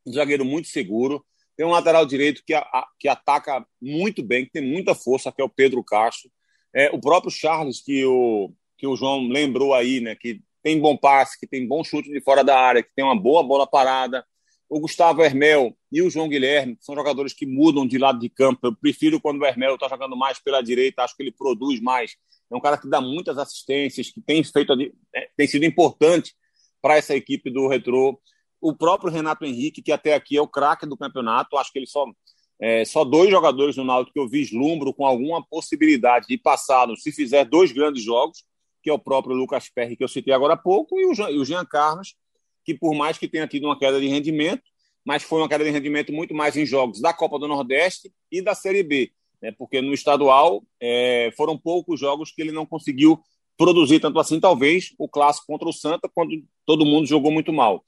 um 0.07 0.13
zagueiro 0.13 0.45
muito 0.45 0.69
seguro. 0.69 1.25
Tem 1.57 1.67
um 1.67 1.71
lateral 1.71 2.07
direito 2.07 2.43
que, 2.47 2.55
a, 2.55 2.87
que 3.01 3.09
ataca 3.09 3.67
muito 3.81 4.23
bem, 4.23 4.45
que 4.45 4.53
tem 4.53 4.63
muita 4.63 4.95
força, 4.95 5.33
que 5.33 5.43
é 5.43 5.45
o 5.45 5.49
Pedro 5.49 5.83
Castro. 5.83 6.31
É, 6.75 6.91
o 6.91 7.01
próprio 7.01 7.31
Charles, 7.31 7.81
que 7.81 8.05
o, 8.05 8.53
que 8.79 8.87
o 8.87 8.97
João 8.97 9.29
lembrou 9.29 9.75
aí, 9.75 10.01
né, 10.01 10.15
que 10.15 10.41
tem 10.63 10.81
bom 10.81 10.97
passe, 10.97 11.39
que 11.39 11.47
tem 11.47 11.67
bom 11.67 11.83
chute 11.83 12.11
de 12.11 12.21
fora 12.21 12.43
da 12.43 12.59
área, 12.59 12.83
que 12.83 12.95
tem 12.95 13.05
uma 13.05 13.19
boa 13.19 13.43
bola 13.43 13.67
parada. 13.67 14.25
O 14.69 14.81
Gustavo 14.81 15.23
Hermel 15.23 15.77
e 15.91 16.01
o 16.01 16.09
João 16.09 16.29
Guilherme 16.29 16.79
são 16.81 16.95
jogadores 16.95 17.35
que 17.35 17.45
mudam 17.45 17.87
de 17.87 17.99
lado 17.99 18.19
de 18.19 18.29
campo. 18.29 18.67
Eu 18.67 18.75
prefiro 18.75 19.21
quando 19.21 19.41
o 19.41 19.45
Hermel 19.45 19.75
está 19.75 19.89
jogando 19.89 20.17
mais 20.17 20.39
pela 20.39 20.63
direita, 20.63 21.03
acho 21.03 21.17
que 21.17 21.23
ele 21.23 21.33
produz 21.33 21.81
mais. 21.81 22.17
É 22.51 22.57
um 22.57 22.61
cara 22.61 22.79
que 22.79 22.89
dá 22.89 23.01
muitas 23.01 23.39
assistências, 23.39 24.11
que 24.11 24.21
tem, 24.21 24.43
feito, 24.45 24.73
é, 25.15 25.29
tem 25.37 25.47
sido 25.47 25.65
importante 25.65 26.35
para 26.81 26.97
essa 26.97 27.15
equipe 27.15 27.51
do 27.51 27.69
Retrô. 27.69 28.21
O 28.61 28.75
próprio 28.75 29.13
Renato 29.13 29.45
Henrique, 29.45 29.83
que 29.83 29.93
até 29.93 30.15
aqui 30.15 30.37
é 30.37 30.43
o 30.43 30.49
craque 30.49 30.87
do 30.87 30.97
campeonato, 30.97 31.57
acho 31.57 31.73
que 31.73 31.79
ele 31.79 31.87
só 31.87 32.07
é, 32.63 32.85
só 32.85 33.05
dois 33.05 33.29
jogadores 33.29 33.75
do 33.75 33.83
Náutico 33.83 34.15
que 34.15 34.21
eu 34.21 34.29
vislumbro 34.29 34.95
com 34.95 35.05
alguma 35.05 35.45
possibilidade 35.45 36.29
de 36.29 36.39
passá-lo 36.39 36.97
se 36.97 37.11
fizer 37.11 37.45
dois 37.45 37.73
grandes 37.73 38.05
jogos, 38.05 38.45
que 38.81 38.89
é 38.89 38.93
o 38.93 38.99
próprio 39.01 39.35
Lucas 39.35 39.69
Perry, 39.69 39.97
que 39.97 40.05
eu 40.05 40.09
citei 40.09 40.33
agora 40.33 40.55
há 40.55 40.57
pouco, 40.57 40.97
e 40.97 41.07
o 41.07 41.13
Jean, 41.13 41.29
e 41.29 41.39
o 41.39 41.45
Jean 41.45 41.65
Carlos, 41.65 42.15
que 42.65 42.73
por 42.73 42.95
mais 42.95 43.19
que 43.19 43.27
tenha 43.27 43.49
tido 43.49 43.65
uma 43.65 43.77
queda 43.77 44.01
de 44.01 44.07
rendimento, 44.07 44.63
mas 45.05 45.25
foi 45.25 45.41
uma 45.41 45.49
queda 45.49 45.65
de 45.65 45.71
rendimento 45.71 46.13
muito 46.13 46.37
mais 46.37 46.57
em 46.57 46.65
jogos 46.65 47.01
da 47.01 47.13
Copa 47.13 47.37
do 47.37 47.49
Nordeste 47.49 48.13
e 48.31 48.41
da 48.41 48.55
Série 48.55 48.85
B. 48.85 49.11
né? 49.41 49.51
porque 49.59 49.81
no 49.81 49.93
estadual 49.93 50.63
é, 50.81 51.33
foram 51.37 51.59
poucos 51.59 51.99
jogos 51.99 52.31
que 52.31 52.41
ele 52.41 52.53
não 52.53 52.65
conseguiu 52.65 53.19
produzir 53.59 53.99
tanto 53.99 54.21
assim, 54.21 54.39
talvez 54.39 54.95
o 54.97 55.09
clássico 55.09 55.49
contra 55.49 55.69
o 55.69 55.73
Santa, 55.73 56.09
quando 56.15 56.41
todo 56.65 56.87
mundo 56.87 57.09
jogou 57.09 57.33
muito 57.33 57.53
mal. 57.53 57.85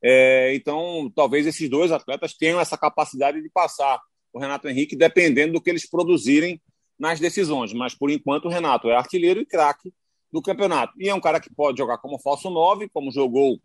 É, 0.00 0.54
então, 0.54 1.10
talvez 1.12 1.44
esses 1.44 1.68
dois 1.68 1.90
atletas 1.90 2.34
tenham 2.34 2.60
essa 2.60 2.78
capacidade 2.78 3.42
de 3.42 3.50
passar 3.50 4.00
o 4.32 4.38
Renato 4.38 4.68
Henrique, 4.68 4.96
dependendo 4.96 5.54
do 5.54 5.60
que 5.60 5.70
eles 5.70 5.88
produzirem 5.88 6.60
nas 6.98 7.20
decisões. 7.20 7.72
Mas, 7.72 7.94
por 7.94 8.10
enquanto, 8.10 8.46
o 8.46 8.48
Renato 8.48 8.88
é 8.88 8.96
artilheiro 8.96 9.40
e 9.40 9.46
craque 9.46 9.92
do 10.32 10.40
campeonato. 10.40 10.94
E 10.98 11.08
é 11.08 11.14
um 11.14 11.20
cara 11.20 11.40
que 11.40 11.52
pode 11.54 11.78
jogar 11.78 11.98
como 11.98 12.18
falso 12.18 12.48
9, 12.48 12.88
como 12.88 13.12
jogou 13.12 13.60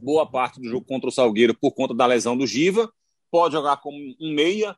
boa 0.00 0.28
parte 0.28 0.60
do 0.60 0.68
jogo 0.68 0.84
contra 0.84 1.08
o 1.08 1.12
Salgueiro 1.12 1.54
por 1.54 1.72
conta 1.72 1.94
da 1.94 2.04
lesão 2.06 2.36
do 2.36 2.46
Giva, 2.46 2.92
pode 3.30 3.54
jogar 3.54 3.76
como 3.76 3.96
um 4.20 4.34
meia 4.34 4.76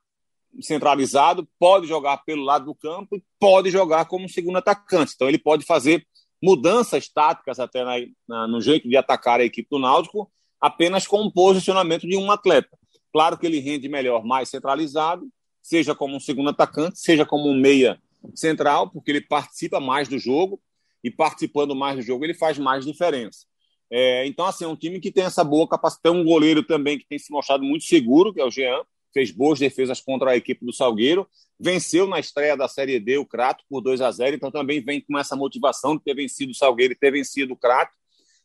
centralizado, 0.60 1.48
pode 1.58 1.86
jogar 1.86 2.18
pelo 2.18 2.44
lado 2.44 2.66
do 2.66 2.74
campo 2.74 3.16
e 3.16 3.24
pode 3.40 3.70
jogar 3.70 4.04
como 4.04 4.28
segundo 4.28 4.58
atacante. 4.58 5.12
Então 5.14 5.28
ele 5.28 5.38
pode 5.38 5.64
fazer 5.64 6.06
mudanças 6.42 7.08
táticas 7.08 7.58
até 7.58 7.82
na, 7.82 7.94
na, 8.28 8.46
no 8.46 8.60
jeito 8.60 8.88
de 8.88 8.96
atacar 8.96 9.40
a 9.40 9.44
equipe 9.44 9.68
do 9.70 9.78
Náutico, 9.78 10.30
apenas 10.60 11.06
com 11.06 11.22
o 11.22 11.32
posicionamento 11.32 12.06
de 12.06 12.16
um 12.16 12.30
atleta. 12.30 12.78
Claro 13.14 13.38
que 13.38 13.46
ele 13.46 13.60
rende 13.60 13.88
melhor 13.88 14.24
mais 14.24 14.48
centralizado, 14.48 15.28
seja 15.62 15.94
como 15.94 16.16
um 16.16 16.20
segundo 16.20 16.50
atacante, 16.50 16.98
seja 16.98 17.24
como 17.24 17.48
um 17.48 17.54
meia 17.54 17.96
central, 18.34 18.90
porque 18.90 19.12
ele 19.12 19.20
participa 19.20 19.78
mais 19.78 20.08
do 20.08 20.18
jogo 20.18 20.60
e 21.04 21.12
participando 21.12 21.76
mais 21.76 21.94
do 21.94 22.02
jogo 22.02 22.24
ele 22.24 22.34
faz 22.34 22.58
mais 22.58 22.84
diferença. 22.84 23.46
É, 23.88 24.26
então, 24.26 24.44
assim, 24.44 24.64
é 24.64 24.66
um 24.66 24.74
time 24.74 24.98
que 24.98 25.12
tem 25.12 25.22
essa 25.22 25.44
boa 25.44 25.68
capacidade. 25.68 26.16
Um 26.16 26.24
goleiro 26.24 26.64
também 26.64 26.98
que 26.98 27.06
tem 27.06 27.16
se 27.16 27.30
mostrado 27.30 27.62
muito 27.62 27.84
seguro, 27.84 28.34
que 28.34 28.40
é 28.40 28.44
o 28.44 28.50
Jean, 28.50 28.82
fez 29.12 29.30
boas 29.30 29.60
defesas 29.60 30.00
contra 30.00 30.32
a 30.32 30.36
equipe 30.36 30.66
do 30.66 30.72
Salgueiro, 30.72 31.24
venceu 31.60 32.08
na 32.08 32.18
estreia 32.18 32.56
da 32.56 32.66
Série 32.66 32.98
D 32.98 33.16
o 33.18 33.24
Crato 33.24 33.62
por 33.70 33.80
2 33.80 34.00
a 34.00 34.10
0 34.10 34.34
então 34.34 34.50
também 34.50 34.80
vem 34.80 35.00
com 35.00 35.16
essa 35.16 35.36
motivação 35.36 35.96
de 35.96 36.02
ter 36.02 36.14
vencido 36.14 36.50
o 36.50 36.54
Salgueiro 36.54 36.94
e 36.94 36.96
ter 36.96 37.12
vencido 37.12 37.52
o 37.52 37.56
Crato. 37.56 37.92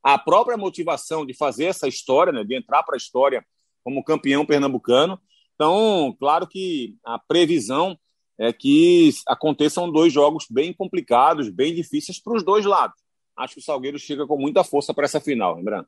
A 0.03 0.19
própria 0.19 0.55
motivação 0.55 1.25
de 1.25 1.33
fazer 1.33 1.65
essa 1.65 1.87
história, 1.87 2.31
né, 2.31 2.43
de 2.43 2.55
entrar 2.55 2.83
para 2.83 2.95
a 2.95 2.97
história 2.97 3.43
como 3.83 4.03
campeão 4.03 4.45
pernambucano. 4.45 5.19
Então, 5.55 6.15
claro 6.19 6.47
que 6.47 6.95
a 7.03 7.19
previsão 7.19 7.97
é 8.37 8.53
que 8.53 9.11
aconteçam 9.27 9.91
dois 9.91 10.13
jogos 10.13 10.45
bem 10.49 10.71
complicados, 10.71 11.49
bem 11.49 11.75
difíceis 11.75 12.21
para 12.21 12.37
os 12.37 12.43
dois 12.43 12.65
lados. 12.65 12.97
Acho 13.37 13.55
que 13.55 13.59
o 13.59 13.63
Salgueiro 13.63 13.99
chega 13.99 14.25
com 14.25 14.37
muita 14.37 14.63
força 14.63 14.93
para 14.93 15.05
essa 15.05 15.19
final, 15.19 15.55
lembrando. 15.55 15.87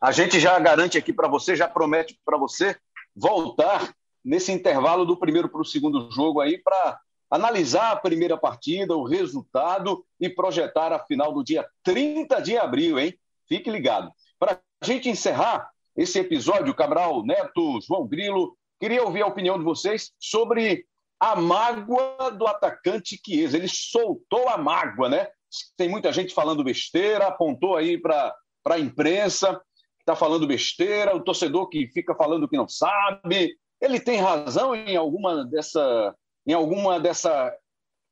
A 0.00 0.10
gente 0.10 0.40
já 0.40 0.58
garante 0.58 0.98
aqui 0.98 1.12
para 1.12 1.28
você, 1.28 1.56
já 1.56 1.68
promete 1.68 2.18
para 2.24 2.36
você 2.36 2.76
voltar 3.14 3.94
nesse 4.24 4.50
intervalo 4.52 5.04
do 5.04 5.16
primeiro 5.16 5.48
para 5.48 5.60
o 5.60 5.64
segundo 5.64 6.10
jogo 6.10 6.40
aí 6.40 6.58
para 6.58 7.00
analisar 7.30 7.92
a 7.92 7.96
primeira 7.96 8.36
partida, 8.36 8.96
o 8.96 9.04
resultado 9.04 10.04
e 10.20 10.28
projetar 10.28 10.92
a 10.92 11.04
final 11.04 11.32
do 11.32 11.44
dia 11.44 11.66
30 11.82 12.40
de 12.40 12.56
abril, 12.56 12.98
hein? 12.98 13.18
Fique 13.48 13.70
ligado. 13.70 14.10
Para 14.38 14.60
a 14.80 14.86
gente 14.86 15.08
encerrar 15.08 15.70
esse 15.96 16.18
episódio, 16.18 16.74
Cabral, 16.74 17.24
Neto, 17.24 17.80
João 17.86 18.06
Grilo, 18.06 18.56
queria 18.80 19.02
ouvir 19.02 19.22
a 19.22 19.26
opinião 19.26 19.58
de 19.58 19.64
vocês 19.64 20.12
sobre 20.18 20.84
a 21.20 21.36
mágoa 21.36 22.30
do 22.30 22.46
atacante 22.46 23.20
Chiesa. 23.24 23.56
Ele 23.56 23.68
soltou 23.68 24.48
a 24.48 24.58
mágoa, 24.58 25.08
né? 25.08 25.28
Tem 25.76 25.88
muita 25.88 26.12
gente 26.12 26.34
falando 26.34 26.64
besteira, 26.64 27.28
apontou 27.28 27.76
aí 27.76 27.96
para 27.96 28.34
a 28.68 28.78
imprensa 28.78 29.60
está 30.04 30.14
falando 30.14 30.46
besteira, 30.46 31.16
o 31.16 31.24
torcedor 31.24 31.68
que 31.68 31.88
fica 31.88 32.14
falando 32.14 32.48
que 32.48 32.56
não 32.56 32.68
sabe. 32.68 33.56
Ele 33.80 33.98
tem 33.98 34.20
razão 34.20 34.74
em 34.74 34.96
alguma 34.96 35.44
dessa, 35.44 36.14
em 36.46 36.52
alguma 36.52 37.00
dessa, 37.00 37.52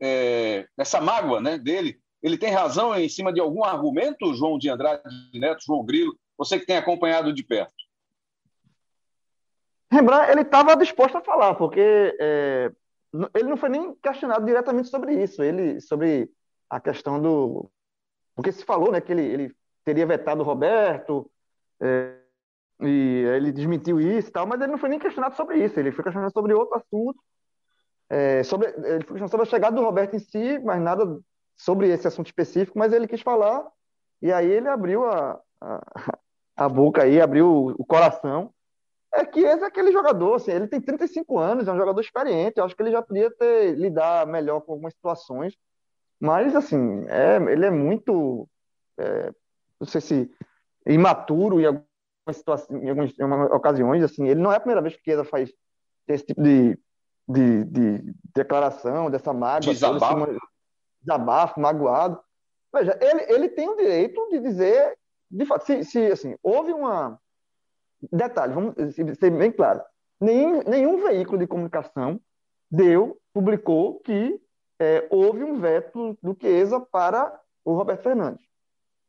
é, 0.00 0.66
dessa 0.76 1.00
mágoa 1.00 1.40
né, 1.40 1.58
dele. 1.58 1.98
Ele 2.22 2.38
tem 2.38 2.50
razão 2.50 2.98
em 2.98 3.08
cima 3.08 3.32
de 3.32 3.40
algum 3.40 3.62
argumento, 3.62 4.34
João 4.34 4.58
de 4.58 4.70
Andrade 4.70 5.02
Neto, 5.34 5.64
João 5.66 5.84
Grilo, 5.84 6.16
você 6.44 6.58
que 6.58 6.66
tem 6.66 6.76
acompanhado 6.76 7.32
de 7.32 7.42
perto. 7.42 7.74
Rembrandt, 9.90 10.30
ele 10.30 10.40
estava 10.40 10.74
disposto 10.74 11.18
a 11.18 11.20
falar, 11.20 11.54
porque 11.54 12.16
é, 12.18 12.72
ele 13.34 13.48
não 13.48 13.56
foi 13.56 13.68
nem 13.68 13.94
questionado 13.96 14.44
diretamente 14.44 14.88
sobre 14.88 15.22
isso, 15.22 15.42
ele 15.42 15.80
sobre 15.80 16.30
a 16.68 16.80
questão 16.80 17.20
do. 17.20 17.70
Porque 18.34 18.50
se 18.50 18.64
falou 18.64 18.90
né, 18.90 19.00
que 19.00 19.12
ele, 19.12 19.22
ele 19.22 19.56
teria 19.84 20.06
vetado 20.06 20.40
o 20.40 20.44
Roberto, 20.44 21.30
é, 21.80 22.16
e 22.80 23.24
ele 23.36 23.52
desmentiu 23.52 24.00
isso 24.00 24.30
e 24.30 24.32
tal, 24.32 24.46
mas 24.46 24.60
ele 24.60 24.72
não 24.72 24.78
foi 24.78 24.88
nem 24.88 24.98
questionado 24.98 25.36
sobre 25.36 25.62
isso, 25.62 25.78
ele 25.78 25.92
foi 25.92 26.02
questionado 26.02 26.32
sobre 26.32 26.54
outro 26.54 26.78
assunto. 26.78 27.20
É, 28.08 28.42
sobre, 28.42 28.68
ele 28.68 29.04
foi 29.04 29.18
questionado 29.18 29.30
sobre 29.30 29.46
a 29.46 29.50
chegada 29.50 29.76
do 29.76 29.82
Roberto 29.82 30.16
em 30.16 30.18
si, 30.18 30.58
mas 30.60 30.80
nada 30.80 31.20
sobre 31.56 31.88
esse 31.88 32.08
assunto 32.08 32.26
específico, 32.26 32.78
mas 32.78 32.92
ele 32.92 33.06
quis 33.06 33.20
falar, 33.20 33.66
e 34.20 34.32
aí 34.32 34.50
ele 34.50 34.68
abriu 34.68 35.04
a, 35.04 35.38
a, 35.60 36.18
a 36.56 36.68
boca 36.68 37.02
aí, 37.02 37.20
abriu 37.20 37.74
o, 37.78 37.84
coração. 37.84 38.52
É 39.14 39.24
que 39.24 39.40
esse 39.40 39.62
é 39.62 39.66
aquele 39.66 39.92
jogador, 39.92 40.34
assim, 40.34 40.52
ele 40.52 40.66
tem 40.66 40.80
35 40.80 41.38
anos, 41.38 41.68
é 41.68 41.72
um 41.72 41.76
jogador 41.76 42.00
experiente, 42.00 42.54
eu 42.56 42.64
acho 42.64 42.74
que 42.74 42.82
ele 42.82 42.92
já 42.92 43.02
podia 43.02 43.30
ter 43.30 43.74
lidar 43.76 44.26
melhor 44.26 44.60
com 44.62 44.72
algumas 44.72 44.94
situações, 44.94 45.54
mas 46.18 46.56
assim, 46.56 47.04
é, 47.08 47.36
ele 47.52 47.66
é 47.66 47.70
muito, 47.70 48.48
é, 48.96 49.30
não 49.78 49.86
sei 49.86 50.00
se 50.00 50.30
imaturo 50.86 51.60
em 51.60 51.66
algumas 51.66 52.36
situações, 52.36 52.82
em 52.82 52.88
algumas, 52.88 53.18
em 53.18 53.22
algumas 53.22 53.50
ocasiões, 53.50 54.02
assim, 54.02 54.26
ele 54.28 54.40
não 54.40 54.50
é 54.50 54.56
a 54.56 54.60
primeira 54.60 54.80
vez 54.80 54.96
que 54.96 55.02
Chiesa 55.02 55.24
faz 55.24 55.52
esse 56.08 56.24
tipo 56.24 56.42
de, 56.42 56.78
de, 57.28 57.64
de 57.64 58.14
declaração, 58.34 59.10
dessa 59.10 59.32
mágoa, 59.32 59.74
desabafo. 59.74 60.24
Assim, 60.24 60.38
desabafo, 61.02 61.60
magoado. 61.60 62.18
Veja, 62.74 62.98
ele, 63.00 63.32
ele 63.32 63.48
tem 63.50 63.68
o 63.68 63.76
direito 63.76 64.28
de 64.30 64.40
dizer, 64.40 64.96
de 65.32 65.46
fato, 65.46 65.64
se, 65.64 65.84
se 65.84 66.06
assim, 66.06 66.36
houve 66.42 66.72
uma. 66.72 67.18
Detalhe, 68.12 68.52
vamos 68.52 68.74
ser 68.94 69.30
bem 69.30 69.50
claro: 69.50 69.80
nenhum, 70.20 70.62
nenhum 70.64 71.02
veículo 71.02 71.38
de 71.38 71.46
comunicação 71.46 72.20
deu, 72.70 73.18
publicou 73.32 74.00
que 74.00 74.40
é, 74.78 75.06
houve 75.10 75.42
um 75.42 75.58
veto 75.58 76.18
do 76.22 76.36
Chiesa 76.38 76.80
para 76.80 77.32
o 77.64 77.74
Roberto 77.74 78.02
Fernandes. 78.02 78.44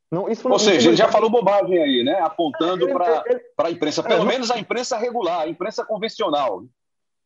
Não, 0.09 0.29
isso 0.29 0.47
Ou 0.47 0.59
seja, 0.59 0.89
ele 0.89 0.95
já 0.95 1.11
falou 1.11 1.29
bobagem 1.29 1.81
aí, 1.81 2.03
né? 2.03 2.19
Apontando 2.19 2.87
para 2.87 3.23
a 3.57 3.71
imprensa, 3.71 4.03
pelo 4.03 4.23
é, 4.23 4.25
menos 4.25 4.51
a 4.51 4.59
imprensa 4.59 4.95
regular, 4.95 5.41
a 5.41 5.47
imprensa 5.47 5.83
convencional. 5.83 6.63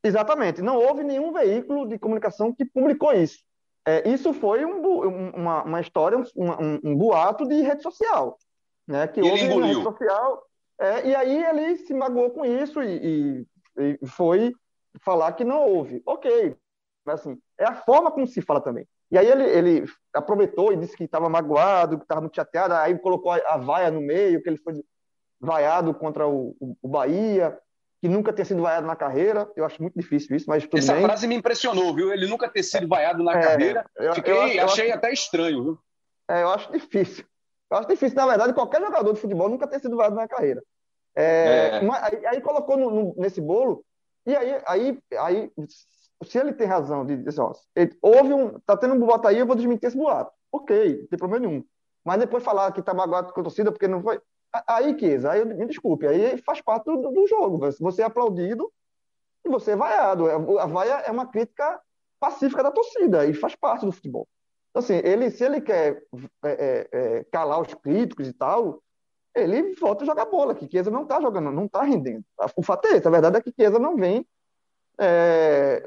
Exatamente. 0.02 0.62
Não 0.62 0.78
houve 0.78 1.04
nenhum 1.04 1.34
veículo 1.34 1.86
de 1.86 2.00
comunicação 2.00 2.54
que 2.54 2.64
publicou 2.64 3.12
isso. 3.12 3.40
É, 3.86 4.08
isso 4.10 4.34
foi 4.34 4.66
um, 4.66 4.82
uma, 5.36 5.64
uma 5.64 5.82
história, 5.82 6.18
um, 6.18 6.24
um, 6.46 6.80
um, 6.84 6.96
boato 6.96 7.46
de 7.46 7.62
rede 7.62 7.84
social. 7.84 8.38
Né? 8.88 9.08
Que 9.08 9.20
e 9.20 9.24
houve 9.24 9.48
na 9.56 9.66
rede 9.66 9.84
social. 9.84 10.44
É, 10.80 11.08
e 11.08 11.16
aí 11.16 11.44
ele 11.44 11.78
se 11.78 11.94
magoou 11.94 12.30
com 12.30 12.46
isso 12.46 12.82
e, 12.84 13.46
e, 13.78 14.00
e 14.02 14.08
foi 14.08 14.54
falar 15.02 15.34
que 15.34 15.44
não 15.44 15.68
houve. 15.68 16.02
Ok. 16.06 16.56
Mas 17.06 17.22
assim, 17.22 17.38
é 17.58 17.66
a 17.66 17.74
forma 17.74 18.12
como 18.12 18.28
se 18.28 18.42
fala 18.42 18.62
também. 18.62 18.88
E 19.10 19.18
aí 19.18 19.28
ele, 19.28 19.44
ele 19.44 19.86
aproveitou 20.14 20.74
e 20.74 20.78
disse 20.78 20.96
que 20.96 21.06
estava 21.06 21.30
magoado, 21.30 21.98
que 21.98 22.04
estava 22.04 22.22
muito 22.22 22.36
chateado, 22.36 22.74
aí 22.74 22.98
colocou 23.00 23.32
a, 23.32 23.38
a 23.48 23.58
vaia 23.58 23.90
no 23.90 24.02
meio, 24.02 24.42
que 24.44 24.50
ele 24.50 24.58
foi 24.58 24.74
vaiado 25.40 25.94
contra 25.94 26.28
o, 26.28 26.56
o, 26.60 26.76
o, 26.82 26.88
Bahia, 26.90 27.58
que 28.02 28.10
nunca 28.10 28.34
tinha 28.34 28.44
sido 28.44 28.62
vaiado 28.62 28.86
na 28.86 28.96
carreira. 28.96 29.50
Eu 29.56 29.64
acho 29.64 29.82
muito 29.82 29.98
difícil 29.98 30.36
isso, 30.36 30.46
mas 30.48 30.64
tudo 30.64 30.80
Essa 30.80 30.94
bem. 30.94 31.04
frase 31.04 31.26
me 31.26 31.36
impressionou, 31.36 31.96
viu? 31.96 32.12
Ele 32.12 32.28
nunca 32.28 32.50
ter 32.50 32.64
sido 32.64 32.88
vaiado 32.88 33.24
na 33.24 33.38
é, 33.38 33.42
carreira. 33.42 33.86
Eu, 33.96 34.14
Fiquei, 34.14 34.34
eu, 34.34 34.48
eu 34.48 34.66
achei 34.66 34.88
acho, 34.90 34.98
até 34.98 35.14
estranho, 35.14 35.64
viu? 35.64 35.80
É, 36.30 36.44
eu 36.44 36.50
acho 36.50 36.72
difícil. 36.72 37.26
Eu 37.70 37.78
acho 37.78 37.88
difícil, 37.88 38.16
na 38.16 38.26
verdade, 38.26 38.54
qualquer 38.54 38.82
jogador 38.82 39.14
de 39.14 39.20
futebol 39.20 39.50
nunca 39.50 39.68
ter 39.68 39.80
sido 39.80 39.98
vaiado 39.98 40.16
na 40.16 40.28
carreira. 40.28 40.64
É, 41.16 41.70
é. 41.74 41.82
Mas, 41.82 42.04
aí, 42.04 42.26
aí, 42.26 42.42
colocou 42.42 42.78
no, 42.78 42.90
no, 42.90 43.16
nesse 43.18 43.42
bolo, 43.42 43.84
e 44.26 44.36
aí, 44.36 44.62
aí, 44.66 45.00
aí 45.20 45.52
se 46.24 46.38
ele 46.38 46.54
tem 46.54 46.68
razão 46.68 47.06
de 47.06 47.18
dizer, 47.18 47.42
ó, 47.42 47.54
houve 48.02 48.34
um, 48.34 48.60
tá 48.60 48.76
tendo 48.76 48.94
um 48.94 49.00
boato 49.00 49.28
aí, 49.28 49.38
eu 49.38 49.46
vou 49.46 49.56
desmentir 49.56 49.88
esse 49.88 49.98
boato. 49.98 50.32
Ok, 50.52 51.02
não 51.02 51.08
tem 51.08 51.20
problema 51.20 51.48
nenhum. 51.48 51.64
Mas 52.04 52.20
depois 52.20 52.44
falar 52.44 52.72
que 52.72 52.82
tá 52.82 52.94
magoado 52.94 53.34
com 53.34 53.42
a 53.42 53.44
torcida 53.44 53.72
porque 53.72 53.88
não 53.88 54.02
foi. 54.02 54.20
Aí, 54.66 54.96
Kiesa, 54.96 55.32
aí 55.32 55.44
me 55.44 55.66
desculpe, 55.66 56.08
aí 56.08 56.38
faz 56.38 56.62
parte 56.62 56.86
do, 56.86 57.12
do 57.12 57.28
jogo. 57.28 57.60
Você 57.80 58.02
é 58.02 58.06
aplaudido 58.06 58.72
e 59.46 59.50
você 59.50 59.72
é 59.72 59.76
vaiado. 59.76 60.26
A 60.60 60.66
vaia 60.66 60.94
é 61.06 61.12
uma 61.12 61.28
crítica 61.28 61.80
pacífica 62.20 62.64
da 62.64 62.72
torcida 62.72 63.26
e 63.26 63.34
faz 63.34 63.56
parte 63.56 63.86
do 63.86 63.92
futebol. 63.92 64.28
Então, 64.78 64.96
assim, 64.96 65.02
ele, 65.04 65.32
se 65.32 65.44
ele 65.44 65.60
quer 65.60 66.04
é, 66.46 66.50
é, 66.52 66.90
é, 66.92 67.24
calar 67.32 67.60
os 67.60 67.74
críticos 67.74 68.28
e 68.28 68.34
tal, 68.34 68.84
ele 69.34 69.74
volta 69.74 70.04
a 70.04 70.06
jogar 70.06 70.26
bola, 70.26 70.54
que 70.54 70.70
Chiesa 70.70 70.92
não 70.92 71.04
tá 71.04 71.20
jogando, 71.20 71.52
não 71.52 71.68
tá 71.68 71.82
rendendo. 71.82 72.24
O 72.56 72.62
fato 72.62 72.88
é 72.88 72.98
esse, 72.98 73.08
a 73.08 73.12
verdade 73.12 73.38
é 73.38 73.42
que 73.42 73.52
Chiesa 73.52 73.80
não 73.80 73.96
vem 73.96 74.24
é, 75.00 75.84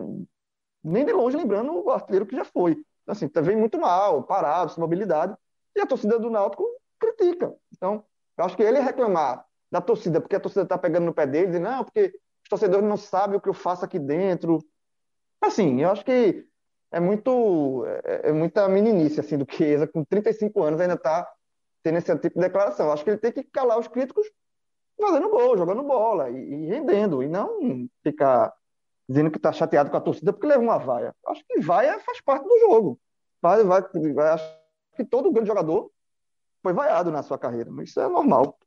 nem 0.82 1.04
de 1.04 1.12
longe 1.12 1.36
lembrando 1.36 1.72
o 1.72 1.88
artilheiro 1.88 2.26
que 2.26 2.34
já 2.34 2.44
foi. 2.44 2.84
Assim, 3.06 3.28
tá, 3.28 3.40
vem 3.40 3.56
muito 3.56 3.78
mal, 3.78 4.24
parado, 4.24 4.72
sem 4.72 4.80
mobilidade, 4.80 5.36
e 5.76 5.80
a 5.80 5.86
torcida 5.86 6.18
do 6.18 6.28
Náutico 6.28 6.66
critica. 6.98 7.54
Então, 7.72 8.04
eu 8.36 8.44
acho 8.44 8.56
que 8.56 8.62
ele 8.64 8.80
reclamar 8.80 9.46
da 9.70 9.80
torcida, 9.80 10.20
porque 10.20 10.34
a 10.34 10.40
torcida 10.40 10.64
está 10.64 10.76
pegando 10.76 11.06
no 11.06 11.14
pé 11.14 11.28
dele, 11.28 11.60
não, 11.60 11.84
porque 11.84 12.12
os 12.42 12.48
torcedores 12.48 12.88
não 12.88 12.96
sabem 12.96 13.36
o 13.36 13.40
que 13.40 13.48
eu 13.48 13.54
faço 13.54 13.84
aqui 13.84 14.00
dentro. 14.00 14.58
Assim, 15.40 15.80
eu 15.80 15.92
acho 15.92 16.04
que 16.04 16.49
é 16.90 17.00
muito 17.00 17.84
é, 18.04 18.28
é 18.30 18.32
muita 18.32 18.68
meninice 18.68 19.20
assim 19.20 19.38
do 19.38 19.46
Chiesa 19.48 19.86
com 19.86 20.04
35 20.04 20.62
anos 20.62 20.80
ainda 20.80 20.94
está 20.94 21.26
tendo 21.82 21.98
esse 21.98 22.14
tipo 22.18 22.38
de 22.38 22.46
declaração. 22.46 22.92
Acho 22.92 23.04
que 23.04 23.10
ele 23.10 23.18
tem 23.18 23.32
que 23.32 23.44
calar 23.44 23.78
os 23.78 23.88
críticos 23.88 24.26
fazendo 25.00 25.30
gol, 25.30 25.56
jogando 25.56 25.82
bola 25.82 26.28
e, 26.30 26.36
e 26.36 26.66
rendendo 26.66 27.22
e 27.22 27.28
não 27.28 27.88
ficar 28.02 28.52
dizendo 29.08 29.30
que 29.30 29.38
está 29.38 29.52
chateado 29.52 29.90
com 29.90 29.96
a 29.96 30.00
torcida 30.00 30.32
porque 30.32 30.46
leva 30.46 30.62
uma 30.62 30.78
vaia. 30.78 31.14
Acho 31.26 31.42
que 31.46 31.60
vaia 31.60 31.98
faz 32.00 32.20
parte 32.20 32.44
do 32.44 32.58
jogo. 32.60 33.00
Vai, 33.42 33.64
vai, 33.64 33.82
vai, 34.14 34.28
acho 34.28 34.60
que 34.96 35.04
todo 35.04 35.32
grande 35.32 35.48
jogador 35.48 35.90
foi 36.62 36.72
vaiado 36.72 37.10
na 37.10 37.22
sua 37.22 37.38
carreira, 37.38 37.70
mas 37.70 37.88
isso 37.88 38.00
é 38.00 38.08
normal. 38.08 38.58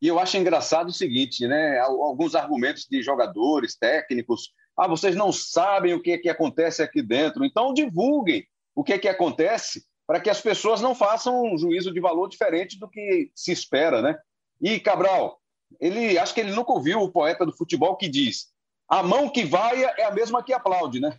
E 0.00 0.06
eu 0.06 0.18
acho 0.18 0.36
engraçado 0.36 0.90
o 0.90 0.92
seguinte, 0.92 1.46
né? 1.48 1.78
Alguns 1.80 2.34
argumentos 2.34 2.86
de 2.88 3.02
jogadores, 3.02 3.76
técnicos. 3.76 4.52
Ah, 4.78 4.86
vocês 4.86 5.16
não 5.16 5.32
sabem 5.32 5.92
o 5.92 6.00
que 6.00 6.12
é 6.12 6.18
que 6.18 6.28
acontece 6.28 6.82
aqui 6.82 7.02
dentro, 7.02 7.44
então 7.44 7.74
divulguem 7.74 8.46
o 8.74 8.84
que 8.84 8.92
é 8.92 8.98
que 8.98 9.08
acontece 9.08 9.84
para 10.06 10.20
que 10.20 10.30
as 10.30 10.40
pessoas 10.40 10.80
não 10.80 10.94
façam 10.94 11.42
um 11.42 11.58
juízo 11.58 11.92
de 11.92 12.00
valor 12.00 12.28
diferente 12.28 12.78
do 12.78 12.88
que 12.88 13.30
se 13.34 13.50
espera, 13.50 14.00
né? 14.00 14.16
E 14.60 14.78
Cabral, 14.78 15.40
ele 15.80 16.16
acho 16.16 16.32
que 16.32 16.40
ele 16.40 16.52
nunca 16.52 16.72
ouviu 16.72 17.00
o 17.00 17.10
poeta 17.10 17.44
do 17.44 17.56
futebol 17.56 17.96
que 17.96 18.08
diz: 18.08 18.46
a 18.88 19.02
mão 19.02 19.28
que 19.28 19.44
vai 19.44 19.84
é 19.84 20.04
a 20.04 20.12
mesma 20.12 20.42
que 20.42 20.52
aplaude, 20.52 21.00
né? 21.00 21.18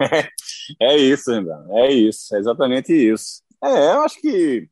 é 0.80 0.96
isso. 0.96 1.32
É 1.70 1.90
isso, 1.90 2.36
é 2.36 2.38
exatamente 2.38 2.92
isso. 2.92 3.42
É, 3.64 3.68
eu 3.68 4.02
acho 4.02 4.20
que 4.20 4.68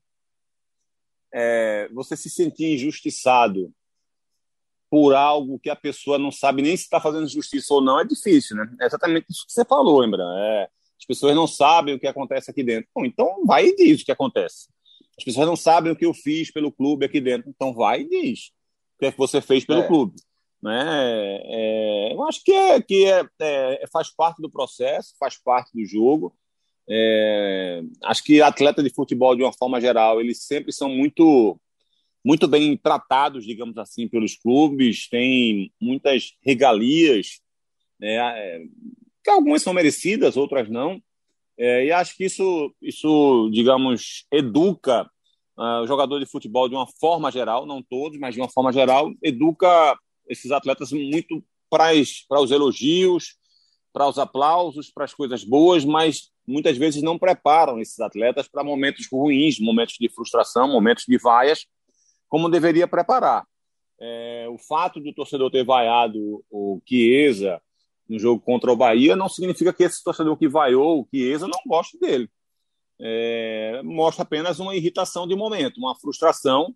é, 1.32 1.88
você 1.88 2.16
se 2.16 2.30
sentir 2.30 2.74
injustiçado 2.74 3.72
por 4.94 5.12
algo 5.12 5.58
que 5.58 5.68
a 5.68 5.74
pessoa 5.74 6.20
não 6.20 6.30
sabe 6.30 6.62
nem 6.62 6.76
se 6.76 6.84
está 6.84 7.00
fazendo 7.00 7.26
justiça 7.26 7.74
ou 7.74 7.80
não 7.80 7.98
é 7.98 8.04
difícil, 8.04 8.56
né? 8.56 8.72
É 8.80 8.86
exatamente 8.86 9.26
isso 9.28 9.44
que 9.44 9.52
você 9.52 9.64
falou, 9.64 9.98
lembra? 9.98 10.22
É, 10.22 10.68
as 10.96 11.04
pessoas 11.04 11.34
não 11.34 11.48
sabem 11.48 11.96
o 11.96 11.98
que 11.98 12.06
acontece 12.06 12.48
aqui 12.48 12.62
dentro. 12.62 12.88
Bom, 12.94 13.04
então 13.04 13.44
vai 13.44 13.66
e 13.66 13.74
diz 13.74 14.02
o 14.02 14.04
que 14.04 14.12
acontece. 14.12 14.68
As 15.18 15.24
pessoas 15.24 15.48
não 15.48 15.56
sabem 15.56 15.90
o 15.90 15.96
que 15.96 16.06
eu 16.06 16.14
fiz 16.14 16.52
pelo 16.52 16.70
clube 16.70 17.04
aqui 17.04 17.20
dentro. 17.20 17.50
Então 17.50 17.74
vai 17.74 18.02
e 18.02 18.08
diz 18.08 18.52
o 18.94 18.98
que 19.00 19.06
é 19.06 19.10
que 19.10 19.18
você 19.18 19.40
fez 19.40 19.64
pelo 19.64 19.80
é. 19.80 19.86
clube. 19.88 20.14
Né? 20.62 21.40
É, 21.42 22.12
eu 22.12 22.22
acho 22.22 22.44
que, 22.44 22.52
é, 22.52 22.80
que 22.80 23.04
é, 23.04 23.26
é, 23.40 23.84
faz 23.92 24.14
parte 24.14 24.40
do 24.40 24.48
processo, 24.48 25.16
faz 25.18 25.36
parte 25.36 25.72
do 25.74 25.84
jogo. 25.84 26.32
É, 26.88 27.82
acho 28.04 28.22
que 28.22 28.40
atleta 28.40 28.80
de 28.80 28.94
futebol, 28.94 29.34
de 29.34 29.42
uma 29.42 29.52
forma 29.52 29.80
geral, 29.80 30.20
eles 30.20 30.44
sempre 30.44 30.72
são 30.72 30.88
muito 30.88 31.58
muito 32.24 32.48
bem 32.48 32.76
tratados, 32.76 33.44
digamos 33.44 33.76
assim, 33.76 34.08
pelos 34.08 34.36
clubes, 34.36 35.08
têm 35.08 35.70
muitas 35.80 36.32
regalias, 36.42 37.40
né, 38.00 38.16
é, 38.16 38.62
que 39.22 39.30
algumas 39.30 39.62
são 39.62 39.72
merecidas, 39.72 40.36
outras 40.36 40.68
não. 40.68 41.00
É, 41.56 41.86
e 41.86 41.92
acho 41.92 42.16
que 42.16 42.24
isso, 42.24 42.74
isso 42.82 43.48
digamos, 43.52 44.26
educa 44.32 45.08
uh, 45.56 45.82
o 45.82 45.86
jogador 45.86 46.18
de 46.18 46.26
futebol 46.26 46.68
de 46.68 46.74
uma 46.74 46.86
forma 46.98 47.30
geral, 47.30 47.66
não 47.66 47.82
todos, 47.82 48.18
mas 48.18 48.34
de 48.34 48.40
uma 48.40 48.48
forma 48.48 48.72
geral, 48.72 49.12
educa 49.22 49.96
esses 50.28 50.50
atletas 50.50 50.92
muito 50.92 51.44
para 51.70 51.92
os 52.40 52.50
elogios, 52.50 53.36
para 53.92 54.08
os 54.08 54.18
aplausos, 54.18 54.90
para 54.90 55.04
as 55.04 55.14
coisas 55.14 55.44
boas, 55.44 55.84
mas 55.84 56.30
muitas 56.46 56.76
vezes 56.76 57.02
não 57.02 57.18
preparam 57.18 57.78
esses 57.78 58.00
atletas 58.00 58.48
para 58.48 58.64
momentos 58.64 59.06
ruins, 59.10 59.58
momentos 59.60 59.96
de 59.98 60.08
frustração, 60.08 60.68
momentos 60.68 61.04
de 61.06 61.18
vaias, 61.18 61.66
como 62.34 62.50
deveria 62.50 62.88
preparar. 62.88 63.46
É, 64.00 64.48
o 64.50 64.58
fato 64.58 64.98
do 64.98 65.14
torcedor 65.14 65.52
ter 65.52 65.64
vaiado 65.64 66.44
o 66.50 66.82
Chiesa 66.84 67.62
no 68.08 68.18
jogo 68.18 68.42
contra 68.42 68.72
o 68.72 68.76
Bahia 68.76 69.14
não 69.14 69.28
significa 69.28 69.72
que 69.72 69.84
esse 69.84 70.02
torcedor 70.02 70.36
que 70.36 70.48
vaiou 70.48 71.02
o 71.02 71.08
Chiesa 71.08 71.46
não 71.46 71.60
goste 71.64 71.96
dele. 71.96 72.28
É, 73.00 73.80
mostra 73.84 74.24
apenas 74.24 74.58
uma 74.58 74.74
irritação 74.74 75.28
de 75.28 75.36
momento, 75.36 75.78
uma 75.78 75.94
frustração 75.94 76.74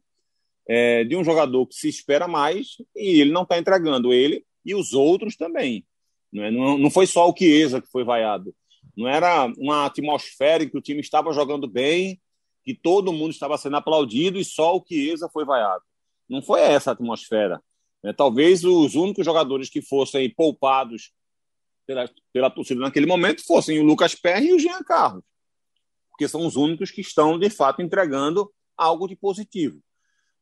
é, 0.65 1.03
de 1.03 1.17
um 1.17 1.25
jogador 1.25 1.67
que 1.67 1.75
se 1.75 1.89
espera 1.89 2.29
mais 2.29 2.77
e 2.95 3.21
ele 3.21 3.33
não 3.33 3.43
está 3.43 3.59
entregando, 3.59 4.13
ele 4.13 4.45
e 4.65 4.77
os 4.77 4.93
outros 4.93 5.37
também. 5.37 5.85
Não, 6.33 6.45
é? 6.45 6.53
não, 6.53 6.79
não 6.79 6.89
foi 6.89 7.09
só 7.09 7.29
o 7.29 7.37
Chiesa 7.37 7.83
que 7.83 7.91
foi 7.91 8.05
vaiado. 8.05 8.55
Não 8.97 9.09
era 9.09 9.53
uma 9.59 9.87
atmosfera 9.87 10.63
em 10.63 10.69
que 10.69 10.79
o 10.79 10.81
time 10.81 11.01
estava 11.01 11.33
jogando 11.33 11.67
bem, 11.67 12.21
que 12.69 12.75
todo 12.75 13.13
mundo 13.13 13.31
estava 13.31 13.57
sendo 13.57 13.77
aplaudido 13.77 14.39
e 14.39 14.45
só 14.45 14.77
o 14.77 14.85
Chiesa 14.87 15.27
foi 15.33 15.45
vaiado. 15.45 15.83
Não 16.29 16.43
foi 16.43 16.61
essa 16.61 16.91
a 16.91 16.93
atmosfera. 16.93 17.63
É, 18.05 18.13
talvez 18.13 18.63
os 18.63 18.95
únicos 18.95 19.25
jogadores 19.25 19.71
que 19.71 19.81
fossem 19.81 20.29
poupados 20.29 21.13
pela, 21.87 22.11
pela 22.31 22.51
torcida 22.51 22.81
naquele 22.81 23.07
momento 23.07 23.43
fossem 23.47 23.81
o 23.81 23.85
Lucas 23.85 24.15
Perry 24.15 24.49
e 24.49 24.53
o 24.53 24.59
Jean 24.59 24.83
Carlos, 24.83 25.25
porque 26.11 26.29
são 26.29 26.47
os 26.47 26.57
únicos 26.57 26.91
que 26.91 27.01
estão, 27.01 27.39
de 27.39 27.49
fato, 27.49 27.81
entregando 27.81 28.53
algo 28.77 29.09
de 29.09 29.17
positivo. 29.17 29.81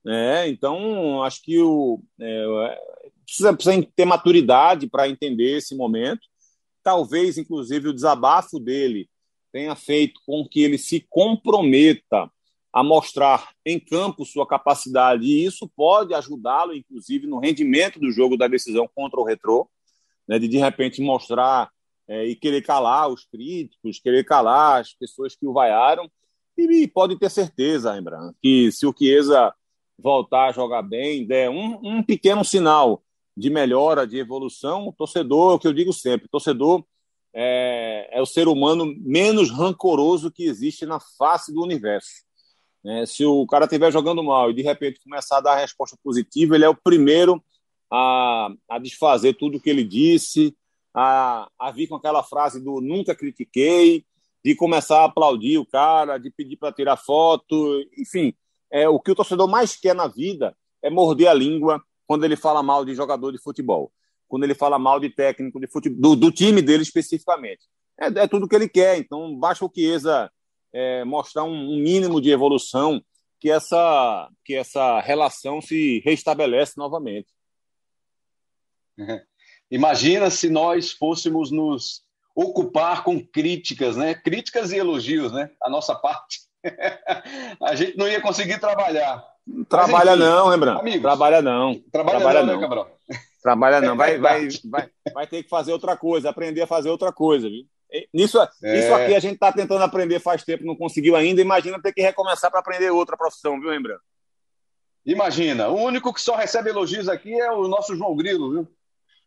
É, 0.05 0.49
então, 0.49 1.22
acho 1.22 1.41
que 1.43 1.61
o, 1.61 2.03
é, 2.20 2.81
precisa, 3.24 3.55
precisa 3.55 3.89
ter 3.95 4.05
maturidade 4.05 4.89
para 4.89 5.09
entender 5.09 5.59
esse 5.59 5.77
momento 5.77 6.27
talvez, 6.87 7.37
inclusive, 7.37 7.89
o 7.89 7.93
desabafo 7.93 8.61
dele 8.61 9.11
tenha 9.57 9.75
feito 9.75 10.21
com 10.27 10.47
que 10.47 10.63
ele 10.63 10.77
se 10.77 11.07
comprometa 11.09 12.31
a 12.71 12.85
mostrar 12.85 13.53
em 13.65 13.81
campo 13.81 14.23
sua 14.23 14.47
capacidade, 14.47 15.25
e 15.25 15.47
isso 15.47 15.67
pode 15.75 16.13
ajudá-lo, 16.13 16.75
inclusive, 16.75 17.27
no 17.27 17.39
rendimento 17.39 17.99
do 17.99 18.11
jogo 18.11 18.37
da 18.37 18.47
decisão 18.47 18.87
contra 18.95 19.19
o 19.19 19.25
Retrô, 19.25 19.67
né, 20.29 20.39
de 20.39 20.47
de 20.47 20.59
repente 20.59 21.01
mostrar 21.01 21.71
é, 22.07 22.27
e 22.27 22.37
querer 22.37 22.61
calar 22.61 23.09
os 23.09 23.25
críticos, 23.25 23.99
querer 23.99 24.25
calar 24.25 24.83
as 24.83 24.93
pessoas 24.93 25.35
que 25.35 25.47
o 25.47 25.55
vaiaram, 25.55 26.07
e 26.59 26.87
pode 26.87 27.19
ter 27.19 27.31
certeza, 27.31 27.95
Rembrandt, 27.95 28.37
que 28.43 28.71
se 28.71 28.87
o 28.87 28.93
Chiesa 28.93 29.55
voltar 29.99 30.51
a 30.51 30.53
jogar 30.53 30.83
bem, 30.83 31.27
der 31.27 31.49
um, 31.49 31.81
um 31.83 32.03
pequeno 32.03 32.45
sinal 32.45 33.03
de 33.35 33.49
melhora, 33.49 34.07
de 34.07 34.19
evolução, 34.19 34.87
o 34.87 34.93
torcedor, 34.93 35.53
é 35.53 35.55
o 35.55 35.59
que 35.59 35.67
eu 35.67 35.73
digo 35.73 35.95
sempre, 35.95 36.29
torcedor 36.29 36.85
é, 37.39 38.09
é, 38.11 38.22
o 38.22 38.24
ser 38.24 38.49
humano 38.49 38.95
menos 38.99 39.51
rancoroso 39.51 40.30
que 40.30 40.45
existe 40.45 40.87
na 40.87 40.99
face 40.99 41.53
do 41.53 41.62
universo. 41.62 42.24
É, 42.82 43.05
se 43.05 43.26
o 43.26 43.47
cara 43.47 43.66
estiver 43.66 43.93
jogando 43.93 44.24
mal 44.24 44.51
e 44.51 44.55
de 44.55 44.62
repente 44.62 45.03
começar 45.05 45.37
a 45.37 45.41
dar 45.43 45.53
a 45.53 45.61
resposta 45.61 45.99
positiva, 46.03 46.55
ele 46.55 46.64
é 46.64 46.68
o 46.68 46.74
primeiro 46.74 47.45
a, 47.93 48.49
a 48.70 48.78
desfazer 48.78 49.34
tudo 49.34 49.59
o 49.59 49.61
que 49.61 49.68
ele 49.68 49.84
disse, 49.84 50.57
a, 50.95 51.47
a 51.59 51.70
vir 51.70 51.89
com 51.89 51.97
aquela 51.97 52.22
frase 52.22 52.59
do 52.59 52.80
nunca 52.80 53.14
critiquei, 53.14 54.03
de 54.43 54.55
começar 54.55 55.01
a 55.01 55.05
aplaudir 55.05 55.59
o 55.59 55.66
cara, 55.66 56.16
de 56.16 56.30
pedir 56.30 56.57
para 56.57 56.72
tirar 56.72 56.97
foto, 56.97 57.84
enfim, 57.99 58.32
é 58.70 58.89
o 58.89 58.99
que 58.99 59.11
o 59.11 59.14
torcedor 59.14 59.47
mais 59.47 59.76
quer 59.76 59.95
na 59.95 60.09
vida 60.09 60.57
é 60.82 60.89
morder 60.89 61.28
a 61.28 61.34
língua 61.34 61.82
quando 62.07 62.24
ele 62.24 62.37
fala 62.37 62.62
mal 62.62 62.82
de 62.82 62.95
jogador 62.95 63.30
de 63.30 63.43
futebol, 63.43 63.93
quando 64.29 64.45
ele 64.45 64.55
fala 64.55 64.79
mal 64.79 64.99
de 64.99 65.11
técnico 65.11 65.61
de 65.61 65.66
futebol, 65.66 66.01
do, 66.01 66.16
do 66.16 66.33
time 66.33 66.61
dele 66.62 66.83
especificamente. 66.83 67.66
É, 67.99 68.07
é, 68.07 68.27
tudo 68.27 68.49
que 68.49 68.55
ele 68.55 68.68
quer. 68.68 68.99
Então, 68.99 69.37
basta 69.37 69.64
o 69.64 69.70
Chiesa 69.74 70.31
é, 70.72 71.05
mostrar 71.05 71.45
um, 71.45 71.55
um, 71.55 71.77
mínimo 71.79 72.20
de 72.20 72.31
evolução 72.31 73.03
que 73.41 73.51
essa, 73.51 74.29
que 74.45 74.55
essa 74.55 75.01
relação 75.01 75.61
se 75.61 76.01
restabelece 76.05 76.74
novamente. 76.77 77.29
Imagina 79.70 80.31
se 80.31 80.49
nós 80.49 80.93
fôssemos 80.93 81.51
nos 81.51 82.03
ocupar 82.35 83.03
com 83.03 83.24
críticas, 83.24 83.97
né? 83.97 84.14
Críticas 84.14 84.70
e 84.70 84.77
elogios, 84.77 85.33
né? 85.33 85.51
A 85.62 85.70
nossa 85.70 85.95
parte. 85.95 86.41
a 87.62 87.74
gente 87.74 87.97
não 87.97 88.07
ia 88.07 88.20
conseguir 88.20 88.61
trabalhar. 88.61 89.24
Trabalha 89.68 90.11
enfim, 90.12 90.20
não, 90.20 90.49
Rembrandt. 90.49 90.81
Amigos, 90.81 91.03
Trabalha 91.03 91.41
não. 91.41 91.74
Trabalha, 91.91 92.18
Trabalha 92.18 92.41
não, 92.41 92.47
né, 92.47 92.53
não, 92.53 92.61
né, 92.61 92.68
Cabral? 92.68 92.95
Trabalha 93.47 93.80
não. 93.80 93.97
Vai, 93.97 94.18
vai, 94.18 94.49
vai, 94.68 94.90
vai 95.14 95.26
ter 95.28 95.44
que 95.44 95.49
fazer 95.49 95.72
outra 95.72 95.97
coisa, 95.97 96.28
aprender 96.28 96.62
a 96.62 96.66
fazer 96.66 96.90
outra 96.90 97.12
coisa, 97.12 97.49
viu? 97.49 97.64
Nisso, 98.12 98.40
é. 98.40 98.78
Isso 98.80 98.92
aqui 98.92 99.14
a 99.14 99.20
gente 99.20 99.34
está 99.34 99.53
tentando 99.53 99.84
aprender 99.84 100.18
faz 100.18 100.42
tempo, 100.42 100.64
não 100.64 100.74
conseguiu 100.74 101.14
ainda. 101.14 101.40
Imagina 101.40 101.80
ter 101.80 101.92
que 101.92 102.03
recomeçar 102.03 102.51
para 102.51 102.59
aprender 102.59 102.90
outra 102.90 103.16
profissão, 103.16 103.61
viu, 103.61 103.70
Rembrandt? 103.70 104.01
Imagina. 105.05 105.68
O 105.68 105.76
único 105.76 106.12
que 106.12 106.20
só 106.20 106.34
recebe 106.34 106.70
elogios 106.70 107.09
aqui 107.09 107.40
é 107.40 107.53
o 107.53 107.68
nosso 107.68 107.94
João 107.94 108.16
Grilo, 108.16 108.51
viu? 108.51 108.68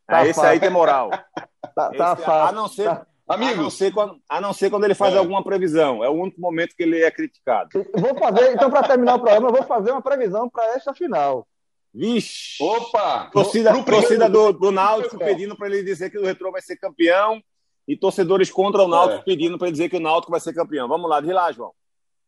Tá 0.06 0.26
esse 0.26 0.44
aí 0.44 0.60
tem 0.60 0.72
moral. 0.72 1.12
tá, 1.12 1.92
tá 1.92 1.92
esse, 1.92 2.26
fácil. 2.26 2.32
A 2.32 2.52
não 2.52 2.68
ser, 2.68 2.86
tá. 2.86 3.06
Amigos. 3.28 3.60
A 3.60 3.62
não, 3.62 3.70
ser 3.70 3.94
quando, 3.94 4.22
a 4.28 4.42
não 4.42 4.54
ser 4.54 4.70
quando 4.72 4.86
ele 4.86 4.96
faz 4.96 5.14
é. 5.14 5.18
alguma 5.20 5.44
previsão. 5.44 6.04
É 6.04 6.10
o 6.10 6.14
único 6.14 6.42
momento 6.42 6.76
que 6.76 6.82
ele 6.82 7.04
é 7.04 7.12
criticado. 7.12 7.70
Vou 7.94 8.18
fazer, 8.18 8.52
então, 8.52 8.72
para 8.72 8.88
terminar 8.88 9.16
o 9.16 9.20
programa, 9.20 9.50
eu 9.50 9.54
vou 9.54 9.64
fazer 9.64 9.92
uma 9.92 10.02
previsão 10.02 10.50
para 10.50 10.76
esta 10.76 10.96
final. 10.96 11.48
Vixe! 11.94 12.64
Opa! 12.64 13.30
Torcida, 13.32 13.74
no, 13.74 13.84
torcida 13.84 14.30
do, 14.30 14.54
do 14.54 14.72
Náutico 14.72 15.18
pedindo 15.18 15.56
para 15.56 15.68
ele 15.68 15.84
dizer 15.84 16.10
que 16.10 16.18
o 16.18 16.26
Retrô 16.26 16.52
vai 16.52 16.62
ser 16.62 16.78
campeão 16.78 17.42
e 17.88 17.98
torcedores 17.98 18.52
contra 18.52 18.84
o 18.84 18.88
Náutico 18.88 19.22
é. 19.22 19.24
pedindo 19.24 19.58
para 19.58 19.68
ele 19.68 19.74
dizer 19.74 19.90
que 19.90 19.98
o 19.98 20.00
Náutico 20.00 20.32
vai 20.32 20.40
ser 20.40 20.54
campeão. 20.54 20.88
Vamos 20.88 21.10
lá, 21.10 21.20
diz 21.20 21.34
lá, 21.34 21.52
João. 21.52 21.74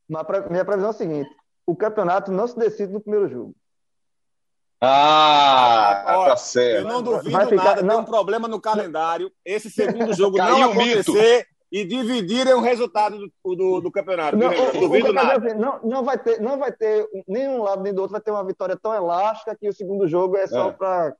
Minha 0.10 0.66
previsão 0.66 0.88
é 0.88 0.90
a 0.90 0.94
seguinte: 0.94 1.30
o 1.66 1.76
campeonato 1.76 2.32
não 2.32 2.48
se 2.48 2.58
decide 2.58 2.92
no 2.92 3.00
primeiro 3.00 3.30
jogo. 3.30 3.56
Ah, 4.84 6.26
tá 6.28 6.36
certo. 6.38 6.88
Eu 6.88 6.92
não 6.92 7.04
duvido 7.04 7.30
ficar, 7.30 7.56
nada, 7.56 7.82
não... 7.84 7.90
tem 7.90 8.00
um 8.00 8.06
problema 8.06 8.48
no 8.48 8.60
calendário. 8.60 9.32
Esse 9.46 9.70
segundo 9.70 10.12
jogo 10.18 10.38
não 10.38 10.64
acontecer 10.64 11.48
e 11.72 11.86
dividirem 11.86 12.54
o 12.54 12.60
resultado 12.60 13.18
do, 13.18 13.56
do, 13.56 13.82
do 13.82 13.92
campeonato. 13.92 14.36
Não, 14.36 14.52
não 14.52 14.80
duvido 14.80 15.14
nada. 15.14 15.38
Assim, 15.38 15.58
não, 15.58 15.80
não, 15.82 16.04
vai 16.04 16.18
ter, 16.18 16.42
não 16.42 16.60
vai 16.60 16.72
ter, 16.72 17.08
nenhum 17.28 17.64
lado 17.64 17.82
nem 17.82 17.94
do 17.94 18.02
outro 18.02 18.12
vai 18.12 18.22
ter 18.22 18.32
uma 18.32 18.44
vitória 18.44 18.76
tão 18.76 18.94
elástica 18.94 19.56
que 19.56 19.70
o 19.70 19.74
segundo 19.74 20.08
jogo 20.08 20.36
é 20.36 20.48
só 20.48 20.70
é. 20.70 20.74
para. 20.74 21.16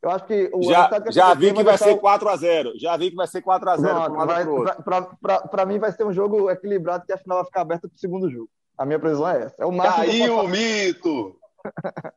Eu 0.00 0.10
acho 0.10 0.26
que 0.26 0.48
o 0.54 0.62
já, 0.62 1.00
que 1.00 1.10
já 1.10 1.34
vi 1.34 1.52
que 1.52 1.64
vai 1.64 1.76
ser 1.76 1.98
4x0. 1.98 2.74
Já 2.76 2.96
vi 2.96 3.10
que 3.10 3.16
vai 3.16 3.26
ser 3.26 3.42
4x0. 3.42 5.50
Para 5.50 5.66
mim 5.66 5.80
vai 5.80 5.90
ser 5.90 6.04
um 6.04 6.12
jogo 6.12 6.48
equilibrado 6.48 7.04
que 7.04 7.12
a 7.12 7.18
final 7.18 7.38
vai 7.38 7.46
ficar 7.46 7.62
aberta 7.62 7.88
para 7.88 7.96
o 7.96 7.98
segundo 7.98 8.30
jogo. 8.30 8.48
A 8.78 8.86
minha 8.86 9.00
previsão 9.00 9.28
é 9.28 9.42
essa. 9.42 9.56
É 9.58 9.66
o 9.66 9.72
máximo 9.72 10.06
Caiu 10.06 10.38
o 10.38 10.46
mito! 10.46 11.36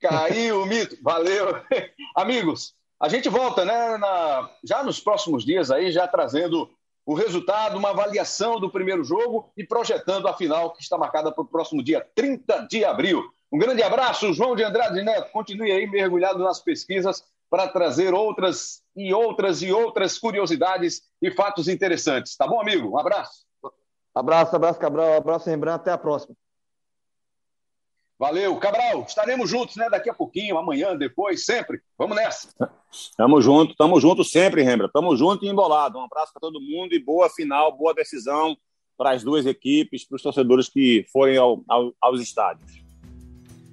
Caiu 0.00 0.62
o 0.62 0.66
mito! 0.66 0.96
Valeu! 1.02 1.54
Amigos, 2.16 2.74
a 3.00 3.08
gente 3.08 3.28
volta, 3.28 3.64
né, 3.64 3.96
na, 3.96 4.50
já 4.62 4.82
nos 4.84 5.00
próximos 5.00 5.44
dias 5.44 5.70
aí, 5.70 5.90
já 5.90 6.06
trazendo 6.06 6.70
o 7.06 7.14
resultado, 7.14 7.78
uma 7.78 7.90
avaliação 7.90 8.60
do 8.60 8.70
primeiro 8.70 9.02
jogo 9.02 9.50
e 9.56 9.64
projetando 9.64 10.28
a 10.28 10.36
final 10.36 10.72
que 10.72 10.82
está 10.82 10.98
marcada 10.98 11.32
para 11.32 11.42
o 11.42 11.46
próximo 11.46 11.82
dia 11.82 12.06
30 12.14 12.66
de 12.68 12.84
abril. 12.84 13.24
Um 13.50 13.58
grande 13.58 13.82
abraço, 13.82 14.32
João 14.34 14.54
de 14.54 14.62
Andrade 14.62 15.02
Neto. 15.02 15.32
Continue 15.32 15.72
aí 15.72 15.86
mergulhado 15.86 16.38
nas 16.40 16.60
pesquisas 16.60 17.24
para 17.48 17.66
trazer 17.66 18.14
outras 18.14 18.82
e 18.94 19.12
outras 19.12 19.62
e 19.62 19.72
outras 19.72 20.18
curiosidades 20.18 21.02
e 21.20 21.30
fatos 21.32 21.66
interessantes. 21.68 22.36
Tá 22.36 22.46
bom, 22.46 22.60
amigo? 22.60 22.90
Um 22.90 22.98
abraço. 22.98 23.44
Abraço, 24.14 24.54
abraço, 24.54 24.78
Cabral. 24.78 25.14
Abraço, 25.14 25.48
Rembrandt. 25.48 25.80
Até 25.80 25.90
a 25.90 25.98
próxima. 25.98 26.36
Valeu. 28.20 28.54
Cabral, 28.56 29.06
estaremos 29.08 29.48
juntos, 29.48 29.76
né? 29.76 29.88
Daqui 29.88 30.10
a 30.10 30.12
pouquinho, 30.12 30.58
amanhã, 30.58 30.94
depois, 30.94 31.46
sempre. 31.46 31.80
Vamos 31.96 32.14
nessa. 32.14 32.50
Tamo 33.16 33.40
junto, 33.40 33.74
tamo 33.74 33.98
junto 33.98 34.22
sempre, 34.22 34.62
Rembrandt. 34.62 34.92
Tamo 34.92 35.16
junto 35.16 35.42
e 35.42 35.48
embolado. 35.48 35.98
Um 35.98 36.04
abraço 36.04 36.30
para 36.30 36.40
todo 36.40 36.60
mundo 36.60 36.92
e 36.92 37.02
boa 37.02 37.30
final, 37.30 37.74
boa 37.74 37.94
decisão 37.94 38.54
para 38.98 39.12
as 39.12 39.24
duas 39.24 39.46
equipes, 39.46 40.06
para 40.06 40.16
os 40.16 40.22
torcedores 40.22 40.68
que 40.68 41.06
forem 41.10 41.38
ao, 41.38 41.62
ao, 41.66 41.94
aos 41.98 42.20
estádios. 42.20 42.84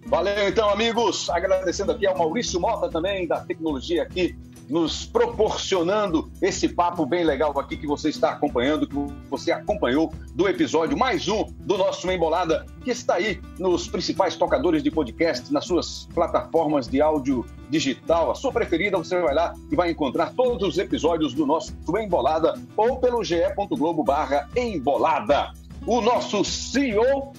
Valeu, 0.05 0.47
então, 0.47 0.69
amigos. 0.69 1.29
Agradecendo 1.29 1.91
aqui 1.91 2.07
ao 2.07 2.17
Maurício 2.17 2.57
Mota 2.57 2.87
também, 2.89 3.27
da 3.27 3.41
tecnologia 3.41 4.03
aqui 4.03 4.33
nos 4.69 5.05
proporcionando 5.05 6.29
esse 6.41 6.67
papo 6.67 7.05
bem 7.05 7.23
legal 7.23 7.57
aqui 7.59 7.77
que 7.77 7.87
você 7.87 8.09
está 8.09 8.31
acompanhando, 8.31 8.87
que 8.87 8.95
você 9.29 9.51
acompanhou 9.51 10.13
do 10.35 10.47
episódio 10.47 10.97
mais 10.97 11.27
um 11.27 11.45
do 11.59 11.77
nosso 11.77 12.09
Embolada, 12.11 12.65
que 12.83 12.91
está 12.91 13.15
aí 13.15 13.41
nos 13.57 13.87
principais 13.87 14.35
tocadores 14.35 14.83
de 14.83 14.91
podcast, 14.91 15.51
nas 15.51 15.65
suas 15.65 16.07
plataformas 16.13 16.87
de 16.87 17.01
áudio 17.01 17.45
digital, 17.69 18.31
a 18.31 18.35
sua 18.35 18.51
preferida, 18.51 18.97
você 18.97 19.19
vai 19.19 19.33
lá 19.33 19.53
e 19.71 19.75
vai 19.75 19.91
encontrar 19.91 20.33
todos 20.33 20.67
os 20.67 20.77
episódios 20.77 21.33
do 21.33 21.45
nosso 21.45 21.73
Embolada 21.97 22.53
ou 22.75 22.97
pelo 22.97 23.23
ge.globo 23.23 24.03
barra 24.03 24.49
embolada. 24.55 25.51
O 25.85 26.01
nosso 26.01 26.43
CEO 26.43 27.33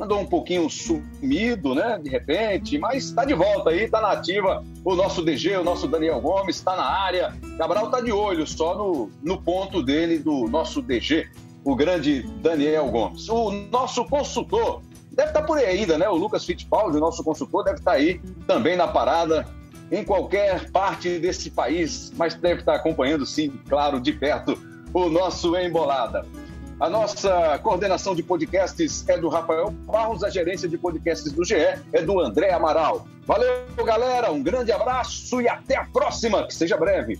andou 0.00 0.20
um 0.20 0.26
pouquinho 0.26 0.68
sumido, 0.68 1.74
né, 1.74 1.98
de 2.02 2.10
repente, 2.10 2.78
mas 2.78 3.04
está 3.04 3.24
de 3.24 3.34
volta 3.34 3.70
aí, 3.70 3.84
está 3.84 4.00
na 4.00 4.12
ativa. 4.12 4.64
O 4.84 4.94
nosso 4.94 5.22
DG, 5.22 5.56
o 5.56 5.64
nosso 5.64 5.86
Daniel 5.86 6.20
Gomes, 6.20 6.56
está 6.56 6.76
na 6.76 6.84
área. 6.84 7.34
Cabral 7.56 7.86
está 7.86 8.00
de 8.00 8.12
olho 8.12 8.46
só 8.46 8.76
no, 8.76 9.10
no 9.22 9.40
ponto 9.40 9.82
dele, 9.82 10.18
do 10.18 10.48
nosso 10.48 10.82
DG, 10.82 11.28
o 11.64 11.74
grande 11.74 12.22
Daniel 12.42 12.90
Gomes. 12.90 13.28
O 13.28 13.50
nosso 13.50 14.04
consultor 14.04 14.82
deve 15.10 15.30
estar 15.30 15.40
tá 15.40 15.46
por 15.46 15.58
aí 15.58 15.66
ainda, 15.66 15.96
né? 15.96 16.08
O 16.08 16.14
Lucas 16.14 16.44
Fittipaldi, 16.44 16.96
o 16.96 17.00
nosso 17.00 17.24
consultor, 17.24 17.64
deve 17.64 17.78
estar 17.78 17.92
tá 17.92 17.96
aí 17.96 18.20
também 18.46 18.76
na 18.76 18.86
parada, 18.86 19.46
em 19.90 20.04
qualquer 20.04 20.70
parte 20.70 21.18
desse 21.18 21.50
país, 21.50 22.12
mas 22.16 22.34
deve 22.34 22.60
estar 22.60 22.72
tá 22.72 22.78
acompanhando, 22.78 23.24
sim, 23.24 23.52
claro, 23.68 24.00
de 24.00 24.12
perto, 24.12 24.58
o 24.92 25.08
nosso 25.08 25.56
Embolada. 25.56 26.26
A 26.78 26.90
nossa 26.90 27.58
coordenação 27.62 28.14
de 28.14 28.22
podcasts 28.22 29.08
é 29.08 29.16
do 29.16 29.30
Rafael 29.30 29.70
Barros, 29.70 30.22
a 30.22 30.28
gerência 30.28 30.68
de 30.68 30.76
podcasts 30.76 31.32
do 31.32 31.42
GE 31.42 31.54
é 31.54 32.02
do 32.02 32.20
André 32.20 32.52
Amaral. 32.52 33.06
Valeu, 33.24 33.64
galera, 33.82 34.30
um 34.30 34.42
grande 34.42 34.70
abraço 34.70 35.40
e 35.40 35.48
até 35.48 35.74
a 35.76 35.84
próxima, 35.84 36.46
que 36.46 36.54
seja 36.54 36.76
breve. 36.76 37.18